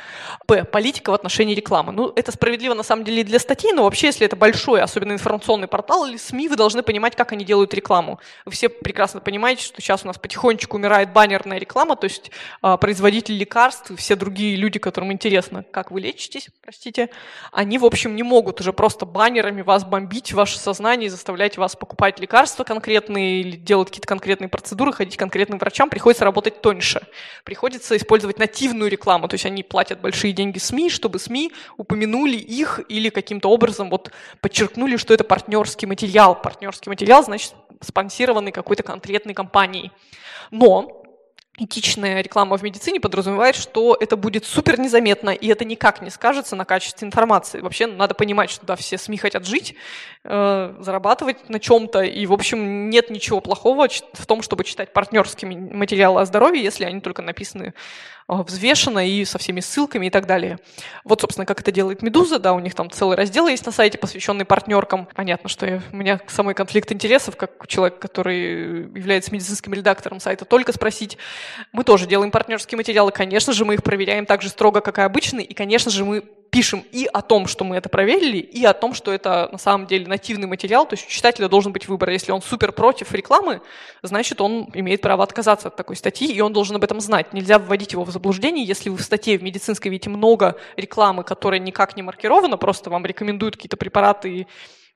П. 0.46 0.64
Политика 0.66 1.10
в 1.10 1.14
отношении 1.14 1.56
рекламы. 1.56 1.92
Ну, 1.92 2.14
это 2.16 2.32
справедливо 2.32 2.76
на 2.76 2.84
самом 2.84 3.04
деле 3.04 3.22
и 3.22 3.24
для 3.24 3.40
статей, 3.40 3.74
но 3.74 3.84
вообще, 3.84 4.08
если 4.08 4.26
это 4.26 4.36
большой, 4.36 4.82
особенно 4.82 5.14
информационный 5.14 5.68
портал 5.68 6.06
или 6.06 6.18
СМИ, 6.18 6.50
вы 6.50 6.56
должны 6.56 6.84
понимать, 6.84 7.16
как 7.16 7.32
они 7.32 7.44
делают 7.44 7.74
рекламу. 7.74 8.20
Вы 8.46 8.52
все 8.52 8.70
прекрасно 8.70 9.20
понимаете, 9.20 9.64
что 9.64 9.82
сейчас 9.82 10.04
у 10.04 10.08
нас 10.08 10.18
потихонечку 10.20 10.78
умирает 10.78 11.12
баннерная 11.12 11.58
реклама, 11.58 11.96
то 11.96 12.06
есть 12.06 12.32
а, 12.62 12.78
производители 12.78 13.36
лекарств, 13.36 13.92
все 13.98 14.16
другие 14.16 14.56
люди, 14.56 14.78
которым 14.78 15.12
интересно, 15.12 15.64
как 15.72 15.90
вы 15.92 16.02
лечитесь, 16.02 16.50
простите, 16.62 17.10
они, 17.52 17.78
в 17.80 17.86
общем, 17.86 18.16
не 18.16 18.24
могут 18.24 18.62
уже 18.62 18.74
просто 18.74 19.06
баннерами 19.06 19.62
вас 19.62 19.84
бомбить, 19.84 20.34
ваше 20.34 20.60
сознание 20.60 21.08
и 21.08 21.10
заставлять 21.10 21.58
вас 21.58 21.76
покупать 21.76 22.20
лекарства 22.20 22.64
конкретные 22.64 23.42
или 23.42 23.56
делать 23.56 23.90
какие-то 23.90 24.08
конкретные 24.20 24.50
процедуры, 24.50 24.92
ходить 24.92 25.16
к 25.16 25.20
конкретным 25.20 25.60
врачам, 25.60 25.90
приходится 25.90 26.26
работать 26.26 26.62
тоньше. 26.62 27.02
Приходится 27.46 27.96
использовать 27.96 28.38
нативную 28.38 28.92
рекламу, 28.92 29.30
то 29.30 29.36
есть 29.36 29.46
они 29.46 29.64
платят 29.64 30.02
большие 30.02 30.34
деньги 30.34 30.58
СМИ, 30.58 30.90
чтобы 30.90 31.20
СМИ 31.20 31.54
упомянули 31.78 32.36
их 32.36 32.82
или 32.90 33.08
каким-то 33.08 33.50
образом 33.50 33.90
вот 33.90 34.12
подчеркнули, 34.42 34.98
что 34.98 35.14
это 35.14 35.24
партнерский 35.24 35.86
материал. 35.86 36.36
Партнерский 36.36 36.90
материал 36.90 37.24
значит 37.24 37.54
спонсированный 37.80 38.52
какой-то 38.52 38.84
конкретной 38.84 39.34
компанией. 39.34 39.92
Но 40.52 40.99
этичная 41.60 42.22
реклама 42.22 42.58
в 42.58 42.64
медицине 42.64 43.00
подразумевает, 43.00 43.56
что 43.56 43.98
это 44.00 44.18
будет 44.18 44.46
супер 44.46 44.80
незаметно, 44.80 45.30
и 45.30 45.48
это 45.48 45.66
никак 45.66 46.02
не 46.02 46.10
скажется 46.10 46.56
на 46.56 46.66
качестве 46.66 47.06
информации. 47.08 47.62
Вообще 47.62 47.88
надо 47.88 48.14
понимать, 48.14 48.50
что 48.50 48.66
да, 48.66 48.76
все 48.76 48.98
СМИ 48.98 49.18
хотят 49.18 49.46
жить, 49.46 49.76
э, 50.24 50.76
зарабатывать 50.80 51.50
на 51.50 51.60
чем-то, 51.60 52.02
и, 52.02 52.26
в 52.26 52.34
общем, 52.34 52.90
нет 52.90 53.10
ничего 53.10 53.42
плохого 53.42 53.88
в 54.14 54.26
том, 54.26 54.42
чтобы 54.42 54.64
читать 54.64 54.94
партнерские 54.94 55.52
материалы 55.52 56.22
о 56.22 56.26
здоровье, 56.26 56.64
если 56.64 56.86
они 56.86 57.02
только 57.02 57.22
написаны 57.22 57.74
взвешено 58.30 59.06
и 59.06 59.26
со 59.26 59.38
всеми 59.38 59.60
ссылками 59.60 60.06
и 60.06 60.10
так 60.10 60.28
далее. 60.28 60.60
Вот, 61.04 61.22
собственно, 61.22 61.46
как 61.46 61.62
это 61.62 61.72
делает 61.72 62.02
«Медуза», 62.02 62.40
да, 62.40 62.54
у 62.54 62.60
них 62.60 62.76
там 62.76 62.90
целый 62.92 63.18
раздел 63.18 63.48
есть 63.48 63.66
на 63.66 63.72
сайте, 63.72 63.98
посвященный 63.98 64.46
партнеркам. 64.46 65.08
Понятно, 65.16 65.50
что 65.50 65.66
я, 65.66 65.82
у 65.92 65.96
меня 65.96 66.20
самый 66.28 66.54
конфликт 66.54 66.92
интересов, 66.92 67.36
как 67.36 67.68
человек, 67.68 68.00
который 68.00 68.84
является 68.98 69.34
медицинским 69.34 69.74
редактором 69.74 70.20
сайта, 70.20 70.46
только 70.46 70.72
спросить. 70.72 71.18
Мы 71.72 71.84
тоже 71.84 72.06
делаем 72.06 72.32
партнерские 72.32 72.78
материалы, 72.78 73.12
конечно 73.12 73.52
же, 73.52 73.66
мы 73.66 73.74
их 73.74 73.84
проверяем 73.84 74.26
так 74.26 74.42
же 74.42 74.50
строго, 74.50 74.82
как 74.82 75.00
и 75.00 75.02
обычные, 75.02 75.46
и, 75.46 75.54
конечно 75.54 75.92
же, 75.92 76.06
мы 76.06 76.24
пишем 76.50 76.84
и 76.92 77.08
о 77.12 77.22
том, 77.22 77.48
что 77.48 77.64
мы 77.64 77.76
это 77.76 77.90
проверили, 77.90 78.38
и 78.38 78.66
о 78.66 78.74
том, 78.74 78.94
что 78.94 79.12
это 79.12 79.50
на 79.52 79.58
самом 79.58 79.88
деле 79.88 80.08
нативный 80.08 80.48
материал, 80.48 80.86
то 80.88 80.96
есть 80.96 81.08
у 81.08 81.10
читателя 81.10 81.48
должен 81.48 81.72
быть 81.72 81.88
выбор. 81.88 82.10
Если 82.10 82.32
он 82.32 82.42
супер 82.42 82.72
против 82.72 83.12
рекламы, 83.14 83.62
значит, 84.02 84.42
он 84.42 84.70
имеет 84.74 85.02
право 85.02 85.24
отказаться 85.24 85.68
от 85.68 85.76
такой 85.76 85.96
статьи, 85.96 86.32
и 86.32 86.42
он 86.42 86.54
должен 86.54 86.76
об 86.76 86.84
этом 86.84 87.00
знать. 87.00 87.34
Нельзя 87.34 87.60
вводить 87.60 87.94
его 87.94 88.04
в 88.04 88.12
заблуждение. 88.12 88.66
Если 88.66 88.90
вы 88.90 88.98
в 88.98 89.02
статье 89.02 89.38
в 89.38 89.44
медицинской 89.44 89.92
видите 89.92 90.10
много 90.10 90.56
рекламы, 90.76 91.24
которая 91.24 91.60
никак 91.60 91.96
не 91.96 92.04
маркирована, 92.04 92.58
просто 92.58 92.90
вам 92.90 93.06
рекомендуют 93.06 93.56
какие-то 93.56 93.78
препараты 93.78 94.48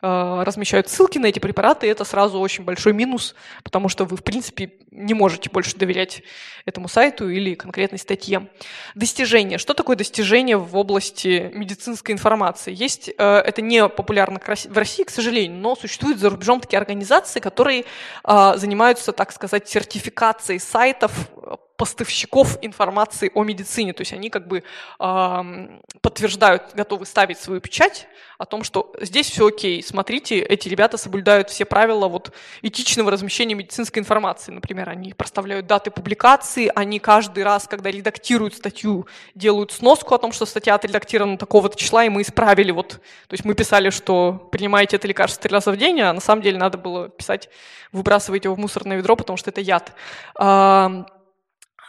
размещают 0.04 0.90
ссылки 0.90 1.18
на 1.18 1.28
эти 1.28 1.40
препараты, 1.40 1.90
это 1.90 2.04
сразу 2.04 2.40
очень 2.40 2.66
большой 2.66 2.92
минус, 2.92 3.36
потому 3.64 3.88
что 3.88 4.04
вы, 4.04 4.18
в 4.18 4.24
принципе, 4.24 4.74
не 4.92 5.14
можете 5.14 5.50
больше 5.50 5.78
доверять 5.78 6.24
этому 6.66 6.90
сайту 6.90 7.30
или 7.30 7.56
конкретной 7.56 8.00
статье. 8.00 8.48
Достижения. 8.96 9.58
Что 9.58 9.74
такое 9.74 9.96
достижение 9.96 10.58
в 10.58 10.76
области 10.76 11.50
медицинской 11.54 12.14
информации? 12.14 12.74
Есть, 12.74 13.10
э, 13.10 13.14
это 13.18 13.62
не 13.62 13.88
популярно 13.88 14.40
в 14.40 14.78
России, 14.78 15.04
к 15.04 15.10
сожалению, 15.10 15.58
но 15.58 15.76
существуют 15.76 16.20
за 16.20 16.30
рубежом 16.30 16.60
такие 16.60 16.80
организации, 16.80 17.40
которые 17.40 17.86
э, 18.24 18.54
занимаются, 18.58 19.14
так 19.14 19.32
сказать, 19.32 19.70
сертификацией 19.70 20.60
сайтов 20.60 21.30
поставщиков 21.78 22.58
информации 22.62 23.32
о 23.34 23.44
медицине. 23.44 23.94
То 23.94 24.02
есть 24.02 24.14
они 24.14 24.30
как 24.30 24.48
бы 24.48 24.64
э, 25.00 25.80
подтверждают, 26.02 26.74
готовы 26.74 27.06
ставить 27.06 27.40
свою 27.40 27.62
печать 27.62 28.08
о 28.38 28.46
том, 28.46 28.64
что 28.64 28.94
здесь 29.00 29.30
все 29.30 29.48
окей, 29.48 29.82
смотрите, 29.82 30.40
эти 30.40 30.68
ребята 30.68 30.98
соблюдают 30.98 31.50
все 31.50 31.66
правила 31.66 32.08
вот, 32.08 32.32
этичного 32.62 33.12
размещения 33.12 33.56
медицинской 33.56 34.02
информации. 34.02 34.52
Например, 34.52 34.90
они 34.90 35.14
проставляют 35.14 35.66
даты 35.68 35.92
публикации, 35.92 36.72
они 36.76 37.00
каждый 37.00 37.44
раз, 37.44 37.68
когда 37.68 37.90
редактируют 37.90 38.56
статью, 38.56 39.08
делают 39.34 39.72
сноску 39.72 40.14
о 40.14 40.18
том, 40.18 40.32
что 40.32 40.46
статья 40.46 40.76
отредактирована 40.76 41.38
такого-то 41.38 41.78
числа, 41.78 42.06
и 42.06 42.10
мы 42.10 42.22
исправили. 42.22 42.72
Вот, 42.72 42.90
то 42.90 43.34
есть 43.34 43.46
мы 43.46 43.54
писали, 43.56 43.90
что 43.90 44.50
принимаете 44.52 44.98
это 44.98 45.08
лекарство 45.08 45.42
три 45.42 45.54
раза 45.54 45.72
в 45.72 45.78
день, 45.78 46.02
а 46.02 46.14
на 46.14 46.22
самом 46.22 46.42
деле 46.42 46.58
надо 46.58 46.78
было 46.78 47.10
писать, 47.10 47.50
выбрасывайте 47.92 48.48
его 48.48 48.56
в 48.56 48.60
мусорное 48.60 48.98
ведро, 48.98 49.16
потому 49.16 49.38
что 49.38 49.50
это 49.50 49.62
яд. 49.62 49.94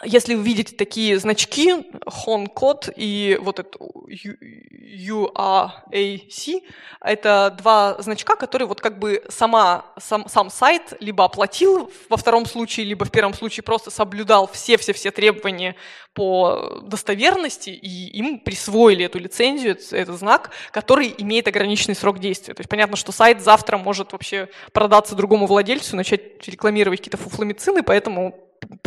Если 0.04 0.34
вы 0.34 0.42
видите 0.42 0.76
такие 0.76 1.18
значки, 1.18 1.86
Хон-код 2.06 2.90
и 2.96 3.38
вот 3.40 3.58
это 3.58 3.78
URAC, 4.94 6.62
это 7.00 7.54
два 7.58 7.96
значка, 8.00 8.36
которые 8.36 8.68
вот 8.68 8.80
как 8.80 8.98
бы 8.98 9.22
сама, 9.28 9.86
сам, 9.98 10.28
сам 10.28 10.50
сайт 10.50 10.94
либо 11.00 11.24
оплатил 11.24 11.90
во 12.08 12.16
втором 12.16 12.46
случае, 12.46 12.86
либо 12.86 13.04
в 13.04 13.10
первом 13.10 13.34
случае 13.34 13.64
просто 13.64 13.90
соблюдал 13.90 14.48
все-все-все 14.52 15.10
требования 15.10 15.76
по 16.14 16.80
достоверности, 16.84 17.70
и 17.70 18.16
им 18.16 18.38
присвоили 18.38 19.04
эту 19.04 19.18
лицензию, 19.18 19.76
этот 19.90 20.16
знак, 20.18 20.50
который 20.70 21.12
имеет 21.18 21.48
ограниченный 21.48 21.96
срок 21.96 22.20
действия. 22.20 22.54
То 22.54 22.60
есть 22.60 22.70
понятно, 22.70 22.96
что 22.96 23.10
сайт 23.10 23.42
завтра 23.42 23.78
может 23.78 24.12
вообще 24.12 24.48
продаться 24.72 25.16
другому 25.16 25.46
владельцу, 25.46 25.96
начать 25.96 26.46
рекламировать 26.46 27.00
какие-то 27.00 27.16
фуфломицины, 27.16 27.82
поэтому 27.82 28.38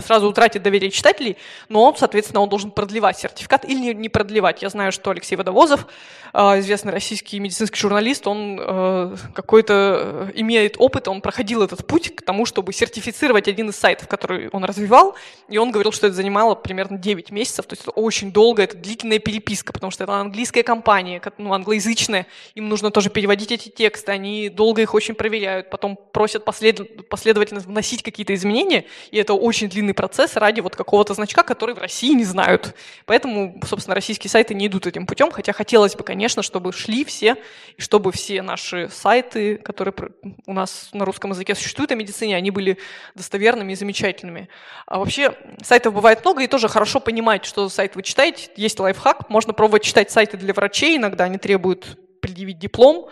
сразу 0.03 0.28
утратит 0.28 0.63
доверие 0.63 0.91
читателей, 0.91 1.38
но 1.69 1.84
он, 1.84 1.95
соответственно, 1.95 2.41
он 2.41 2.49
должен 2.49 2.71
продлевать 2.71 3.17
сертификат 3.17 3.65
или 3.65 3.93
не 3.93 4.09
продлевать. 4.09 4.61
Я 4.61 4.69
знаю, 4.69 4.91
что 4.91 5.11
Алексей 5.11 5.36
Водовозов, 5.36 5.88
а, 6.34 6.59
известный 6.59 6.91
российский 6.91 7.39
медицинский 7.39 7.80
журналист, 7.80 8.28
он 8.28 8.59
э, 8.59 9.15
какой-то 9.34 10.30
э, 10.30 10.32
имеет 10.36 10.75
опыт, 10.78 11.07
он 11.07 11.21
проходил 11.21 11.63
этот 11.63 11.86
путь 11.86 12.15
к 12.15 12.21
тому, 12.21 12.45
чтобы 12.45 12.73
сертифицировать 12.73 13.47
один 13.47 13.69
из 13.69 13.75
сайтов, 13.75 14.07
который 14.07 14.49
он 14.49 14.63
развивал, 14.63 15.15
и 15.49 15.57
он 15.57 15.71
говорил, 15.71 15.91
что 15.91 16.07
это 16.07 16.15
занимало 16.15 16.55
примерно 16.55 16.97
9 16.97 17.32
месяцев, 17.32 17.65
то 17.65 17.73
есть 17.73 17.84
это 17.84 17.91
очень 17.91 18.32
долго, 18.32 18.63
это 18.63 18.78
длительная 18.78 19.19
переписка, 19.19 19.73
потому 19.73 19.91
что 19.91 20.03
это 20.03 20.13
английская 20.13 20.63
компания, 20.63 21.21
ну, 21.38 21.53
англоязычная, 21.53 22.28
им 22.55 22.69
нужно 22.69 22.91
тоже 22.91 23.09
переводить 23.09 23.51
эти 23.51 23.69
тексты, 23.69 24.11
они 24.11 24.49
долго 24.49 24.82
их 24.82 24.93
очень 24.93 25.15
проверяют, 25.15 25.69
потом 25.69 25.97
просят 26.11 26.45
послед... 26.45 27.09
последовательно 27.09 27.61
вносить 27.61 28.03
какие-то 28.03 28.34
изменения, 28.34 28.86
и 29.11 29.17
это 29.17 29.34
очень 29.34 29.66
длинный 29.68 29.93
процесс 29.93 30.36
ради 30.36 30.61
вот 30.61 30.76
какого-то 30.76 31.13
значка, 31.13 31.43
который 31.43 31.76
в 31.76 31.78
России 31.78 32.13
не 32.13 32.26
знают. 32.26 32.76
Поэтому, 33.05 33.59
собственно, 33.65 33.95
российские 33.95 34.30
сайты 34.30 34.53
не 34.53 34.68
идут 34.68 34.88
этим 34.88 35.05
путем, 35.05 35.32
хотя 35.32 35.53
хотелось 35.53 35.95
бы, 35.95 36.03
конечно, 36.03 36.41
чтобы 36.41 36.74
шли 36.74 37.03
все, 37.05 37.36
и 37.76 37.82
чтобы 37.82 38.11
все 38.11 38.41
наши 38.41 38.89
сайты, 38.89 39.57
которые 39.57 39.93
у 40.45 40.53
нас 40.53 40.89
на 40.93 41.05
русском 41.05 41.32
языке 41.32 41.55
существуют 41.55 41.91
о 41.91 41.95
медицине, 41.95 42.36
они 42.36 42.51
были 42.51 42.78
достоверными 43.15 43.74
и 43.74 43.76
замечательными. 43.76 44.49
А 44.86 44.99
вообще 44.99 45.34
сайтов 45.63 45.93
бывает 45.93 46.24
много, 46.24 46.43
и 46.43 46.47
тоже 46.47 46.68
хорошо 46.68 46.99
понимать, 46.99 47.45
что 47.45 47.68
за 47.68 47.74
сайт 47.74 47.95
вы 47.95 48.03
читаете. 48.03 48.49
Есть 48.55 48.80
лайфхак, 48.80 49.30
можно 49.30 49.53
пробовать 49.53 49.84
читать 49.84 50.11
сайты 50.11 50.38
для 50.38 50.53
врачей, 50.53 50.97
иногда 50.97 51.26
они 51.26 51.38
требуют 51.38 51.97
предъявить 52.22 52.59
диплом, 52.59 53.09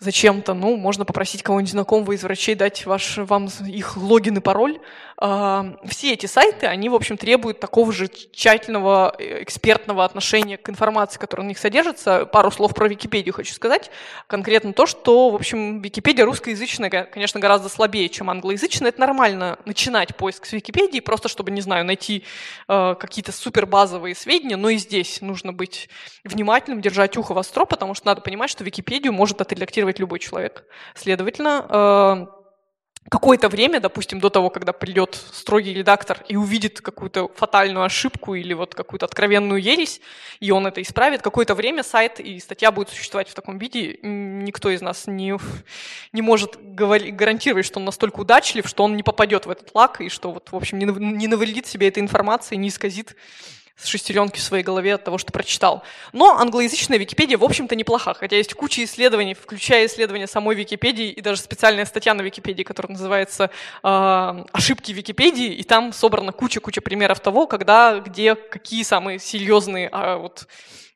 зачем-то, 0.00 0.54
ну, 0.54 0.76
можно 0.76 1.04
попросить 1.04 1.42
кого-нибудь 1.42 1.70
знакомого 1.70 2.12
из 2.12 2.22
врачей 2.22 2.54
дать 2.54 2.86
ваш, 2.86 3.18
вам 3.18 3.48
их 3.66 3.96
логин 3.96 4.38
и 4.38 4.40
пароль. 4.40 4.80
Все 5.20 6.14
эти 6.14 6.24
сайты, 6.24 6.64
они, 6.64 6.88
в 6.88 6.94
общем, 6.94 7.18
требуют 7.18 7.60
такого 7.60 7.92
же 7.92 8.08
тщательного 8.08 9.14
э, 9.18 9.42
экспертного 9.42 10.06
отношения 10.06 10.56
к 10.56 10.70
информации, 10.70 11.18
которая 11.18 11.44
на 11.44 11.48
них 11.48 11.58
содержится. 11.58 12.24
Пару 12.24 12.50
слов 12.50 12.74
про 12.74 12.88
Википедию 12.88 13.34
хочу 13.34 13.52
сказать. 13.52 13.90
Конкретно 14.28 14.72
то, 14.72 14.86
что, 14.86 15.28
в 15.28 15.34
общем, 15.34 15.82
Википедия 15.82 16.24
русскоязычная, 16.24 16.88
конечно, 16.88 17.38
гораздо 17.38 17.68
слабее, 17.68 18.08
чем 18.08 18.30
англоязычная. 18.30 18.88
Это 18.88 19.00
нормально 19.00 19.58
начинать 19.66 20.16
поиск 20.16 20.46
с 20.46 20.52
Википедии, 20.52 21.00
просто 21.00 21.28
чтобы, 21.28 21.50
не 21.50 21.60
знаю, 21.60 21.84
найти 21.84 22.24
э, 22.68 22.94
какие-то 22.98 23.32
супербазовые 23.32 24.14
сведения, 24.14 24.56
но 24.56 24.70
и 24.70 24.78
здесь 24.78 25.20
нужно 25.20 25.52
быть 25.52 25.90
внимательным, 26.24 26.80
держать 26.80 27.18
ухо 27.18 27.34
востро, 27.34 27.66
потому 27.66 27.92
что 27.92 28.06
надо 28.06 28.22
понимать, 28.22 28.48
что 28.48 28.64
Википедию 28.64 29.12
может 29.12 29.42
отредактировать 29.42 29.98
любой 29.98 30.18
человек. 30.18 30.64
Следовательно, 30.94 32.26
э, 32.32 32.39
какое-то 33.08 33.48
время, 33.48 33.80
допустим, 33.80 34.20
до 34.20 34.28
того, 34.28 34.50
когда 34.50 34.72
придет 34.72 35.14
строгий 35.32 35.72
редактор 35.72 36.22
и 36.28 36.36
увидит 36.36 36.80
какую-то 36.80 37.28
фатальную 37.34 37.84
ошибку 37.84 38.34
или 38.34 38.52
вот 38.52 38.74
какую-то 38.74 39.06
откровенную 39.06 39.60
ересь, 39.60 40.00
и 40.38 40.50
он 40.50 40.66
это 40.66 40.82
исправит, 40.82 41.22
какое-то 41.22 41.54
время 41.54 41.82
сайт 41.82 42.20
и 42.20 42.38
статья 42.38 42.70
будет 42.70 42.90
существовать 42.90 43.28
в 43.28 43.34
таком 43.34 43.58
виде. 43.58 43.98
Никто 44.02 44.70
из 44.70 44.82
нас 44.82 45.06
не, 45.06 45.36
не 46.12 46.22
может 46.22 46.58
гарантировать, 46.60 47.66
что 47.66 47.78
он 47.78 47.86
настолько 47.86 48.20
удачлив, 48.20 48.68
что 48.68 48.84
он 48.84 48.96
не 48.96 49.02
попадет 49.02 49.46
в 49.46 49.50
этот 49.50 49.74
лак, 49.74 50.00
и 50.00 50.08
что, 50.08 50.32
вот, 50.32 50.52
в 50.52 50.56
общем, 50.56 50.78
не, 50.78 50.84
не 50.84 51.26
навредит 51.26 51.66
себе 51.66 51.88
этой 51.88 52.00
информации, 52.00 52.56
не 52.56 52.68
исказит 52.68 53.16
шестеренки 53.84 54.38
в 54.38 54.42
своей 54.42 54.62
голове 54.62 54.94
от 54.94 55.04
того, 55.04 55.18
что 55.18 55.32
прочитал. 55.32 55.82
Но 56.12 56.36
англоязычная 56.38 56.98
Википедия, 56.98 57.38
в 57.38 57.44
общем-то, 57.44 57.74
неплоха, 57.76 58.14
хотя 58.14 58.36
есть 58.36 58.54
куча 58.54 58.84
исследований, 58.84 59.34
включая 59.34 59.86
исследования 59.86 60.26
самой 60.26 60.56
Википедии 60.56 61.10
и 61.10 61.20
даже 61.20 61.40
специальная 61.40 61.84
статья 61.86 62.14
на 62.14 62.22
Википедии, 62.22 62.62
которая 62.62 62.92
называется 62.92 63.50
э, 63.82 64.44
«Ошибки 64.52 64.92
Википедии», 64.92 65.52
и 65.52 65.62
там 65.62 65.92
собрана 65.92 66.32
куча-куча 66.32 66.80
примеров 66.80 67.20
того, 67.20 67.46
когда, 67.46 68.00
где, 68.00 68.34
какие 68.34 68.82
самые 68.82 69.18
серьезные 69.18 69.88
э, 69.92 70.16
вот, 70.16 70.46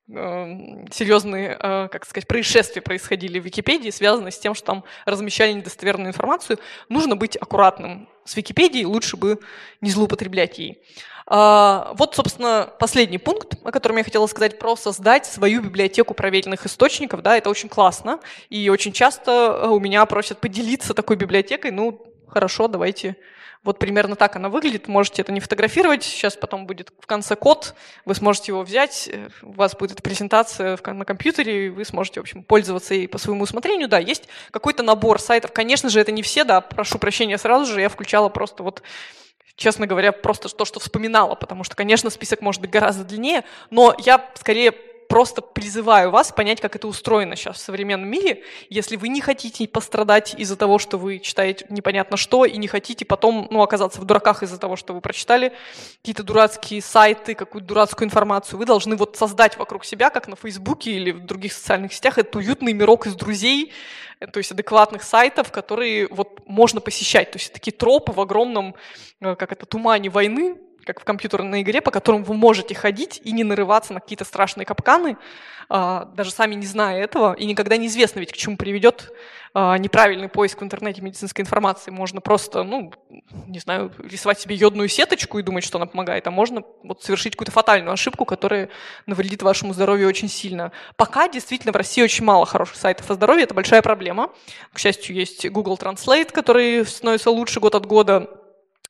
серьезные, 0.07 1.57
как 1.57 2.05
сказать, 2.05 2.28
происшествия 2.28 2.82
происходили 2.82 3.39
в 3.39 3.45
Википедии, 3.47 3.89
связанные 3.89 4.32
с 4.32 4.39
тем, 4.39 4.55
что 4.55 4.66
там 4.66 4.85
размещали 5.07 5.53
недостоверную 5.53 6.09
информацию. 6.09 6.59
Нужно 6.91 7.16
быть 7.16 7.37
аккуратным 7.37 8.07
с 8.26 8.37
Википедией, 8.37 8.85
лучше 8.85 9.16
бы 9.16 9.41
не 9.80 9.91
злоупотреблять 9.91 10.59
ей. 10.59 10.82
А, 11.27 11.93
вот, 11.95 12.14
собственно, 12.14 12.70
последний 12.79 13.18
пункт, 13.18 13.55
о 13.64 13.70
котором 13.70 13.97
я 13.97 14.05
хотела 14.05 14.27
сказать, 14.27 14.59
про 14.59 14.77
создать 14.77 15.27
свою 15.27 15.62
библиотеку 15.62 16.14
проверенных 16.14 16.66
источников. 16.66 17.22
Да, 17.22 17.37
это 17.37 17.49
очень 17.49 17.68
классно, 17.68 18.20
и 18.51 18.68
очень 18.68 18.93
часто 18.93 19.68
у 19.70 19.81
меня 19.81 20.05
просят 20.07 20.39
поделиться 20.39 20.93
такой 20.95 21.16
библиотекой. 21.16 21.70
Ну, 21.70 22.07
хорошо, 22.29 22.68
давайте 22.68 23.16
вот 23.64 23.79
примерно 23.79 24.14
так 24.14 24.37
она 24.37 24.51
выглядит. 24.51 24.89
Можете 24.89 25.22
это 25.22 25.33
не 25.33 25.41
фотографировать. 25.41 26.05
Сейчас 26.05 26.37
потом 26.37 26.66
будет 26.66 26.93
в 27.01 27.07
конце 27.07 27.35
код. 27.35 27.75
Вы 28.05 28.14
сможете 28.14 28.53
его 28.53 28.62
взять. 28.62 29.09
Э, 29.11 29.31
у 29.43 29.53
вас 29.53 29.75
будет 29.75 30.03
презентация 30.03 30.79
на 30.85 31.07
компьютере. 31.07 31.66
И 31.66 31.68
вы 31.70 31.87
сможете, 31.87 32.20
в 32.20 32.25
общем, 32.25 32.43
пользоваться 32.43 32.93
ей 32.93 33.09
по 33.09 33.16
своему 33.16 33.45
усмотрению. 33.45 33.89
Да, 33.89 33.99
есть 33.99 34.29
какой-то 34.51 34.83
набор 34.83 35.18
сайтов. 35.18 35.53
Конечно 35.53 35.89
же, 35.89 35.99
это 35.99 36.12
не 36.12 36.20
все, 36.20 36.45
да. 36.45 36.61
Прошу 36.61 36.99
прощения 36.99 37.39
сразу 37.39 37.72
же. 37.72 37.81
Я 37.81 37.89
включала 37.89 38.29
просто 38.29 38.62
вот 38.62 38.83
честно 39.57 39.86
говоря, 39.86 40.12
просто 40.12 40.48
то, 40.48 40.64
что 40.64 40.80
вспоминала, 40.80 41.34
потому 41.34 41.64
что, 41.64 41.76
конечно, 41.76 42.11
список 42.11 42.40
может 42.40 42.61
быть 42.61 42.70
гораздо 42.70 43.05
длиннее, 43.05 43.44
но 43.70 43.94
я 43.98 44.30
скорее 44.34 44.72
просто 45.05 45.42
призываю 45.42 46.11
вас 46.11 46.32
понять, 46.32 46.61
как 46.61 46.74
это 46.76 46.88
устроено 46.88 47.36
сейчас 47.36 47.57
в 47.57 47.61
современном 47.61 48.09
мире. 48.09 48.42
Если 48.68 48.96
вы 48.96 49.09
не 49.09 49.20
хотите 49.20 49.68
пострадать 49.68 50.34
из-за 50.36 50.57
того, 50.57 50.78
что 50.78 50.98
вы 50.98 51.20
читаете 51.20 51.66
непонятно 51.68 52.16
что, 52.16 52.44
и 52.44 52.57
не 52.57 52.66
хотите 52.66 53.05
потом 53.05 53.46
ну, 53.50 53.62
оказаться 53.62 54.00
в 54.00 54.05
дураках 54.05 54.42
из-за 54.42 54.59
того, 54.59 54.76
что 54.76 54.92
вы 54.92 55.00
прочитали 55.00 55.52
какие-то 55.98 56.24
дурацкие 56.24 56.82
сайты, 56.82 57.34
какую-то 57.34 57.68
дурацкую 57.68 58.07
информацию, 58.07 58.59
вы 58.59 58.66
должны 58.66 58.96
вот 58.96 59.16
создать 59.16 59.57
вокруг 59.57 59.84
себя, 59.84 60.11
как 60.11 60.26
на 60.26 60.36
Фейсбуке 60.36 60.92
или 60.92 61.12
в 61.12 61.24
других 61.24 61.52
социальных 61.52 61.92
сетях, 61.92 62.18
этот 62.18 62.34
уютный 62.36 62.72
мирок 62.72 63.07
из 63.07 63.14
друзей, 63.14 63.72
то 64.19 64.39
есть 64.39 64.53
адекватных 64.53 65.03
сайтов, 65.03 65.51
которые 65.53 66.09
вот 66.09 66.47
можно 66.47 66.81
посещать. 66.81 67.31
То 67.31 67.39
есть 67.39 67.53
такие 67.53 67.73
тропы 67.73 68.12
в 68.12 68.21
огромном, 68.21 68.75
э, 69.21 69.35
как 69.37 69.53
это, 69.53 69.67
тумане 69.67 70.11
войны, 70.11 70.57
как 70.85 71.01
в 71.01 71.05
компьютерной 71.05 71.62
игре, 71.62 71.80
по 71.80 71.91
которым 71.91 72.24
вы 72.24 72.35
можете 72.35 72.74
ходить 72.74 73.20
и 73.24 73.32
не 73.32 73.45
нарываться 73.45 73.93
на 73.93 74.01
какие-то 74.01 74.24
страшные 74.24 74.66
капканы, 74.66 75.16
а, 75.68 76.07
даже 76.14 76.30
сами 76.30 76.55
не 76.55 76.66
зная 76.66 77.03
этого, 77.03 77.32
и 77.35 77.47
никогда 77.47 77.76
неизвестно 77.76 78.20
ведь, 78.20 78.32
к 78.32 78.37
чему 78.37 78.57
приведет 78.57 79.12
а, 79.55 79.78
неправильный 79.78 80.28
поиск 80.28 80.61
в 80.61 80.64
интернете 80.64 81.01
медицинской 81.01 81.43
информации. 81.43 81.91
Можно 81.91 82.20
просто, 82.20 82.64
ну, 82.64 82.93
не 83.47 83.61
знаю, 83.61 83.93
рисовать 83.99 84.41
себе 84.41 84.57
йодную 84.57 84.89
сеточку 84.89 85.39
и 85.39 85.43
думать, 85.43 85.64
что 85.64 85.78
она 85.78 85.87
помогает, 85.87 86.26
а 86.26 86.30
можно 86.30 86.62
вот 86.82 87.03
совершить 87.03 87.35
какую-то 87.35 87.53
фатальную 87.53 87.93
ошибку, 87.93 88.24
которая 88.24 88.68
навредит 89.07 89.43
вашему 89.43 89.72
здоровью 89.72 90.09
очень 90.09 90.28
сильно. 90.28 90.72
Пока 90.97 91.28
действительно 91.28 91.72
в 91.72 91.76
России 91.76 92.03
очень 92.03 92.24
мало 92.24 92.47
хороших 92.47 92.76
сайтов 92.76 93.11
о 93.11 93.14
здоровье, 93.14 93.45
это 93.45 93.55
большая 93.55 93.80
проблема. 93.80 94.30
К 94.72 94.78
счастью, 94.78 95.14
есть 95.14 95.49
Google 95.49 95.78
Translate, 95.80 96.32
который 96.32 96.85
становится 96.85 97.30
лучше 97.30 97.61
год 97.61 97.74
от 97.74 97.87
года, 97.87 98.43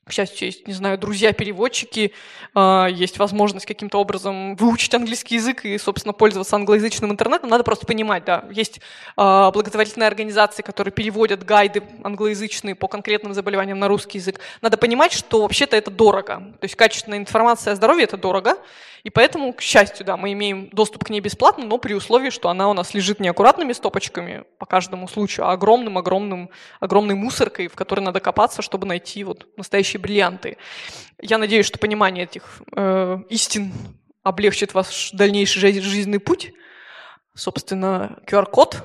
к 0.06 0.12
счастью, 0.12 0.48
есть, 0.48 0.66
не 0.68 0.74
знаю, 0.74 0.98
друзья-переводчики, 0.98 2.12
а, 2.54 2.86
есть 2.86 3.18
возможность 3.18 3.64
каким-то 3.64 3.98
образом 3.98 4.54
выучить 4.56 4.92
английский 4.94 5.36
язык 5.36 5.64
и, 5.64 5.78
собственно, 5.78 6.12
пользоваться 6.12 6.56
англоязычным 6.56 7.10
интернетом. 7.10 7.48
Надо 7.48 7.64
просто 7.64 7.86
понимать, 7.86 8.24
да, 8.24 8.44
есть 8.50 8.80
а, 9.16 9.50
благотворительные 9.50 10.06
организации, 10.06 10.62
которые 10.62 10.92
переводят 10.92 11.44
гайды 11.44 11.82
англоязычные 12.02 12.74
по 12.74 12.86
конкретным 12.86 13.32
заболеваниям 13.32 13.78
на 13.78 13.88
русский 13.88 14.18
язык. 14.18 14.40
Надо 14.60 14.76
понимать, 14.76 15.12
что 15.12 15.40
вообще-то 15.40 15.76
это 15.76 15.90
дорого. 15.90 16.52
То 16.60 16.64
есть 16.64 16.76
качественная 16.76 17.18
информация 17.18 17.72
о 17.72 17.76
здоровье– 17.76 18.04
это 18.04 18.18
дорого, 18.18 18.58
и 19.04 19.10
поэтому, 19.10 19.52
к 19.52 19.60
счастью, 19.60 20.06
да, 20.06 20.16
мы 20.16 20.32
имеем 20.32 20.70
доступ 20.70 21.04
к 21.04 21.10
ней 21.10 21.20
бесплатно, 21.20 21.66
но 21.66 21.76
при 21.76 21.92
условии, 21.92 22.30
что 22.30 22.48
она 22.48 22.70
у 22.70 22.72
нас 22.72 22.94
лежит 22.94 23.20
не 23.20 23.28
аккуратными 23.28 23.74
стопочками 23.74 24.44
по 24.58 24.64
каждому 24.64 25.08
случаю, 25.08 25.46
а 25.46 25.52
огромным-огромным, 25.52 26.48
огромной 26.80 27.14
мусоркой, 27.14 27.68
в 27.68 27.74
которой 27.74 28.00
надо 28.00 28.20
копаться, 28.20 28.62
чтобы 28.62 28.86
найти 28.86 29.22
вот 29.22 29.46
настоящие 29.58 30.00
бриллианты. 30.00 30.56
Я 31.20 31.36
надеюсь, 31.36 31.66
что 31.66 31.78
понимание 31.78 32.24
этих 32.24 32.62
э, 32.74 33.18
истин 33.28 33.74
облегчит 34.22 34.72
ваш 34.72 35.10
дальнейший 35.12 35.80
жизненный 35.80 36.18
путь. 36.18 36.52
Собственно, 37.34 38.18
QR-код, 38.26 38.82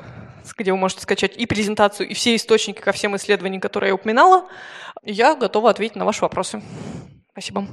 где 0.58 0.74
вы 0.74 0.78
можете 0.78 1.02
скачать 1.02 1.38
и 1.38 1.46
презентацию, 1.46 2.10
и 2.10 2.14
все 2.14 2.36
источники 2.36 2.82
ко 2.82 2.92
всем 2.92 3.16
исследованиям, 3.16 3.62
которые 3.62 3.90
я 3.90 3.96
упоминала. 3.96 4.50
Я 5.02 5.36
готова 5.36 5.70
ответить 5.70 5.96
на 5.96 6.04
ваши 6.04 6.22
вопросы. 6.22 6.62
Спасибо. 7.32 7.68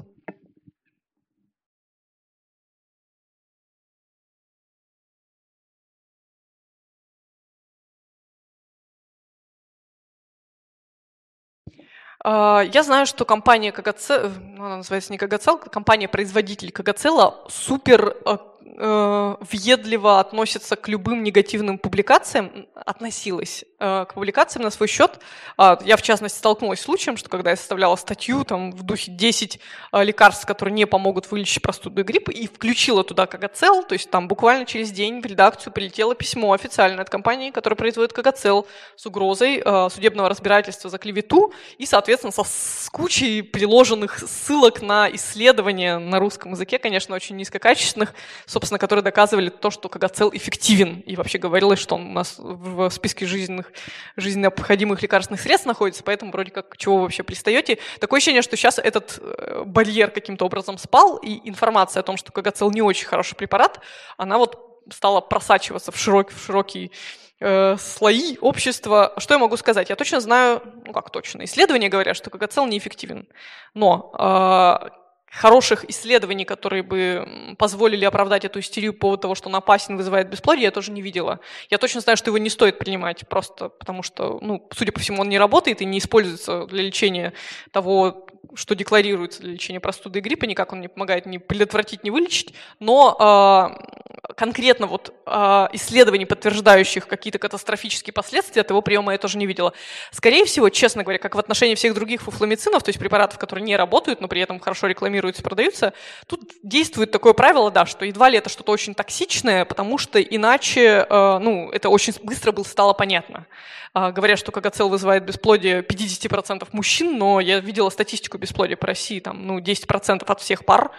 Я 12.25 12.83
знаю, 12.83 13.07
что 13.07 13.25
компания 13.25 13.73
Кагацел, 13.73 14.31
ну, 14.41 14.65
она 14.65 14.77
называется 14.79 15.13
не 15.13 15.19
Кагацел, 15.19 15.59
компания-производитель 15.59 16.73
Кагацела 16.73 17.45
супер 17.49 18.17
э, 18.65 19.37
въедливо 19.41 20.21
относится 20.21 20.77
к 20.77 20.89
любым 20.89 21.23
негативным 21.23 21.79
публикациям, 21.79 22.67
относилась 22.75 23.65
э, 23.79 24.07
к 24.09 24.15
публикациям 24.15 24.65
на 24.65 24.71
свой 24.71 24.89
счет. 24.89 25.21
Э, 25.59 25.77
я, 25.85 25.97
в 25.97 26.03
частности, 26.03 26.39
столкнулась 26.39 26.81
с 26.81 26.87
случаем, 26.87 27.17
что 27.17 27.29
когда 27.29 27.51
я 27.51 27.57
составляла 27.57 27.97
статью 27.97 28.45
там, 28.45 28.71
в 28.71 28.83
духе 28.85 29.11
10 29.11 29.61
э, 29.93 30.05
лекарств, 30.05 30.47
которые 30.47 30.73
не 30.73 30.87
помогут 30.87 31.31
вылечить 31.31 31.61
простуду 31.61 32.01
и 32.01 32.05
грипп, 32.05 32.29
и 32.29 32.47
включила 32.47 33.03
туда 33.03 33.27
Кагацел, 33.27 33.83
то 33.83 33.95
есть 33.95 34.09
там 34.09 34.29
буквально 34.29 34.67
через 34.67 34.93
день 34.93 35.21
в 35.21 35.27
редакцию 35.27 35.73
прилетело 35.73 36.15
письмо 36.15 36.53
официально 36.53 37.03
от 37.03 37.11
компании, 37.11 37.51
которая 37.51 37.77
производит 37.77 38.13
Кагацел, 38.13 38.67
с 38.95 39.05
угрозой 39.05 39.61
э, 39.65 39.89
судебного 39.91 40.29
разбирательства 40.29 40.89
за 40.89 40.99
клевету 40.99 41.53
и, 41.77 41.87
соответственно, 41.87 42.33
со, 42.33 42.45
с 42.45 42.89
кучей 42.93 43.43
приложенных 43.43 44.19
ссылок 44.19 44.81
на 44.81 45.11
исследования 45.15 45.99
на 45.99 46.21
русском 46.21 46.53
языке, 46.53 46.79
конечно, 46.79 47.17
очень 47.17 47.37
низкокачественных, 47.37 48.15
собственно, 48.57 48.79
которые 48.79 49.03
доказывали 49.03 49.51
то, 49.51 49.71
что 49.71 49.91
Кагацел 49.91 50.31
эффективен. 50.33 51.01
И 51.01 51.15
вообще 51.15 51.37
говорилось, 51.37 51.79
что 51.79 51.97
он 51.97 52.07
у 52.07 52.13
нас 52.13 52.37
в 52.39 52.89
списке 52.89 53.27
жизненных, 53.27 53.71
жизненно 54.17 54.45
необходимых 54.45 55.03
лекарственных 55.03 55.43
средств 55.43 55.67
находится, 55.67 56.03
поэтому 56.03 56.33
вроде 56.33 56.53
как 56.53 56.75
чего 56.79 56.97
вы 56.97 57.03
вообще 57.03 57.23
пристаете. 57.23 57.77
Такое 58.01 58.17
ощущение, 58.17 58.41
что 58.41 58.57
сейчас 58.57 58.79
этот 58.79 59.19
э, 59.21 59.63
барьер 59.67 60.11
каким-то 60.11 60.47
образом 60.47 60.79
спал, 60.79 61.19
и 61.19 61.47
информация 61.47 62.01
о 62.01 62.03
том, 62.03 62.17
что 62.17 62.33
Кагацел 62.33 62.71
не 62.71 62.81
очень 62.81 63.07
хороший 63.07 63.35
препарат, 63.35 63.81
она 64.17 64.39
вот 64.39 64.81
стала 64.91 65.21
просачиваться 65.21 65.93
в 65.93 65.99
широкий, 65.99 66.33
в 66.35 67.45
э, 67.45 67.77
слои 67.79 68.39
общества. 68.41 69.13
Что 69.19 69.35
я 69.35 69.39
могу 69.39 69.59
сказать? 69.59 69.91
Я 69.91 69.97
точно 69.97 70.21
знаю, 70.21 70.63
ну 70.87 70.95
как 70.95 71.11
точно, 71.11 71.45
исследования 71.45 71.91
говорят, 71.91 72.17
что 72.17 72.31
Кагацел 72.31 72.65
неэффективен. 72.65 73.29
Но 73.75 74.13
э, 74.19 74.89
хороших 75.37 75.85
исследований, 75.91 76.45
которые 76.45 76.83
бы 76.83 77.57
позволили 77.59 78.05
оправдать 78.05 78.45
эту 78.45 78.61
истерию 78.61 78.95
по 78.95 79.01
поводу 79.01 79.23
того, 79.23 79.35
что 79.35 79.49
он 79.49 79.57
опасен, 79.57 79.97
вызывает 79.97 80.31
бесплодие, 80.31 80.65
я 80.65 80.71
тоже 80.71 80.91
не 80.93 81.03
видела. 81.03 81.41
Я 81.71 81.79
точно 81.79 82.01
знаю, 82.01 82.17
что 82.17 82.31
его 82.31 82.39
не 82.39 82.49
стоит 82.49 82.79
принимать, 82.79 83.29
просто 83.29 83.69
потому 83.69 84.03
что, 84.03 84.39
ну, 84.41 84.67
судя 84.75 84.93
по 84.93 85.01
всему, 85.01 85.21
он 85.21 85.29
не 85.29 85.39
работает 85.39 85.83
и 85.83 85.85
не 85.85 85.99
используется 85.99 86.67
для 86.67 86.83
лечения 86.83 87.35
того, 87.71 88.27
что 88.55 88.75
декларируется 88.75 89.43
для 89.43 89.53
лечения 89.53 89.81
простуды 89.81 90.19
и 90.19 90.23
гриппа, 90.23 90.45
никак 90.45 90.73
он 90.73 90.81
не 90.81 90.89
помогает 90.89 91.27
ни 91.27 91.39
предотвратить, 91.39 92.05
ни 92.05 92.11
вылечить, 92.11 92.55
но 92.79 93.17
э, 93.19 94.33
конкретно 94.35 94.87
вот 94.87 95.13
э, 95.27 95.31
исследований, 95.73 96.27
подтверждающих 96.27 97.07
какие-то 97.07 97.39
катастрофические 97.39 98.13
последствия 98.15 98.63
от 98.63 98.71
его 98.71 98.83
приема 98.83 99.13
я 99.13 99.19
тоже 99.19 99.39
не 99.39 99.47
видела. 99.47 99.73
Скорее 100.11 100.45
всего, 100.45 100.69
честно 100.71 101.03
говоря, 101.03 101.19
как 101.19 101.35
в 101.35 101.39
отношении 101.39 101.75
всех 101.75 101.95
других 101.95 102.23
фуфломицинов, 102.23 102.83
то 102.83 102.89
есть 102.89 102.99
препаратов, 102.99 103.39
которые 103.39 103.65
не 103.65 103.77
работают, 103.77 104.21
но 104.21 104.29
при 104.29 104.41
этом 104.41 104.61
хорошо 104.61 104.87
рекламируются, 105.27 105.43
продаются, 105.43 105.93
тут 106.27 106.53
действует 106.63 107.11
такое 107.11 107.33
правило, 107.33 107.71
да, 107.71 107.87
что 107.87 108.05
едва 108.05 108.29
ли 108.29 108.39
это 108.39 108.49
что-то 108.49 108.73
очень 108.73 108.95
токсичное, 108.95 109.65
потому 109.65 109.99
что 109.99 110.21
иначе, 110.21 111.07
э, 111.09 111.39
ну, 111.39 111.71
это 111.71 111.89
очень 111.89 112.15
быстро 112.23 112.53
было, 112.53 112.65
стало 112.65 112.93
понятно. 112.93 113.47
Э, 113.95 114.13
говорят, 114.13 114.39
что 114.39 114.53
кагацел 114.53 114.89
вызывает 114.89 115.25
бесплодие 115.25 115.83
50% 115.83 116.69
мужчин, 116.73 117.19
но 117.19 117.41
я 117.41 117.61
видела 117.61 117.91
статистику 117.91 118.39
бесплодия 118.39 118.77
по 118.77 118.87
России, 118.87 119.21
там, 119.21 119.47
ну, 119.47 119.61
10% 119.61 120.31
от 120.31 120.41
всех 120.41 120.65
пар, 120.65 120.91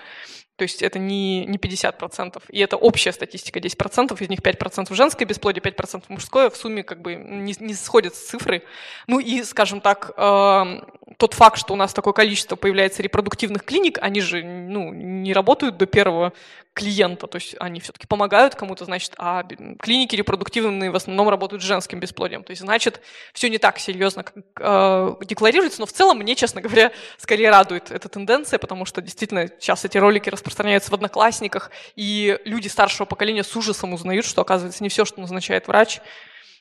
то 0.57 0.63
есть 0.63 0.81
это 0.81 0.97
не, 0.97 1.45
не 1.45 1.57
50%. 1.57 2.41
И 2.49 2.59
это 2.59 2.77
общая 2.77 3.11
статистика, 3.11 3.59
10%, 3.59 4.19
из 4.19 4.29
них 4.29 4.39
5% 4.39 4.93
женское 4.95 5.25
бесплодие, 5.25 5.61
5% 5.61 6.05
мужское. 6.09 6.49
В 6.49 6.57
сумме 6.57 6.83
как 6.83 7.01
бы 7.01 7.15
не, 7.15 7.53
не 7.59 7.73
сходятся 7.75 8.27
цифры. 8.27 8.63
Ну 9.05 9.19
и, 9.19 9.43
скажем 9.43 9.81
так, 9.81 10.11
э, 10.17 10.81
тот 11.17 11.35
факт, 11.35 11.59
что 11.59 11.73
у 11.73 11.77
нас 11.77 11.93
такое 11.93 12.13
количество 12.13 12.55
появляется 12.55 13.03
репродуктивных 13.03 13.63
клиник, 13.63 13.99
они 14.01 14.19
же 14.19 14.43
ну, 14.43 14.91
не 14.91 15.31
работают 15.31 15.77
до 15.77 15.85
первого 15.85 16.33
клиента, 16.77 17.25
то 17.25 17.37
есть 17.37 17.55
они 17.59 17.79
все-таки 17.79 18.05
помогают 18.05 18.53
кому-то, 18.53 18.85
значит, 18.85 19.13
а 19.17 19.43
клиники 19.79 20.15
репродуктивные 20.15 20.91
в 20.91 20.95
основном 20.95 21.27
работают 21.27 21.63
с 21.63 21.65
женским 21.65 21.99
бесплодием. 21.99 22.43
То 22.43 22.51
есть, 22.51 22.61
значит, 22.61 23.01
все 23.33 23.49
не 23.49 23.57
так 23.57 23.79
серьезно, 23.79 24.23
как 24.23 24.35
э, 24.59 25.15
декларируется, 25.25 25.79
но 25.79 25.87
в 25.87 25.91
целом 25.91 26.19
мне, 26.19 26.35
честно 26.35 26.61
говоря, 26.61 26.91
скорее 27.17 27.49
радует 27.49 27.89
эта 27.89 28.09
тенденция, 28.09 28.59
потому 28.59 28.85
что 28.85 29.01
действительно 29.01 29.47
сейчас 29.59 29.85
эти 29.85 29.97
ролики 29.97 30.29
распространяются 30.29 30.91
в 30.91 30.93
одноклассниках, 30.93 31.71
и 31.95 32.39
люди 32.45 32.67
старшего 32.67 33.07
поколения 33.07 33.43
с 33.43 33.55
ужасом 33.55 33.93
узнают, 33.93 34.25
что, 34.25 34.41
оказывается, 34.43 34.83
не 34.83 34.89
все, 34.89 35.03
что 35.03 35.19
назначает 35.19 35.67
врач, 35.67 35.99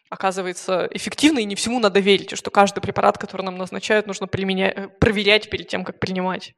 оказывается 0.09 0.89
эффективно, 0.93 1.41
и 1.41 1.45
не 1.45 1.57
всему 1.57 1.79
надо 1.79 2.01
верить, 2.01 2.39
что 2.39 2.51
каждый 2.51 2.81
препарат, 2.81 3.19
который 3.19 3.43
нам 3.43 3.59
назначают, 3.59 4.07
нужно 4.07 4.27
применять, 4.27 4.99
проверять 4.99 5.51
перед 5.51 5.69
тем, 5.69 5.85
как 5.85 5.99
принимать. 5.99 6.55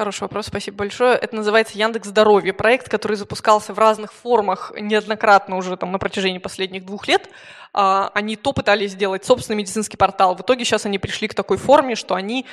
Хороший 0.00 0.20
вопрос, 0.20 0.46
спасибо 0.46 0.76
большое. 0.76 1.16
Это 1.16 1.34
называется 1.34 1.76
Яндекс 1.76 2.06
Здоровье, 2.06 2.52
проект, 2.52 2.88
который 2.88 3.16
запускался 3.16 3.74
в 3.74 3.80
разных 3.80 4.12
формах 4.12 4.70
неоднократно 4.78 5.56
уже 5.56 5.76
там 5.76 5.90
на 5.90 5.98
протяжении 5.98 6.38
последних 6.38 6.86
двух 6.86 7.08
лет. 7.08 7.28
А, 7.72 8.08
они 8.14 8.36
то 8.36 8.52
пытались 8.52 8.92
сделать 8.92 9.24
собственный 9.24 9.56
медицинский 9.56 9.96
портал, 9.96 10.36
в 10.36 10.42
итоге 10.42 10.64
сейчас 10.64 10.86
они 10.86 11.00
пришли 11.00 11.26
к 11.26 11.34
такой 11.34 11.56
форме, 11.56 11.96
что 11.96 12.14
они 12.14 12.46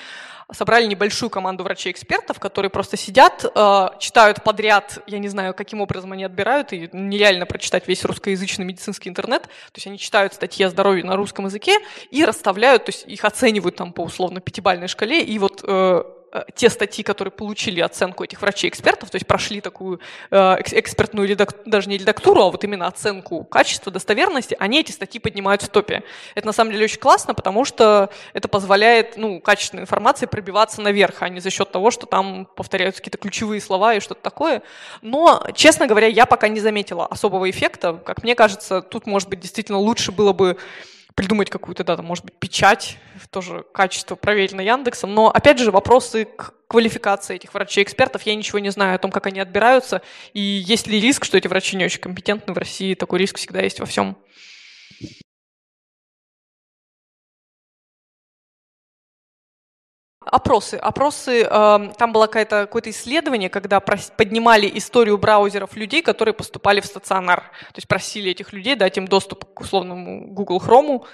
собрали 0.52 0.88
небольшую 0.88 1.30
команду 1.30 1.64
врачей-экспертов, 1.64 2.40
которые 2.40 2.72
просто 2.72 2.98
сидят, 2.98 3.46
э, 3.46 3.88
читают 4.00 4.44
подряд, 4.44 4.98
я 5.06 5.20
не 5.20 5.28
знаю, 5.28 5.54
каким 5.54 5.82
образом 5.82 6.14
они 6.14 6.24
отбирают, 6.24 6.74
и 6.74 6.90
нереально 6.94 7.46
прочитать 7.46 7.88
весь 7.88 8.04
русскоязычный 8.06 8.66
медицинский 8.66 9.10
интернет, 9.10 9.44
то 9.44 9.76
есть 9.76 9.86
они 9.86 10.00
читают 10.00 10.34
статьи 10.34 10.66
о 10.66 10.70
здоровье 10.70 11.04
на 11.04 11.16
русском 11.16 11.46
языке 11.46 11.78
и 12.10 12.26
расставляют, 12.26 12.86
то 12.86 12.90
есть 12.90 13.08
их 13.08 13.24
оценивают 13.24 13.76
там 13.76 13.94
по 13.94 14.02
условно 14.02 14.40
пятибальной 14.40 14.88
шкале, 14.88 15.22
и 15.22 15.38
вот 15.38 15.64
Э, 15.64 16.04
те 16.56 16.70
статьи, 16.70 17.04
которые 17.04 17.32
получили 17.32 17.80
оценку 17.82 18.24
этих 18.24 18.42
врачей-экспертов, 18.42 19.10
то 19.10 19.16
есть 19.16 19.28
прошли 19.28 19.62
такую 19.62 20.00
э, 20.32 20.56
экспертную 20.72 21.28
редак... 21.28 21.56
даже 21.66 21.90
не 21.90 21.98
редактуру, 21.98 22.42
а 22.42 22.52
вот 22.52 22.64
именно 22.64 22.88
оценку 22.88 23.44
качества, 23.44 23.92
достоверности, 23.92 24.56
они 24.60 24.80
эти 24.80 24.92
статьи 24.92 25.20
поднимают 25.20 25.62
в 25.62 25.70
топе. 25.70 26.04
Это 26.36 26.48
на 26.48 26.54
самом 26.54 26.72
деле 26.72 26.86
очень 26.86 27.00
классно, 27.00 27.34
потому 27.34 27.66
что 27.66 28.10
это 28.34 28.48
позволяет 28.48 29.18
ну, 29.18 29.40
качественной 29.40 29.84
информации 29.84 30.26
пробиваться 30.26 30.82
наверх, 30.82 31.22
а 31.22 31.30
не 31.30 31.40
за 31.40 31.50
счет 31.50 31.72
того, 31.72 31.92
что 31.92 32.06
там 32.06 32.48
повторяются 32.56 33.02
какие-то 33.02 33.18
ключевые 33.18 33.62
слова 33.62 33.94
и 33.94 34.00
что-то 34.00 34.22
такое. 34.22 34.62
Но, 35.02 35.46
честно 35.56 35.88
говоря, 35.88 36.08
я 36.08 36.26
пока 36.26 36.48
не 36.48 36.60
заметила 36.60 37.06
особого 37.06 37.50
эффекта. 37.50 37.94
Как 37.94 38.24
мне 38.24 38.36
кажется, 38.36 38.82
тут, 38.82 39.06
может 39.06 39.30
быть, 39.30 39.40
действительно 39.40 39.78
лучше 39.78 40.12
было 40.12 40.34
бы 40.34 40.58
придумать 41.16 41.50
какую-то, 41.50 41.84
да, 41.84 41.96
там, 41.96 42.06
может 42.06 42.26
быть, 42.26 42.36
печать, 42.36 42.98
тоже 43.32 43.66
качество 43.74 44.16
проверено 44.16 44.62
Яндексом. 44.62 45.14
Но, 45.14 45.30
опять 45.30 45.60
же, 45.60 45.72
вопросы 45.72 46.26
к 46.26 46.54
квалификации 46.68 47.36
этих 47.36 47.54
врачей-экспертов, 47.54 48.24
я 48.24 48.36
ничего 48.36 48.60
не 48.60 48.70
знаю 48.70 48.96
о 48.96 49.00
том, 49.00 49.12
как 49.12 49.26
они 49.28 49.40
отбираются, 49.40 50.02
и 50.34 50.42
есть 50.42 50.88
ли 50.88 51.00
риск, 51.00 51.24
что 51.24 51.38
эти 51.38 51.48
врачи 51.48 51.78
не 51.78 51.86
очень 51.86 52.02
компетентны 52.02 52.54
в 52.54 52.58
России, 52.58 52.96
такой 52.96 53.20
риск 53.20 53.38
всегда 53.38 53.62
есть 53.62 53.80
во 53.80 53.86
всем. 53.86 54.18
Опросы. 60.26 60.76
Опросы, 60.76 61.44
э, 61.44 61.92
там 61.98 62.12
было 62.12 62.26
какое-то 62.26 62.66
какое 62.66 62.82
исследование, 62.88 63.50
когда 63.50 63.80
поднимали 63.80 64.72
историю 64.74 65.20
браузеров 65.20 65.76
людей, 65.76 66.02
которые 66.02 66.34
поступали 66.34 66.82
в 66.82 66.86
стационар. 66.86 67.42
То 67.42 67.78
есть 67.78 67.88
просили 67.88 68.32
этих 68.32 68.52
людей 68.52 68.76
дать 68.76 68.98
им 68.98 69.08
доступ 69.08 69.46
к 69.54 69.62
условному 69.62 70.28
Google 70.28 70.60
Chrome, 70.60 71.06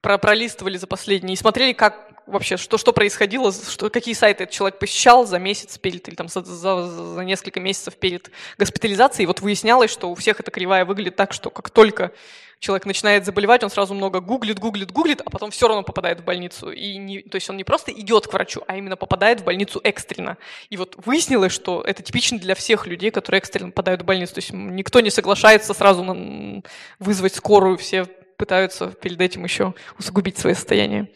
про, 0.00 0.16
пролистывали 0.16 0.78
за 0.78 0.86
последние 0.86 1.34
и 1.34 1.36
смотрели, 1.36 1.72
как 1.72 2.15
вообще, 2.26 2.56
что, 2.56 2.78
что 2.78 2.92
происходило, 2.92 3.52
что, 3.52 3.90
какие 3.90 4.14
сайты 4.14 4.44
этот 4.44 4.54
человек 4.54 4.78
посещал 4.78 5.26
за 5.26 5.38
месяц 5.38 5.78
перед, 5.78 6.06
или 6.08 6.14
там 6.14 6.28
за, 6.28 6.42
за, 6.42 6.86
за 6.86 7.24
несколько 7.24 7.60
месяцев 7.60 7.96
перед 7.96 8.30
госпитализацией. 8.58 9.24
И 9.24 9.26
вот 9.26 9.40
выяснялось, 9.40 9.90
что 9.90 10.10
у 10.10 10.14
всех 10.14 10.40
эта 10.40 10.50
кривая 10.50 10.84
выглядит 10.84 11.16
так, 11.16 11.32
что 11.32 11.50
как 11.50 11.70
только 11.70 12.12
человек 12.58 12.86
начинает 12.86 13.24
заболевать, 13.24 13.62
он 13.62 13.70
сразу 13.70 13.94
много 13.94 14.20
гуглит, 14.20 14.58
гуглит, 14.58 14.90
гуглит, 14.90 15.20
а 15.24 15.30
потом 15.30 15.50
все 15.50 15.68
равно 15.68 15.82
попадает 15.82 16.20
в 16.20 16.24
больницу. 16.24 16.70
И 16.70 16.96
не, 16.96 17.20
то 17.20 17.36
есть 17.36 17.48
он 17.50 17.56
не 17.56 17.64
просто 17.64 17.92
идет 17.92 18.26
к 18.26 18.32
врачу, 18.32 18.62
а 18.66 18.76
именно 18.76 18.96
попадает 18.96 19.40
в 19.40 19.44
больницу 19.44 19.80
экстренно. 19.84 20.38
И 20.70 20.76
вот 20.76 20.96
выяснилось, 21.04 21.52
что 21.52 21.82
это 21.82 22.02
типично 22.02 22.38
для 22.38 22.54
всех 22.54 22.86
людей, 22.86 23.10
которые 23.10 23.38
экстренно 23.38 23.70
попадают 23.70 24.02
в 24.02 24.04
больницу. 24.04 24.34
То 24.34 24.38
есть 24.38 24.52
никто 24.52 25.00
не 25.00 25.10
соглашается 25.10 25.74
сразу 25.74 26.02
на, 26.02 26.62
вызвать 26.98 27.34
скорую, 27.34 27.78
все 27.78 28.06
пытаются 28.36 28.88
перед 28.88 29.20
этим 29.20 29.44
еще 29.44 29.74
усугубить 29.98 30.38
свое 30.38 30.54
состояние. 30.54 31.08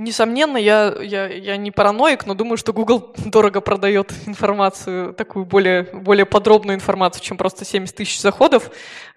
Несомненно, 0.00 0.56
я, 0.56 0.96
я, 1.02 1.26
я 1.26 1.58
не 1.58 1.70
параноик, 1.70 2.24
но 2.24 2.32
думаю, 2.32 2.56
что 2.56 2.72
Google 2.72 3.12
дорого 3.18 3.60
продает 3.60 4.14
информацию, 4.24 5.12
такую 5.12 5.44
более, 5.44 5.82
более 5.92 6.24
подробную 6.24 6.74
информацию, 6.74 7.22
чем 7.22 7.36
просто 7.36 7.66
70 7.66 7.96
тысяч 7.96 8.18
заходов, 8.18 8.70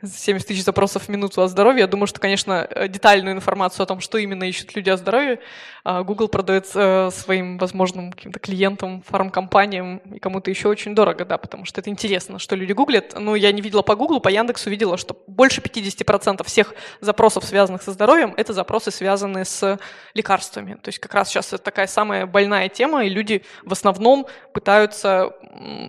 70 0.03 0.45
тысяч 0.45 0.65
запросов 0.65 1.03
в 1.03 1.07
минуту 1.07 1.41
о 1.41 1.47
здоровье. 1.47 1.83
Я 1.83 1.87
думаю, 1.87 2.07
что, 2.07 2.19
конечно, 2.19 2.67
детальную 2.89 3.33
информацию 3.33 3.85
о 3.85 3.87
том, 3.87 4.01
что 4.01 4.17
именно 4.17 4.43
ищут 4.43 4.75
люди 4.75 4.89
о 4.89 4.97
здоровье, 4.97 5.39
Google 5.85 6.29
продает 6.29 6.69
э, 6.75 7.09
своим 7.11 7.57
возможным 7.57 8.13
каким-то 8.13 8.39
клиентам, 8.39 9.01
фармкомпаниям 9.01 9.97
и 9.97 10.19
кому-то 10.19 10.49
еще 10.49 10.69
очень 10.69 10.95
дорого, 10.95 11.25
да, 11.25 11.37
потому 11.37 11.65
что 11.65 11.81
это 11.81 11.89
интересно, 11.89 12.39
что 12.39 12.55
люди 12.55 12.71
гуглят. 12.71 13.19
Но 13.19 13.35
я 13.35 13.51
не 13.51 13.61
видела 13.61 13.81
по 13.81 13.97
Google, 13.97 14.21
по 14.21 14.29
Яндексу 14.29 14.69
видела, 14.69 14.95
что 14.95 15.17
больше 15.27 15.59
50% 15.59 16.41
всех 16.45 16.73
запросов, 17.01 17.43
связанных 17.43 17.81
со 17.81 17.91
здоровьем, 17.91 18.33
это 18.37 18.53
запросы, 18.53 18.91
связанные 18.91 19.43
с 19.43 19.77
лекарствами. 20.13 20.75
То 20.75 20.87
есть 20.87 20.99
как 20.99 21.13
раз 21.13 21.27
сейчас 21.27 21.51
это 21.51 21.61
такая 21.61 21.87
самая 21.87 22.25
больная 22.25 22.69
тема, 22.69 23.03
и 23.03 23.09
люди 23.09 23.43
в 23.63 23.73
основном 23.73 24.25
пытаются 24.53 25.33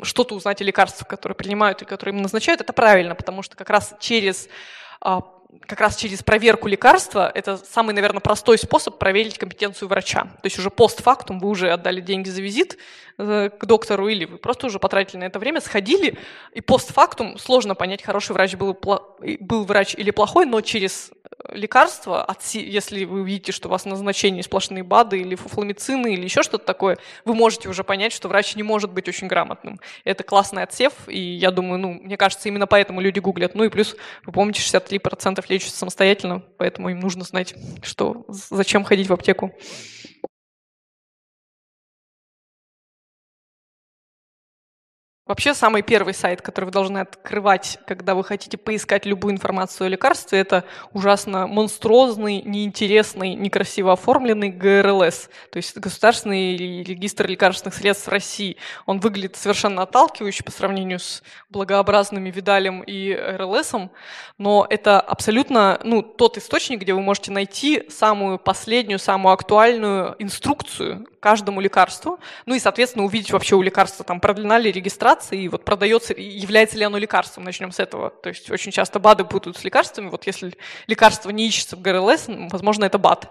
что-то 0.02 0.34
узнать 0.34 0.60
о 0.60 0.64
лекарствах, 0.64 1.06
которые 1.06 1.36
принимают 1.36 1.82
и 1.82 1.84
которые 1.84 2.16
им 2.16 2.22
назначают. 2.22 2.60
Это 2.60 2.72
правильно, 2.72 3.14
потому 3.14 3.42
что 3.42 3.54
как 3.54 3.70
раз 3.70 3.94
через 4.00 4.48
а, 5.00 5.20
как 5.66 5.80
раз 5.80 5.96
через 5.96 6.22
проверку 6.22 6.68
лекарства, 6.68 7.30
это 7.34 7.56
самый, 7.56 7.94
наверное, 7.94 8.20
простой 8.20 8.58
способ 8.58 8.98
проверить 8.98 9.38
компетенцию 9.38 9.88
врача. 9.88 10.22
То 10.22 10.44
есть 10.44 10.58
уже 10.58 10.70
постфактум 10.70 11.38
вы 11.38 11.48
уже 11.48 11.70
отдали 11.70 12.00
деньги 12.00 12.28
за 12.28 12.42
визит 12.42 12.78
э, 13.18 13.50
к 13.50 13.64
доктору, 13.64 14.08
или 14.08 14.24
вы 14.24 14.38
просто 14.38 14.66
уже 14.66 14.78
потратили 14.78 15.18
на 15.18 15.24
это 15.24 15.38
время, 15.38 15.60
сходили, 15.60 16.18
и 16.52 16.60
постфактум 16.60 17.38
сложно 17.38 17.74
понять, 17.74 18.02
хороший 18.02 18.32
врач 18.32 18.54
был, 18.54 18.78
был 19.40 19.64
врач 19.64 19.94
или 19.94 20.10
плохой, 20.10 20.46
но 20.46 20.60
через 20.60 21.12
лекарства, 21.52 22.26
если 22.52 23.04
вы 23.04 23.24
видите, 23.24 23.52
что 23.52 23.68
у 23.68 23.70
вас 23.70 23.84
назначение 23.84 24.42
сплошные 24.42 24.82
БАДы 24.82 25.20
или 25.20 25.34
фуфламицины 25.34 26.14
или 26.14 26.24
еще 26.24 26.42
что-то 26.42 26.64
такое, 26.64 26.98
вы 27.24 27.34
можете 27.34 27.68
уже 27.68 27.84
понять, 27.84 28.12
что 28.12 28.28
врач 28.28 28.56
не 28.56 28.62
может 28.62 28.92
быть 28.92 29.08
очень 29.08 29.26
грамотным. 29.26 29.80
Это 30.04 30.22
классный 30.22 30.62
отсев, 30.62 30.92
и 31.06 31.18
я 31.18 31.50
думаю, 31.50 31.78
ну, 31.78 31.92
мне 31.92 32.16
кажется, 32.16 32.48
именно 32.48 32.66
поэтому 32.66 33.00
люди 33.00 33.18
гуглят. 33.18 33.54
Ну 33.54 33.64
и 33.64 33.68
плюс, 33.68 33.96
вы 34.24 34.32
помните, 34.32 34.60
63% 34.60 35.43
лечатся 35.48 35.78
самостоятельно, 35.78 36.40
поэтому 36.58 36.90
им 36.90 37.00
нужно 37.00 37.24
знать, 37.24 37.54
что, 37.82 38.24
зачем 38.28 38.84
ходить 38.84 39.08
в 39.08 39.12
аптеку. 39.12 39.52
Вообще 45.26 45.54
самый 45.54 45.80
первый 45.80 46.12
сайт, 46.12 46.42
который 46.42 46.66
вы 46.66 46.70
должны 46.70 46.98
открывать, 46.98 47.78
когда 47.86 48.14
вы 48.14 48.22
хотите 48.24 48.58
поискать 48.58 49.06
любую 49.06 49.32
информацию 49.32 49.86
о 49.86 49.88
лекарстве, 49.88 50.38
это 50.38 50.64
ужасно 50.92 51.46
монструозный, 51.46 52.42
неинтересный, 52.42 53.34
некрасиво 53.34 53.94
оформленный 53.94 54.50
ГРЛС, 54.50 55.30
то 55.50 55.56
есть 55.56 55.78
Государственный 55.78 56.58
регистр 56.58 57.26
лекарственных 57.26 57.74
средств 57.74 58.06
России. 58.08 58.58
Он 58.84 59.00
выглядит 59.00 59.36
совершенно 59.36 59.84
отталкивающе 59.84 60.44
по 60.44 60.50
сравнению 60.50 60.98
с 60.98 61.22
благообразными 61.48 62.30
Видалем 62.30 62.82
и 62.82 63.14
РЛСом, 63.14 63.92
но 64.36 64.66
это 64.68 65.00
абсолютно 65.00 65.80
ну, 65.84 66.02
тот 66.02 66.36
источник, 66.36 66.82
где 66.82 66.92
вы 66.92 67.00
можете 67.00 67.32
найти 67.32 67.84
самую 67.88 68.38
последнюю, 68.38 68.98
самую 68.98 69.32
актуальную 69.32 70.16
инструкцию 70.18 71.06
каждому 71.24 71.62
лекарству, 71.62 72.20
ну 72.44 72.54
и, 72.54 72.58
соответственно, 72.58 73.06
увидеть 73.06 73.32
вообще 73.32 73.56
у 73.56 73.62
лекарства, 73.62 74.04
там, 74.04 74.20
продлена 74.20 74.58
ли 74.58 74.70
регистрация, 74.70 75.13
и 75.30 75.48
вот 75.48 75.64
продается, 75.64 76.14
является 76.16 76.76
ли 76.76 76.84
оно 76.84 76.98
лекарством, 76.98 77.44
начнем 77.44 77.72
с 77.72 77.80
этого. 77.80 78.10
То 78.10 78.28
есть 78.28 78.50
очень 78.50 78.72
часто 78.72 78.98
БАДы 78.98 79.24
путают 79.24 79.56
с 79.56 79.64
лекарствами, 79.64 80.08
вот 80.08 80.26
если 80.26 80.54
лекарство 80.86 81.30
не 81.30 81.46
ищется 81.46 81.76
в 81.76 81.82
ГРЛС, 81.82 82.26
возможно, 82.50 82.84
это 82.84 82.98
БАД. 82.98 83.28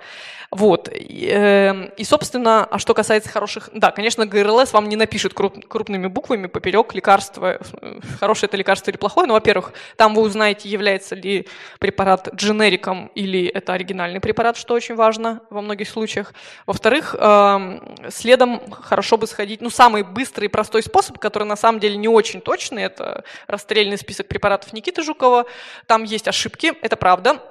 Вот. 0.54 0.88
И, 0.94 1.28
э, 1.32 1.90
и, 1.98 2.04
собственно, 2.04 2.66
а 2.66 2.78
что 2.78 2.94
касается 2.94 3.30
хороших... 3.30 3.72
Да, 3.74 3.90
конечно, 3.90 4.28
ГРЛС 4.28 4.72
вам 4.72 4.88
не 4.88 4.96
напишет 4.96 5.34
круп, 5.34 5.66
крупными 5.68 6.06
буквами 6.06 6.46
поперек 6.46 6.94
лекарства, 6.94 7.58
э, 7.82 8.00
хорошее 8.20 8.48
это 8.48 8.58
лекарство 8.58 8.92
или 8.92 8.98
плохое, 8.98 9.28
но, 9.28 9.34
во-первых, 9.34 9.74
там 9.98 10.14
вы 10.14 10.22
узнаете, 10.22 10.70
является 10.70 11.16
ли 11.16 11.48
препарат 11.80 12.30
дженериком 12.36 13.08
или 13.16 13.48
это 13.48 13.74
оригинальный 13.74 14.20
препарат, 14.20 14.56
что 14.56 14.76
очень 14.76 14.94
важно 14.94 15.42
во 15.50 15.62
многих 15.62 15.90
случаях. 15.90 16.36
Во-вторых, 16.68 17.16
э, 17.18 17.80
следом 18.12 18.62
хорошо 18.72 19.18
бы 19.18 19.26
сходить, 19.26 19.60
ну, 19.60 19.72
самый 19.72 20.04
быстрый 20.04 20.46
и 20.46 20.50
простой 20.50 20.84
способ, 20.84 21.18
который 21.18 21.46
на 21.46 21.56
самом 21.56 21.73
деле 21.80 21.96
не 21.98 22.08
очень 22.08 22.42
точный, 22.42 22.84
это 22.84 23.24
расстрельный 23.48 23.98
список 23.98 24.28
препаратов 24.28 24.74
Никиты 24.74 25.04
Жукова. 25.04 25.46
Там 25.88 26.04
есть 26.04 26.28
ошибки, 26.28 26.74
это 26.82 26.96
правда. 26.96 27.42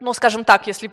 Но, 0.00 0.12
скажем 0.12 0.44
так, 0.44 0.66
если 0.66 0.90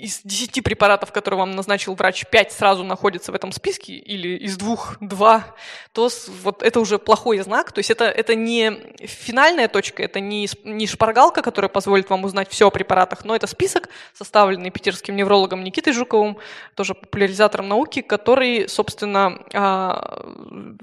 из 0.00 0.22
10 0.24 0.64
препаратов, 0.64 1.12
которые 1.12 1.38
вам 1.38 1.50
назначил 1.52 1.94
врач, 1.94 2.24
5 2.30 2.52
сразу 2.52 2.84
находятся 2.84 3.32
в 3.32 3.34
этом 3.34 3.52
списке, 3.52 3.92
или 3.92 4.38
из 4.38 4.56
двух 4.56 4.96
2, 5.00 5.44
то 5.92 6.08
вот 6.42 6.62
это 6.62 6.80
уже 6.80 6.98
плохой 6.98 7.38
знак. 7.40 7.72
То 7.72 7.80
есть 7.80 7.90
это, 7.90 8.04
это 8.04 8.34
не 8.34 8.96
финальная 9.06 9.68
точка, 9.68 10.02
это 10.02 10.20
не, 10.20 10.48
не 10.64 10.86
шпаргалка, 10.86 11.42
которая 11.42 11.68
позволит 11.68 12.08
вам 12.08 12.24
узнать 12.24 12.48
все 12.48 12.68
о 12.68 12.70
препаратах, 12.70 13.24
но 13.24 13.36
это 13.36 13.46
список, 13.46 13.90
составленный 14.14 14.70
питерским 14.70 15.16
неврологом 15.16 15.62
Никитой 15.62 15.92
Жуковым, 15.92 16.38
тоже 16.74 16.94
популяризатором 16.94 17.68
науки, 17.68 18.00
который, 18.00 18.68
собственно, 18.68 19.42
а, 19.52 20.24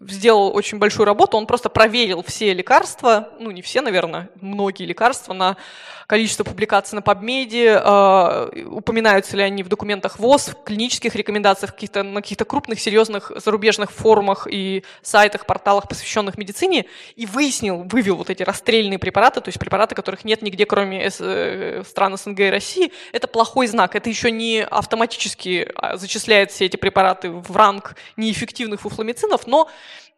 сделал 0.08 0.56
очень 0.56 0.78
большую 0.78 1.06
работу. 1.06 1.38
Он 1.38 1.48
просто 1.48 1.70
проверил 1.70 2.24
все 2.24 2.54
лекарства, 2.54 3.30
ну 3.40 3.50
не 3.50 3.64
все, 3.64 3.82
наверное, 3.82 4.30
многие 4.42 4.84
лекарства 4.84 5.34
на 5.34 5.58
количество 6.06 6.44
публикаций 6.44 6.96
на 6.96 7.02
PubMed, 7.02 7.82
а, 7.84 8.50
упоминал 8.68 9.07
упоминаются 9.08 9.38
ли 9.38 9.44
они 9.44 9.64
в 9.64 9.70
документах 9.70 10.20
ВОЗ, 10.20 10.50
в 10.50 10.64
клинических 10.66 11.16
рекомендациях, 11.16 11.74
каких-то, 11.74 12.04
на 12.04 12.22
каких-то 12.22 12.44
крупных, 12.44 12.80
серьезных 12.80 13.32
зарубежных 13.38 13.90
форумах 13.90 14.48
и 14.52 14.84
сайтах, 15.02 15.46
порталах, 15.46 15.88
посвященных 15.88 16.38
медицине, 16.38 16.88
и 17.16 17.26
выяснил, 17.26 17.84
вывел 17.84 18.18
вот 18.18 18.30
эти 18.30 18.44
расстрельные 18.44 19.00
препараты, 19.00 19.40
то 19.40 19.48
есть 19.48 19.60
препараты, 19.60 19.96
которых 19.96 20.26
нет 20.26 20.42
нигде, 20.42 20.66
кроме 20.66 21.10
э, 21.20 21.84
стран 21.88 22.18
СНГ 22.18 22.40
и 22.40 22.50
России, 22.50 22.92
это 23.14 23.28
плохой 23.28 23.68
знак. 23.68 23.96
Это 23.96 24.10
еще 24.10 24.30
не 24.30 24.62
автоматически 24.62 25.70
а, 25.76 25.96
зачисляет 25.96 26.52
все 26.52 26.66
эти 26.66 26.76
препараты 26.76 27.32
в 27.32 27.56
ранг 27.56 27.96
неэффективных 28.18 28.82
фуфломицинов, 28.82 29.48
но 29.48 29.70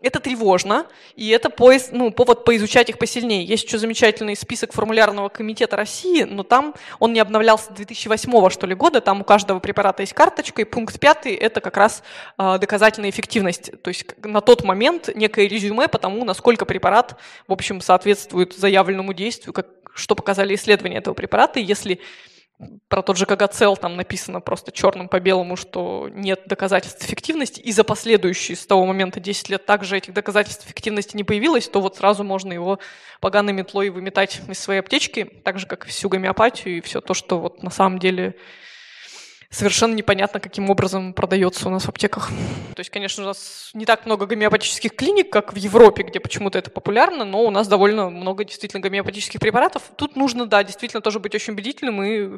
это 0.01 0.21
тревожно, 0.21 0.87
и 1.15 1.27
это 1.29 1.49
поиск, 1.49 1.89
ну, 1.91 2.09
повод 2.11 2.45
поизучать 2.45 2.89
их 2.89 2.97
посильнее. 2.97 3.43
Есть 3.43 3.65
еще 3.65 3.77
замечательный 3.77 4.35
список 4.37 4.71
формулярного 4.71 5.27
комитета 5.27 5.75
России, 5.75 6.23
но 6.23 6.43
там 6.43 6.73
он 6.99 7.11
не 7.11 7.19
обновлялся 7.19 7.73
2008 7.73 8.49
что 8.49 8.65
ли, 8.65 8.75
года, 8.75 9.01
там 9.01 9.21
у 9.21 9.23
каждого 9.25 9.59
препарата 9.59 10.01
есть 10.01 10.13
карточка, 10.13 10.61
и 10.61 10.65
пункт 10.65 10.97
пятый– 10.99 11.33
это 11.35 11.59
как 11.59 11.75
раз 11.75 12.01
э, 12.37 12.57
доказательная 12.59 13.09
эффективность. 13.09 13.71
То 13.81 13.89
есть 13.89 14.05
на 14.23 14.39
тот 14.39 14.63
момент 14.63 15.09
некое 15.15 15.47
резюме 15.47 15.89
по 15.89 15.97
тому, 15.97 16.23
насколько 16.23 16.65
препарат, 16.65 17.19
в 17.47 17.51
общем, 17.51 17.81
соответствует 17.81 18.53
заявленному 18.53 19.13
действию, 19.13 19.51
как, 19.51 19.67
что 19.93 20.15
показали 20.15 20.55
исследования 20.55 20.97
этого 20.97 21.13
препарата. 21.13 21.59
И 21.59 21.63
если 21.63 21.99
про 22.89 23.01
тот 23.01 23.17
же 23.17 23.25
КГЦЛ 23.25 23.75
там 23.75 23.95
написано 23.95 24.41
просто 24.41 24.71
черным 24.71 25.07
по 25.07 25.19
белому, 25.19 25.55
что 25.55 26.09
нет 26.11 26.41
доказательств 26.45 27.05
эффективности, 27.05 27.61
и 27.61 27.71
за 27.71 27.85
последующие 27.85 28.57
с 28.57 28.65
того 28.65 28.85
момента 28.85 29.19
10 29.19 29.49
лет 29.49 29.65
также 29.65 29.97
этих 29.97 30.13
доказательств 30.13 30.65
эффективности 30.65 31.15
не 31.15 31.23
появилось, 31.23 31.69
то 31.69 31.79
вот 31.79 31.95
сразу 31.97 32.23
можно 32.23 32.51
его 32.51 32.79
поганой 33.21 33.53
метлой 33.53 33.89
выметать 33.89 34.41
из 34.47 34.59
своей 34.59 34.81
аптечки, 34.81 35.23
так 35.43 35.57
же, 35.57 35.67
как 35.67 35.85
и 35.85 35.89
всю 35.89 36.09
гомеопатию 36.09 36.77
и 36.77 36.81
все 36.81 36.99
то, 36.99 37.13
что 37.13 37.39
вот 37.39 37.63
на 37.63 37.69
самом 37.69 37.97
деле 37.97 38.35
совершенно 39.49 39.95
непонятно, 39.95 40.39
каким 40.39 40.69
образом 40.69 41.13
продается 41.13 41.67
у 41.67 41.71
нас 41.71 41.85
в 41.85 41.89
аптеках. 41.89 42.29
То 42.75 42.79
есть, 42.79 42.91
конечно, 42.91 43.23
у 43.23 43.27
нас 43.27 43.71
не 43.73 43.85
так 43.85 44.05
много 44.05 44.27
гомеопатических 44.27 44.95
клиник, 44.95 45.31
как 45.31 45.53
в 45.53 45.55
Европе, 45.55 46.03
где 46.03 46.19
почему-то 46.19 46.59
это 46.59 46.69
популярно, 46.69 47.25
но 47.25 47.43
у 47.43 47.49
нас 47.49 47.67
довольно 47.67 48.09
много 48.09 48.45
действительно 48.45 48.81
гомеопатических 48.81 49.39
препаратов. 49.39 49.83
Тут 49.95 50.15
нужно, 50.15 50.45
да, 50.45 50.63
действительно 50.63 51.01
тоже 51.01 51.19
быть 51.19 51.33
очень 51.33 51.53
убедительным. 51.53 52.03
И, 52.03 52.37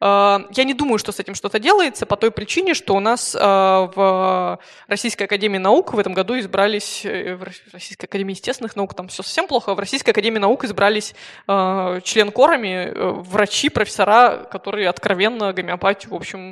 я 0.00 0.64
не 0.64 0.74
думаю, 0.74 0.98
что 0.98 1.10
с 1.10 1.18
этим 1.18 1.34
что-то 1.34 1.58
делается 1.58 2.06
по 2.06 2.16
той 2.16 2.30
причине, 2.30 2.74
что 2.74 2.94
у 2.94 3.00
нас 3.00 3.34
э, 3.34 3.38
в 3.40 4.58
Российской 4.86 5.24
Академии 5.24 5.58
Наук 5.58 5.94
в 5.94 5.98
этом 5.98 6.14
году 6.14 6.38
избрались, 6.38 7.04
э, 7.04 7.34
в 7.34 7.42
Российской 7.72 8.04
Академии 8.04 8.32
Естественных 8.32 8.76
Наук, 8.76 8.94
там 8.94 9.08
все 9.08 9.22
совсем 9.22 9.48
плохо, 9.48 9.72
а 9.72 9.74
в 9.74 9.80
Российской 9.80 10.10
Академии 10.10 10.38
Наук 10.38 10.64
избрались 10.64 11.14
э, 11.48 12.00
член-корами 12.04 12.92
э, 12.94 13.10
врачи, 13.10 13.68
профессора, 13.68 14.48
которые 14.50 14.88
откровенно 14.88 15.52
гомеопатию, 15.52 16.12
в 16.12 16.14
общем, 16.14 16.51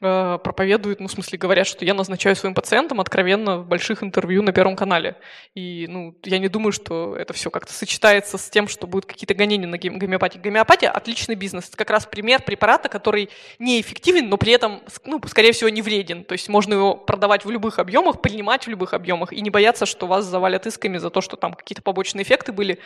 э, 0.00 0.38
проповедуют, 0.42 1.00
ну, 1.00 1.08
в 1.08 1.12
смысле, 1.12 1.38
говорят, 1.38 1.66
что 1.66 1.84
я 1.84 1.94
назначаю 1.94 2.36
своим 2.36 2.54
пациентам 2.54 3.00
откровенно 3.00 3.58
в 3.58 3.66
больших 3.66 4.02
интервью 4.02 4.42
на 4.42 4.52
Первом 4.52 4.76
канале. 4.76 5.16
И, 5.54 5.86
ну, 5.88 6.14
я 6.24 6.38
не 6.38 6.48
думаю, 6.48 6.72
что 6.72 7.16
это 7.16 7.32
все 7.32 7.50
как-то 7.50 7.72
сочетается 7.72 8.38
с 8.38 8.48
тем, 8.50 8.68
что 8.68 8.86
будут 8.86 9.06
какие-то 9.06 9.34
гонения 9.34 9.66
на 9.66 9.78
гомеопатию. 9.78 10.42
Гомеопатия– 10.42 10.90
отличный 10.92 11.34
бизнес. 11.34 11.68
Это 11.68 11.76
как 11.76 11.90
раз 11.90 12.06
пример 12.06 12.42
препарата, 12.42 12.88
который 12.88 13.30
неэффективен, 13.58 14.28
но 14.28 14.36
при 14.36 14.52
этом, 14.52 14.82
ну, 15.04 15.20
скорее 15.26 15.52
всего, 15.52 15.68
не 15.68 15.82
вреден. 15.82 16.24
То 16.24 16.32
есть 16.32 16.48
можно 16.48 16.74
его 16.74 16.94
продавать 16.94 17.44
в 17.44 17.50
любых 17.50 17.78
объемах, 17.78 18.20
принимать 18.20 18.66
в 18.66 18.70
любых 18.70 18.94
объемах 18.94 19.32
и 19.32 19.40
не 19.40 19.50
бояться, 19.50 19.86
что 19.86 20.06
вас 20.06 20.24
завалят 20.24 20.66
исками 20.66 20.98
за 20.98 21.10
то, 21.10 21.20
что 21.20 21.36
там 21.36 21.54
какие-то 21.54 21.82
побочные 21.82 22.22
эффекты 22.22 22.52
были 22.52 22.78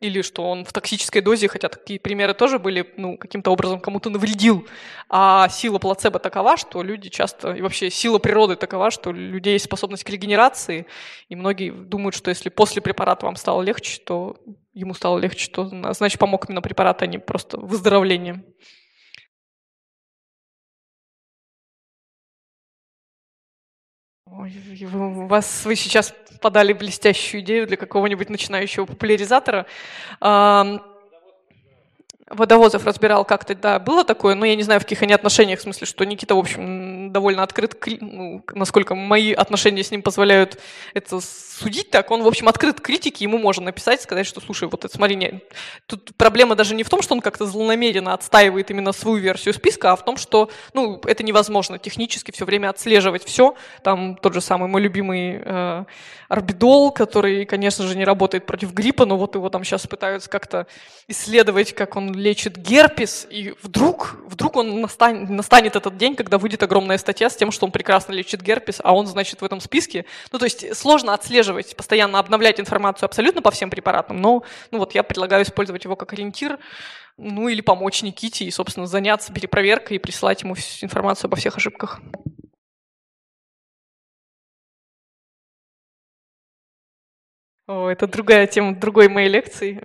или 0.00 0.22
что 0.22 0.50
он 0.50 0.64
в 0.64 0.72
токсической 0.72 1.22
дозе, 1.22 1.48
хотя 1.48 1.68
такие 1.68 1.98
примеры 1.98 2.34
тоже 2.34 2.58
были, 2.58 2.92
ну, 2.96 3.16
каким-то 3.16 3.50
образом 3.50 3.80
кому-то 3.80 4.10
навредил. 4.10 4.66
А 5.08 5.48
сила 5.48 5.78
плацебо 5.78 6.18
такова, 6.18 6.53
что 6.56 6.82
люди 6.82 7.08
часто, 7.08 7.52
и 7.52 7.62
вообще 7.62 7.90
сила 7.90 8.18
природы 8.18 8.56
такова, 8.56 8.90
что 8.90 9.10
у 9.10 9.12
людей 9.12 9.54
есть 9.54 9.66
способность 9.66 10.04
к 10.04 10.10
регенерации, 10.10 10.86
и 11.28 11.36
многие 11.36 11.70
думают, 11.70 12.14
что 12.14 12.30
если 12.30 12.48
после 12.48 12.82
препарата 12.82 13.26
вам 13.26 13.36
стало 13.36 13.62
легче, 13.62 14.00
то 14.00 14.36
ему 14.72 14.94
стало 14.94 15.18
легче, 15.18 15.50
то 15.50 15.92
значит 15.94 16.18
помог 16.18 16.48
именно 16.48 16.62
препарат, 16.62 17.02
а 17.02 17.06
не 17.06 17.18
просто 17.18 17.58
выздоровление. 17.58 18.44
Ой, 24.26 24.52
у 24.92 25.26
вас 25.26 25.64
вы 25.64 25.76
сейчас 25.76 26.14
подали 26.40 26.72
блестящую 26.72 27.42
идею 27.42 27.66
для 27.66 27.76
какого-нибудь 27.76 28.30
начинающего 28.30 28.84
популяризатора. 28.84 29.66
Водовозов 32.26 32.86
разбирал 32.86 33.26
как-то, 33.26 33.54
да, 33.54 33.78
было 33.78 34.02
такое, 34.02 34.34
но 34.34 34.46
я 34.46 34.56
не 34.56 34.62
знаю, 34.62 34.80
в 34.80 34.84
каких 34.84 35.02
они 35.02 35.12
отношениях, 35.12 35.58
в 35.58 35.62
смысле, 35.62 35.86
что 35.86 36.04
Никита, 36.04 36.34
в 36.34 36.38
общем, 36.38 37.12
довольно 37.12 37.42
открыт, 37.42 37.76
ну, 38.00 38.42
насколько 38.54 38.94
мои 38.94 39.34
отношения 39.34 39.84
с 39.84 39.90
ним 39.90 40.00
позволяют 40.00 40.58
это 40.94 41.20
судить 41.20 41.90
так, 41.90 42.10
он, 42.10 42.22
в 42.22 42.26
общем, 42.26 42.48
открыт 42.48 42.80
к 42.80 42.84
критике, 42.84 43.24
ему 43.24 43.36
можно 43.36 43.66
написать, 43.66 44.00
сказать, 44.00 44.26
что, 44.26 44.40
слушай, 44.40 44.68
вот 44.68 44.86
это, 44.86 44.96
смотри, 44.96 45.16
не... 45.16 45.42
тут 45.86 46.12
проблема 46.16 46.56
даже 46.56 46.74
не 46.74 46.82
в 46.82 46.88
том, 46.88 47.02
что 47.02 47.14
он 47.14 47.20
как-то 47.20 47.44
злонамеренно 47.44 48.14
отстаивает 48.14 48.70
именно 48.70 48.92
свою 48.92 49.18
версию 49.18 49.52
списка, 49.52 49.92
а 49.92 49.96
в 49.96 50.04
том, 50.04 50.16
что, 50.16 50.50
ну, 50.72 50.98
это 51.04 51.22
невозможно 51.22 51.78
технически 51.78 52.30
все 52.30 52.46
время 52.46 52.70
отслеживать 52.70 53.24
все, 53.24 53.54
там 53.82 54.16
тот 54.16 54.32
же 54.32 54.40
самый 54.40 54.68
мой 54.68 54.80
любимый 54.80 55.42
э, 55.44 55.84
орбидол, 56.30 56.90
который, 56.90 57.44
конечно 57.44 57.86
же, 57.86 57.96
не 57.96 58.04
работает 58.04 58.46
против 58.46 58.72
гриппа, 58.72 59.04
но 59.04 59.18
вот 59.18 59.34
его 59.34 59.50
там 59.50 59.62
сейчас 59.62 59.86
пытаются 59.86 60.30
как-то 60.30 60.66
исследовать, 61.06 61.74
как 61.74 61.96
он 61.96 62.13
лечит 62.14 62.56
герпес, 62.56 63.26
и 63.30 63.54
вдруг, 63.62 64.16
вдруг 64.26 64.56
он 64.56 64.80
настанет, 64.80 65.28
настанет 65.28 65.76
этот 65.76 65.96
день, 65.96 66.16
когда 66.16 66.38
выйдет 66.38 66.62
огромная 66.62 66.98
статья 66.98 67.30
с 67.30 67.36
тем, 67.36 67.50
что 67.50 67.66
он 67.66 67.72
прекрасно 67.72 68.12
лечит 68.12 68.42
герпес, 68.42 68.80
а 68.82 68.94
он, 68.94 69.06
значит, 69.06 69.40
в 69.40 69.44
этом 69.44 69.60
списке. 69.60 70.04
Ну, 70.32 70.38
то 70.38 70.44
есть 70.44 70.76
сложно 70.76 71.14
отслеживать, 71.14 71.76
постоянно 71.76 72.18
обновлять 72.18 72.60
информацию 72.60 73.06
абсолютно 73.06 73.42
по 73.42 73.50
всем 73.50 73.70
препаратам, 73.70 74.20
но 74.20 74.42
ну, 74.70 74.78
вот 74.78 74.94
я 74.94 75.02
предлагаю 75.02 75.44
использовать 75.44 75.84
его 75.84 75.96
как 75.96 76.12
ориентир, 76.12 76.58
ну 77.16 77.48
или 77.48 77.60
помочь 77.60 78.02
Никите 78.02 78.44
и, 78.44 78.50
собственно, 78.50 78.86
заняться 78.86 79.32
перепроверкой 79.32 79.96
и 79.96 80.00
присылать 80.00 80.42
ему 80.42 80.54
информацию 80.80 81.28
обо 81.28 81.36
всех 81.36 81.56
ошибках. 81.56 82.00
О, 87.66 87.88
это 87.88 88.06
другая 88.06 88.46
тема 88.46 88.74
другой 88.74 89.08
моей 89.08 89.30
лекции. 89.30 89.82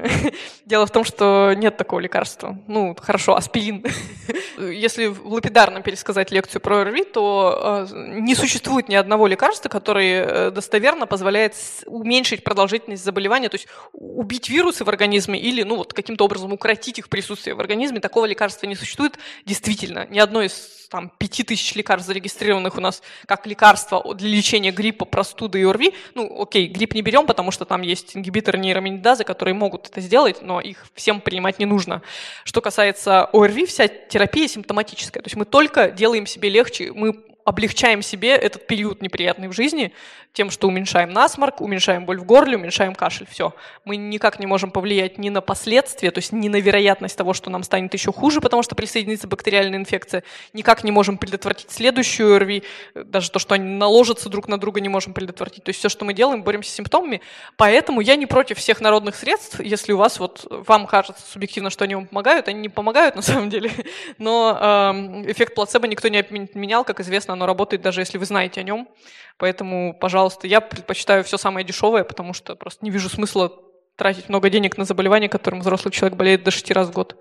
Дело 0.65 0.86
в 0.86 0.91
том, 0.91 1.05
что 1.05 1.53
нет 1.55 1.77
такого 1.77 2.01
лекарства. 2.01 2.59
Ну, 2.67 2.93
хорошо, 2.99 3.38
аспирин. 3.38 3.86
Если 4.57 5.05
лапидарно 5.05 5.82
пересказать 5.82 6.30
лекцию 6.30 6.59
про 6.59 6.82
ОРВИ, 6.82 7.05
то 7.05 7.88
э, 7.89 8.19
не 8.19 8.36
существует 8.36 8.89
ни 8.89 8.95
одного 8.95 9.27
лекарства, 9.27 9.69
которое 9.69 10.25
э, 10.25 10.51
достоверно 10.51 11.07
позволяет 11.07 11.55
уменьшить 11.86 12.43
продолжительность 12.43 13.05
заболевания, 13.05 13.47
то 13.47 13.55
есть 13.55 13.69
убить 13.93 14.49
вирусы 14.49 14.84
в 14.84 14.89
организме 14.89 15.39
или 15.39 15.63
ну, 15.63 15.77
вот, 15.77 15.93
каким-то 15.93 16.25
образом 16.25 16.51
укротить 16.51 16.99
их 16.99 17.07
присутствие 17.07 17.55
в 17.55 17.61
организме. 17.61 18.01
Такого 18.01 18.25
лекарства 18.25 18.67
не 18.67 18.75
существует. 18.75 19.17
Действительно, 19.45 20.05
ни 20.09 20.19
одно 20.19 20.41
из 20.41 20.80
там, 20.89 21.11
5000 21.17 21.75
лекарств 21.75 22.07
зарегистрированных 22.07 22.75
у 22.75 22.82
нас 22.82 23.01
как 23.25 23.45
лекарства 23.47 24.13
для 24.15 24.30
лечения 24.30 24.71
гриппа, 24.71 25.05
простуды 25.05 25.61
и 25.61 25.63
ОРВИ. 25.63 25.93
Ну, 26.15 26.41
окей, 26.41 26.67
грипп 26.67 26.95
не 26.95 27.01
берем, 27.01 27.25
потому 27.25 27.51
что 27.51 27.65
там 27.70 27.84
есть 27.84 28.17
ингибиторы 28.17 28.57
нейроминидазы, 28.57 29.24
которые 29.24 29.53
могут 29.53 29.88
это 29.88 30.01
сделать, 30.01 30.41
но 30.41 30.59
их 30.59 30.86
всем 30.95 31.22
принимать 31.22 31.59
не 31.59 31.65
нужно. 31.65 32.01
Что 32.43 32.61
касается 32.61 33.30
ОРВИ, 33.32 33.67
вся 33.67 33.88
терапия 33.88 34.47
симптоматическая. 34.47 35.22
То 35.22 35.28
есть 35.28 35.38
мы 35.38 35.45
только 35.45 35.91
делаем 35.91 36.26
себе 36.26 36.49
легче, 36.49 36.91
мы 36.91 37.24
облегчаем 37.45 38.01
себе 38.01 38.35
этот 38.35 38.67
период 38.67 39.01
неприятный 39.01 39.47
в 39.47 39.53
жизни 39.53 39.93
тем, 40.33 40.51
что 40.51 40.67
уменьшаем 40.67 41.11
насморк, 41.11 41.59
уменьшаем 41.59 42.05
боль 42.05 42.19
в 42.19 42.23
горле, 42.23 42.55
уменьшаем 42.55 42.93
кашель. 42.93 43.27
Все. 43.29 43.53
Мы 43.83 43.97
никак 43.97 44.39
не 44.39 44.45
можем 44.45 44.71
повлиять 44.71 45.17
ни 45.17 45.29
на 45.29 45.41
последствия, 45.41 46.11
то 46.11 46.19
есть 46.19 46.31
ни 46.31 46.47
на 46.47 46.57
вероятность 46.57 47.17
того, 47.17 47.33
что 47.33 47.49
нам 47.49 47.63
станет 47.63 47.93
еще 47.93 48.11
хуже, 48.13 48.39
потому 48.39 48.61
что 48.61 48.75
присоединится 48.75 49.27
бактериальная 49.27 49.79
инфекция. 49.79 50.23
Никак 50.53 50.83
не 50.83 50.91
можем 50.91 51.17
предотвратить 51.17 51.71
следующую 51.71 52.35
ОРВИ, 52.35 52.63
даже 52.93 53.31
то, 53.31 53.39
что 53.39 53.55
они 53.55 53.65
наложатся 53.65 54.29
друг 54.29 54.47
на 54.47 54.59
друга, 54.59 54.81
не 54.81 54.89
можем 54.89 55.13
предотвратить. 55.13 55.63
То 55.63 55.69
есть 55.69 55.79
все, 55.79 55.89
что 55.89 56.05
мы 56.05 56.13
делаем, 56.13 56.43
боремся 56.43 56.71
с 56.71 56.75
симптомами. 56.75 57.21
Поэтому 57.57 57.99
я 57.99 58.15
не 58.15 58.27
против 58.27 58.59
всех 58.59 58.81
народных 58.81 59.15
средств, 59.15 59.59
если 59.59 59.93
у 59.93 59.97
вас 59.97 60.19
вот 60.19 60.45
вам 60.49 60.85
кажется 60.85 61.23
субъективно, 61.29 61.71
что 61.71 61.85
они 61.85 61.95
вам 61.95 62.05
помогают, 62.05 62.47
они 62.47 62.59
не 62.59 62.69
помогают 62.69 63.15
на 63.15 63.23
самом 63.23 63.49
деле. 63.49 63.71
Но 64.19 64.57
э, 64.61 65.31
эффект 65.31 65.55
плацебо 65.55 65.87
никто 65.87 66.07
не 66.07 66.19
отменял, 66.19 66.83
как 66.83 66.99
известно, 66.99 67.33
оно 67.39 67.45
работает 67.45 67.81
даже 67.81 68.01
если 68.01 68.17
вы 68.17 68.25
знаете 68.25 68.59
о 68.59 68.63
нем. 68.63 68.89
Поэтому, 69.37 69.97
пожалуйста, 69.97 70.47
я 70.47 70.59
предпочитаю 70.59 71.23
все 71.23 71.37
самое 71.37 71.65
дешевое, 71.65 72.03
потому 72.03 72.33
что 72.33 72.55
просто 72.55 72.83
не 72.83 72.91
вижу 72.91 73.09
смысла 73.09 73.51
тратить 73.95 74.29
много 74.29 74.49
денег 74.49 74.77
на 74.77 74.83
заболевание, 74.83 75.29
которым 75.29 75.61
взрослый 75.61 75.93
человек 75.93 76.17
болеет 76.17 76.43
до 76.43 76.51
6 76.51 76.71
раз 76.71 76.89
в 76.89 76.91
год. 76.91 77.17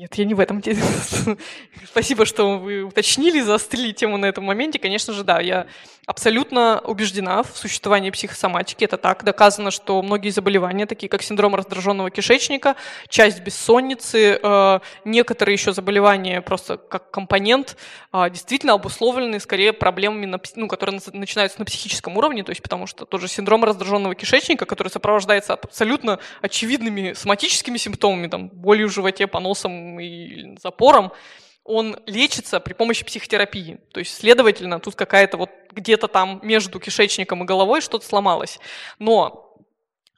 Нет, 0.00 0.14
я 0.14 0.24
не 0.24 0.32
в 0.32 0.40
этом. 0.40 0.62
Спасибо, 1.84 2.24
что 2.24 2.58
вы 2.58 2.84
уточнили, 2.84 3.42
заострили 3.42 3.92
тему 3.92 4.16
на 4.16 4.24
этом 4.24 4.44
моменте. 4.44 4.78
Конечно 4.78 5.12
же, 5.12 5.24
да, 5.24 5.40
я 5.40 5.66
абсолютно 6.06 6.80
убеждена 6.80 7.42
в 7.42 7.54
существовании 7.54 8.10
психосоматики. 8.10 8.82
Это 8.84 8.96
так. 8.96 9.22
Доказано, 9.24 9.70
что 9.70 10.00
многие 10.00 10.30
заболевания, 10.30 10.86
такие 10.86 11.10
как 11.10 11.22
синдром 11.22 11.54
раздраженного 11.54 12.10
кишечника, 12.10 12.76
часть 13.08 13.40
бессонницы, 13.42 14.40
э, 14.42 14.80
некоторые 15.04 15.52
еще 15.52 15.72
заболевания 15.72 16.40
просто 16.40 16.78
как 16.78 17.10
компонент, 17.10 17.76
э, 18.14 18.30
действительно 18.30 18.72
обусловлены 18.72 19.38
скорее 19.38 19.74
проблемами, 19.74 20.40
ну, 20.56 20.66
которые 20.66 20.98
начинаются 21.12 21.60
на 21.60 21.66
психическом 21.66 22.16
уровне, 22.16 22.42
то 22.42 22.50
есть 22.50 22.62
потому 22.62 22.86
что 22.86 23.04
тот 23.04 23.20
же 23.20 23.28
синдром 23.28 23.64
раздраженного 23.64 24.14
кишечника, 24.14 24.64
который 24.64 24.88
сопровождается 24.88 25.52
абсолютно 25.52 26.18
очевидными 26.40 27.12
соматическими 27.12 27.76
симптомами, 27.76 28.28
там, 28.28 28.48
болью 28.48 28.88
в 28.88 28.92
животе, 28.92 29.26
поносом 29.26 29.89
и 29.98 30.56
запором, 30.58 31.12
он 31.64 31.98
лечится 32.06 32.60
при 32.60 32.72
помощи 32.72 33.04
психотерапии. 33.04 33.78
То 33.92 34.00
есть, 34.00 34.14
следовательно, 34.16 34.80
тут 34.80 34.94
какая-то 34.94 35.36
вот 35.36 35.50
где-то 35.72 36.08
там 36.08 36.40
между 36.42 36.80
кишечником 36.80 37.42
и 37.42 37.46
головой 37.46 37.80
что-то 37.80 38.06
сломалось. 38.06 38.58
Но 38.98 39.50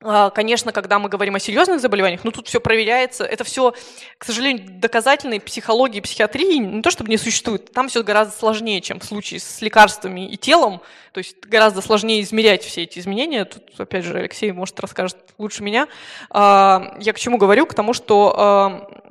а, 0.04 0.30
Конечно, 0.30 0.72
когда 0.72 0.98
мы 0.98 1.08
говорим 1.08 1.34
о 1.34 1.38
серьезных 1.38 1.80
заболеваниях, 1.80 2.24
ну 2.24 2.30
тут 2.30 2.48
все 2.48 2.60
проверяется. 2.60 3.24
Это 3.24 3.44
все, 3.44 3.74
к 4.18 4.24
сожалению, 4.24 4.66
доказательной 4.80 5.40
психологии 5.40 6.00
психиатрии 6.00 6.56
не 6.56 6.82
то 6.82 6.90
чтобы 6.90 7.10
не 7.10 7.18
существует. 7.18 7.72
Там 7.72 7.88
все 7.88 8.02
гораздо 8.02 8.34
сложнее, 8.34 8.80
чем 8.80 9.00
в 9.00 9.04
случае 9.04 9.40
с 9.40 9.60
лекарствами 9.60 10.28
и 10.28 10.36
телом. 10.36 10.80
То 11.12 11.18
есть 11.18 11.36
гораздо 11.46 11.80
сложнее 11.82 12.22
измерять 12.22 12.64
все 12.64 12.82
эти 12.82 12.98
изменения. 12.98 13.44
Тут, 13.44 13.62
опять 13.78 14.04
же, 14.04 14.18
Алексей, 14.18 14.50
может, 14.52 14.78
расскажет 14.80 15.18
лучше 15.38 15.62
меня. 15.62 15.88
А, 16.30 16.96
я 17.00 17.12
к 17.12 17.18
чему 17.18 17.38
говорю? 17.38 17.66
К 17.66 17.74
тому, 17.74 17.92
что 17.92 18.34
а, 18.36 19.02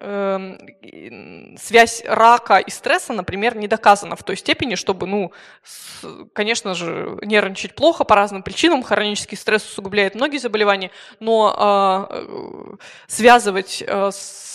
связь 0.00 2.02
рака 2.06 2.58
и 2.58 2.70
стресса, 2.70 3.12
например, 3.12 3.56
не 3.56 3.68
доказана 3.68 4.16
в 4.16 4.22
той 4.22 4.36
степени, 4.36 4.74
чтобы, 4.74 5.06
ну, 5.06 5.32
с, 5.62 6.04
конечно 6.32 6.74
же, 6.74 7.18
нервничать 7.22 7.74
плохо 7.74 8.04
по 8.04 8.14
разным 8.14 8.42
причинам, 8.42 8.82
хронический 8.82 9.36
стресс 9.36 9.64
усугубляет 9.64 10.14
многие 10.14 10.38
заболевания, 10.38 10.90
но 11.18 12.08
э, 12.10 12.76
связывать 13.08 13.84
э, 13.86 14.10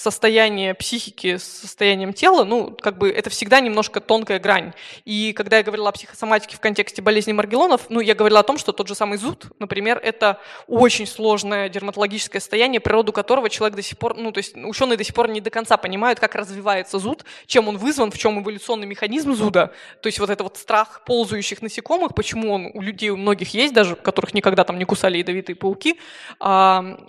состояние 0.06 0.74
психики 0.74 1.38
с 1.38 1.44
состоянием 1.44 2.14
тела, 2.14 2.44
ну, 2.44 2.76
как 2.80 2.98
бы 2.98 3.10
это 3.10 3.30
всегда 3.30 3.60
немножко 3.60 4.02
тонкая 4.02 4.40
грань. 4.40 4.74
И 5.04 5.34
когда 5.34 5.58
я 5.58 5.64
говорила 5.64 5.90
о 5.90 5.92
психосоматике 5.92 6.58
в 6.58 6.60
контексте 6.60 7.02
болезни 7.02 7.34
Маргелонов, 7.34 7.90
ну, 7.90 8.00
я 8.00 8.16
говорила 8.16 8.40
о 8.40 8.44
том, 8.44 8.58
что 8.58 8.72
тот 8.72 8.88
же 8.88 8.96
самый 8.96 9.18
зуд, 9.18 9.48
например, 9.60 10.00
это 10.02 10.40
очень 10.68 11.08
сложное 11.08 11.70
дерматологическое 11.70 12.40
состояние, 12.40 12.80
природу 12.80 13.14
которого 13.14 13.50
человек 13.50 13.76
до 13.76 13.82
сих 13.82 13.98
пор, 13.98 14.16
ну, 14.18 14.32
то 14.32 14.40
есть 14.40 14.56
ученые 14.56 14.98
до 14.98 15.04
сих 15.04 15.16
пор 15.16 15.28
не 15.28 15.35
до 15.42 15.50
конца 15.50 15.78
понимают, 15.78 16.20
как 16.20 16.36
развивается 16.36 17.00
зуд, 17.00 17.26
чем 17.46 17.68
он 17.68 17.78
вызван, 17.78 18.12
в 18.12 18.18
чем 18.18 18.42
эволюционный 18.42 18.88
механизм 18.88 19.34
зуда. 19.34 19.74
То 20.02 20.08
есть 20.08 20.20
вот 20.20 20.30
это 20.30 20.44
вот 20.44 20.58
страх 20.58 21.04
ползающих 21.06 21.62
насекомых, 21.62 22.14
почему 22.16 22.54
он 22.54 22.72
у 22.74 22.82
людей 22.82 23.10
у 23.10 23.18
многих 23.18 23.54
есть, 23.54 23.74
даже 23.74 23.96
которых 23.96 24.34
никогда 24.34 24.64
там 24.64 24.78
не 24.78 24.86
кусали 24.86 25.18
ядовитые 25.18 25.56
пауки. 25.56 26.00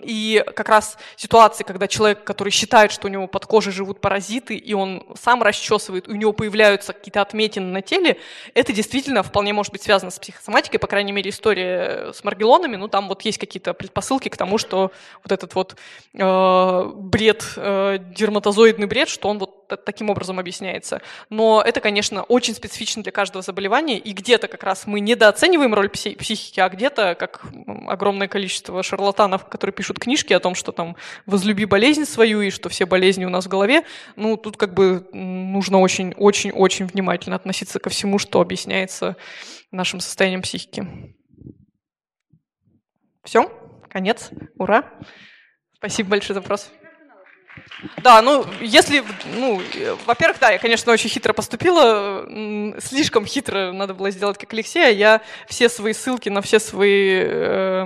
И 0.01 0.45
как 0.55 0.69
раз 0.69 0.99
ситуации, 1.17 1.65
когда 1.65 1.89
человек, 1.89 2.25
который 2.25 2.51
считает, 2.51 2.93
что 2.93 3.09
у 3.09 3.11
него 3.11 3.27
под 3.27 3.47
кожей 3.47 3.73
живут 3.73 4.01
паразиты, 4.01 4.57
и 4.57 4.73
он 4.75 5.07
сам 5.21 5.43
расчесывает, 5.43 6.09
у 6.09 6.15
него 6.15 6.33
появляются 6.33 6.93
какие-то 6.93 7.23
отметины 7.23 7.67
на 7.67 7.83
теле, 7.83 8.19
это 8.55 8.73
действительно 8.73 9.23
вполне 9.23 9.53
может 9.53 9.73
быть 9.73 9.83
связано 9.83 10.11
с 10.11 10.19
психосоматикой, 10.19 10.79
по 10.79 10.87
крайней 10.87 11.13
мере, 11.13 11.31
история 11.31 12.13
с 12.13 12.25
маргелонами, 12.25 12.77
ну 12.77 12.89
там 12.89 13.09
вот 13.09 13.23
есть 13.23 13.39
какие-то 13.39 13.75
предпосылки 13.75 14.29
к 14.29 14.37
тому, 14.37 14.59
что 14.59 14.93
вот 15.23 15.33
этот 15.33 15.55
вот 15.55 15.77
э, 16.15 16.93
бред 16.97 17.45
э, 17.57 17.99
дерматозоидный 18.17 18.87
бред, 18.87 19.09
что 19.09 19.29
он 19.29 19.39
вот 19.39 19.69
таким 19.85 20.11
образом 20.11 20.39
объясняется. 20.39 21.03
Но 21.31 21.63
это, 21.65 21.81
конечно, 21.81 22.23
очень 22.25 22.55
специфично 22.55 23.03
для 23.03 23.13
каждого 23.13 23.43
заболевания, 23.43 23.99
и 23.99 24.13
где-то 24.13 24.49
как 24.49 24.63
раз 24.63 24.87
мы 24.87 25.01
недооцениваем 25.01 25.75
роль 25.75 25.89
психики, 25.89 26.61
а 26.61 26.69
где-то, 26.69 27.15
как 27.15 27.45
огромное 27.87 28.29
количество 28.29 28.83
шарлатанов, 28.83 29.47
которые 29.49 29.75
пишут 29.75 29.99
книжки 29.99 30.33
о 30.33 30.41
том, 30.41 30.55
что 30.55 30.73
там 30.73 30.97
возлюби 31.27 31.65
болезнь 31.65 32.05
свою 32.05 32.41
и 32.41 32.51
что 32.51 32.69
все 32.69 32.87
болезни 32.87 33.25
у 33.25 33.31
нас 33.31 33.47
в 33.47 33.49
голове, 33.49 33.85
ну, 34.17 34.37
тут 34.37 34.57
как 34.57 34.75
бы 34.75 35.09
нужно 35.13 35.81
очень-очень-очень 35.81 36.87
внимательно 36.87 37.37
относиться 37.37 37.79
ко 37.79 37.91
всему, 37.91 38.19
что 38.19 38.41
объясняется 38.41 39.17
нашим 39.71 40.01
состоянием 40.01 40.43
психики. 40.43 40.87
Все? 43.25 43.51
Конец? 43.91 44.31
Ура! 44.57 44.85
Спасибо 45.75 46.11
большое 46.11 46.35
за 46.35 46.41
вопрос. 46.41 46.71
Да, 48.03 48.23
ну, 48.23 48.47
если, 48.61 49.05
ну, 49.35 49.61
во-первых, 50.07 50.39
да, 50.41 50.51
я, 50.51 50.59
конечно, 50.59 50.93
очень 50.93 51.11
хитро 51.11 51.33
поступила, 51.33 52.27
слишком 52.81 53.27
хитро 53.27 53.73
надо 53.73 53.95
было 53.95 54.11
сделать, 54.11 54.39
как 54.39 54.53
Алексея. 54.53 54.91
Я 54.91 55.21
все 55.47 55.69
свои 55.69 55.93
ссылки 55.93 56.29
на 56.29 56.41
все 56.41 56.59
свои, 56.59 57.21
э, 57.23 57.85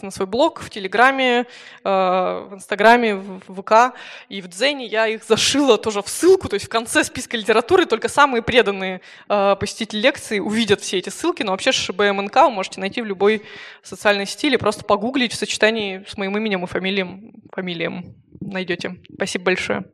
на 0.00 0.10
свой 0.10 0.26
блог 0.26 0.60
в 0.60 0.70
Телеграме, 0.70 1.40
э, 1.40 1.46
в 1.84 2.54
Инстаграме, 2.54 3.16
в 3.16 3.40
ВК 3.48 3.94
и 4.28 4.40
в 4.40 4.48
Дзене, 4.48 4.86
я 4.86 5.06
их 5.06 5.24
зашила 5.24 5.76
тоже 5.76 6.02
в 6.02 6.08
ссылку, 6.08 6.48
то 6.48 6.54
есть 6.54 6.66
в 6.66 6.70
конце 6.70 7.04
списка 7.04 7.36
литературы 7.36 7.84
только 7.84 8.08
самые 8.08 8.42
преданные 8.42 9.02
э, 9.28 9.56
посетители 9.60 10.00
лекции 10.00 10.38
увидят 10.38 10.80
все 10.80 10.98
эти 10.98 11.10
ссылки, 11.10 11.42
но 11.42 11.52
вообще 11.52 11.72
ШБМНК 11.72 12.36
вы 12.36 12.50
можете 12.50 12.80
найти 12.80 13.02
в 13.02 13.04
любой 13.04 13.42
социальной 13.82 14.26
сети 14.26 14.46
или 14.46 14.56
просто 14.56 14.84
погуглить 14.84 15.32
в 15.32 15.36
сочетании 15.36 16.04
с 16.08 16.16
моим 16.16 16.36
именем 16.36 16.64
и 16.64 16.66
фамилием, 16.66 17.32
фамилием 17.52 18.14
найдете. 18.40 18.97
Спасибо 19.14 19.44
большое. 19.46 19.84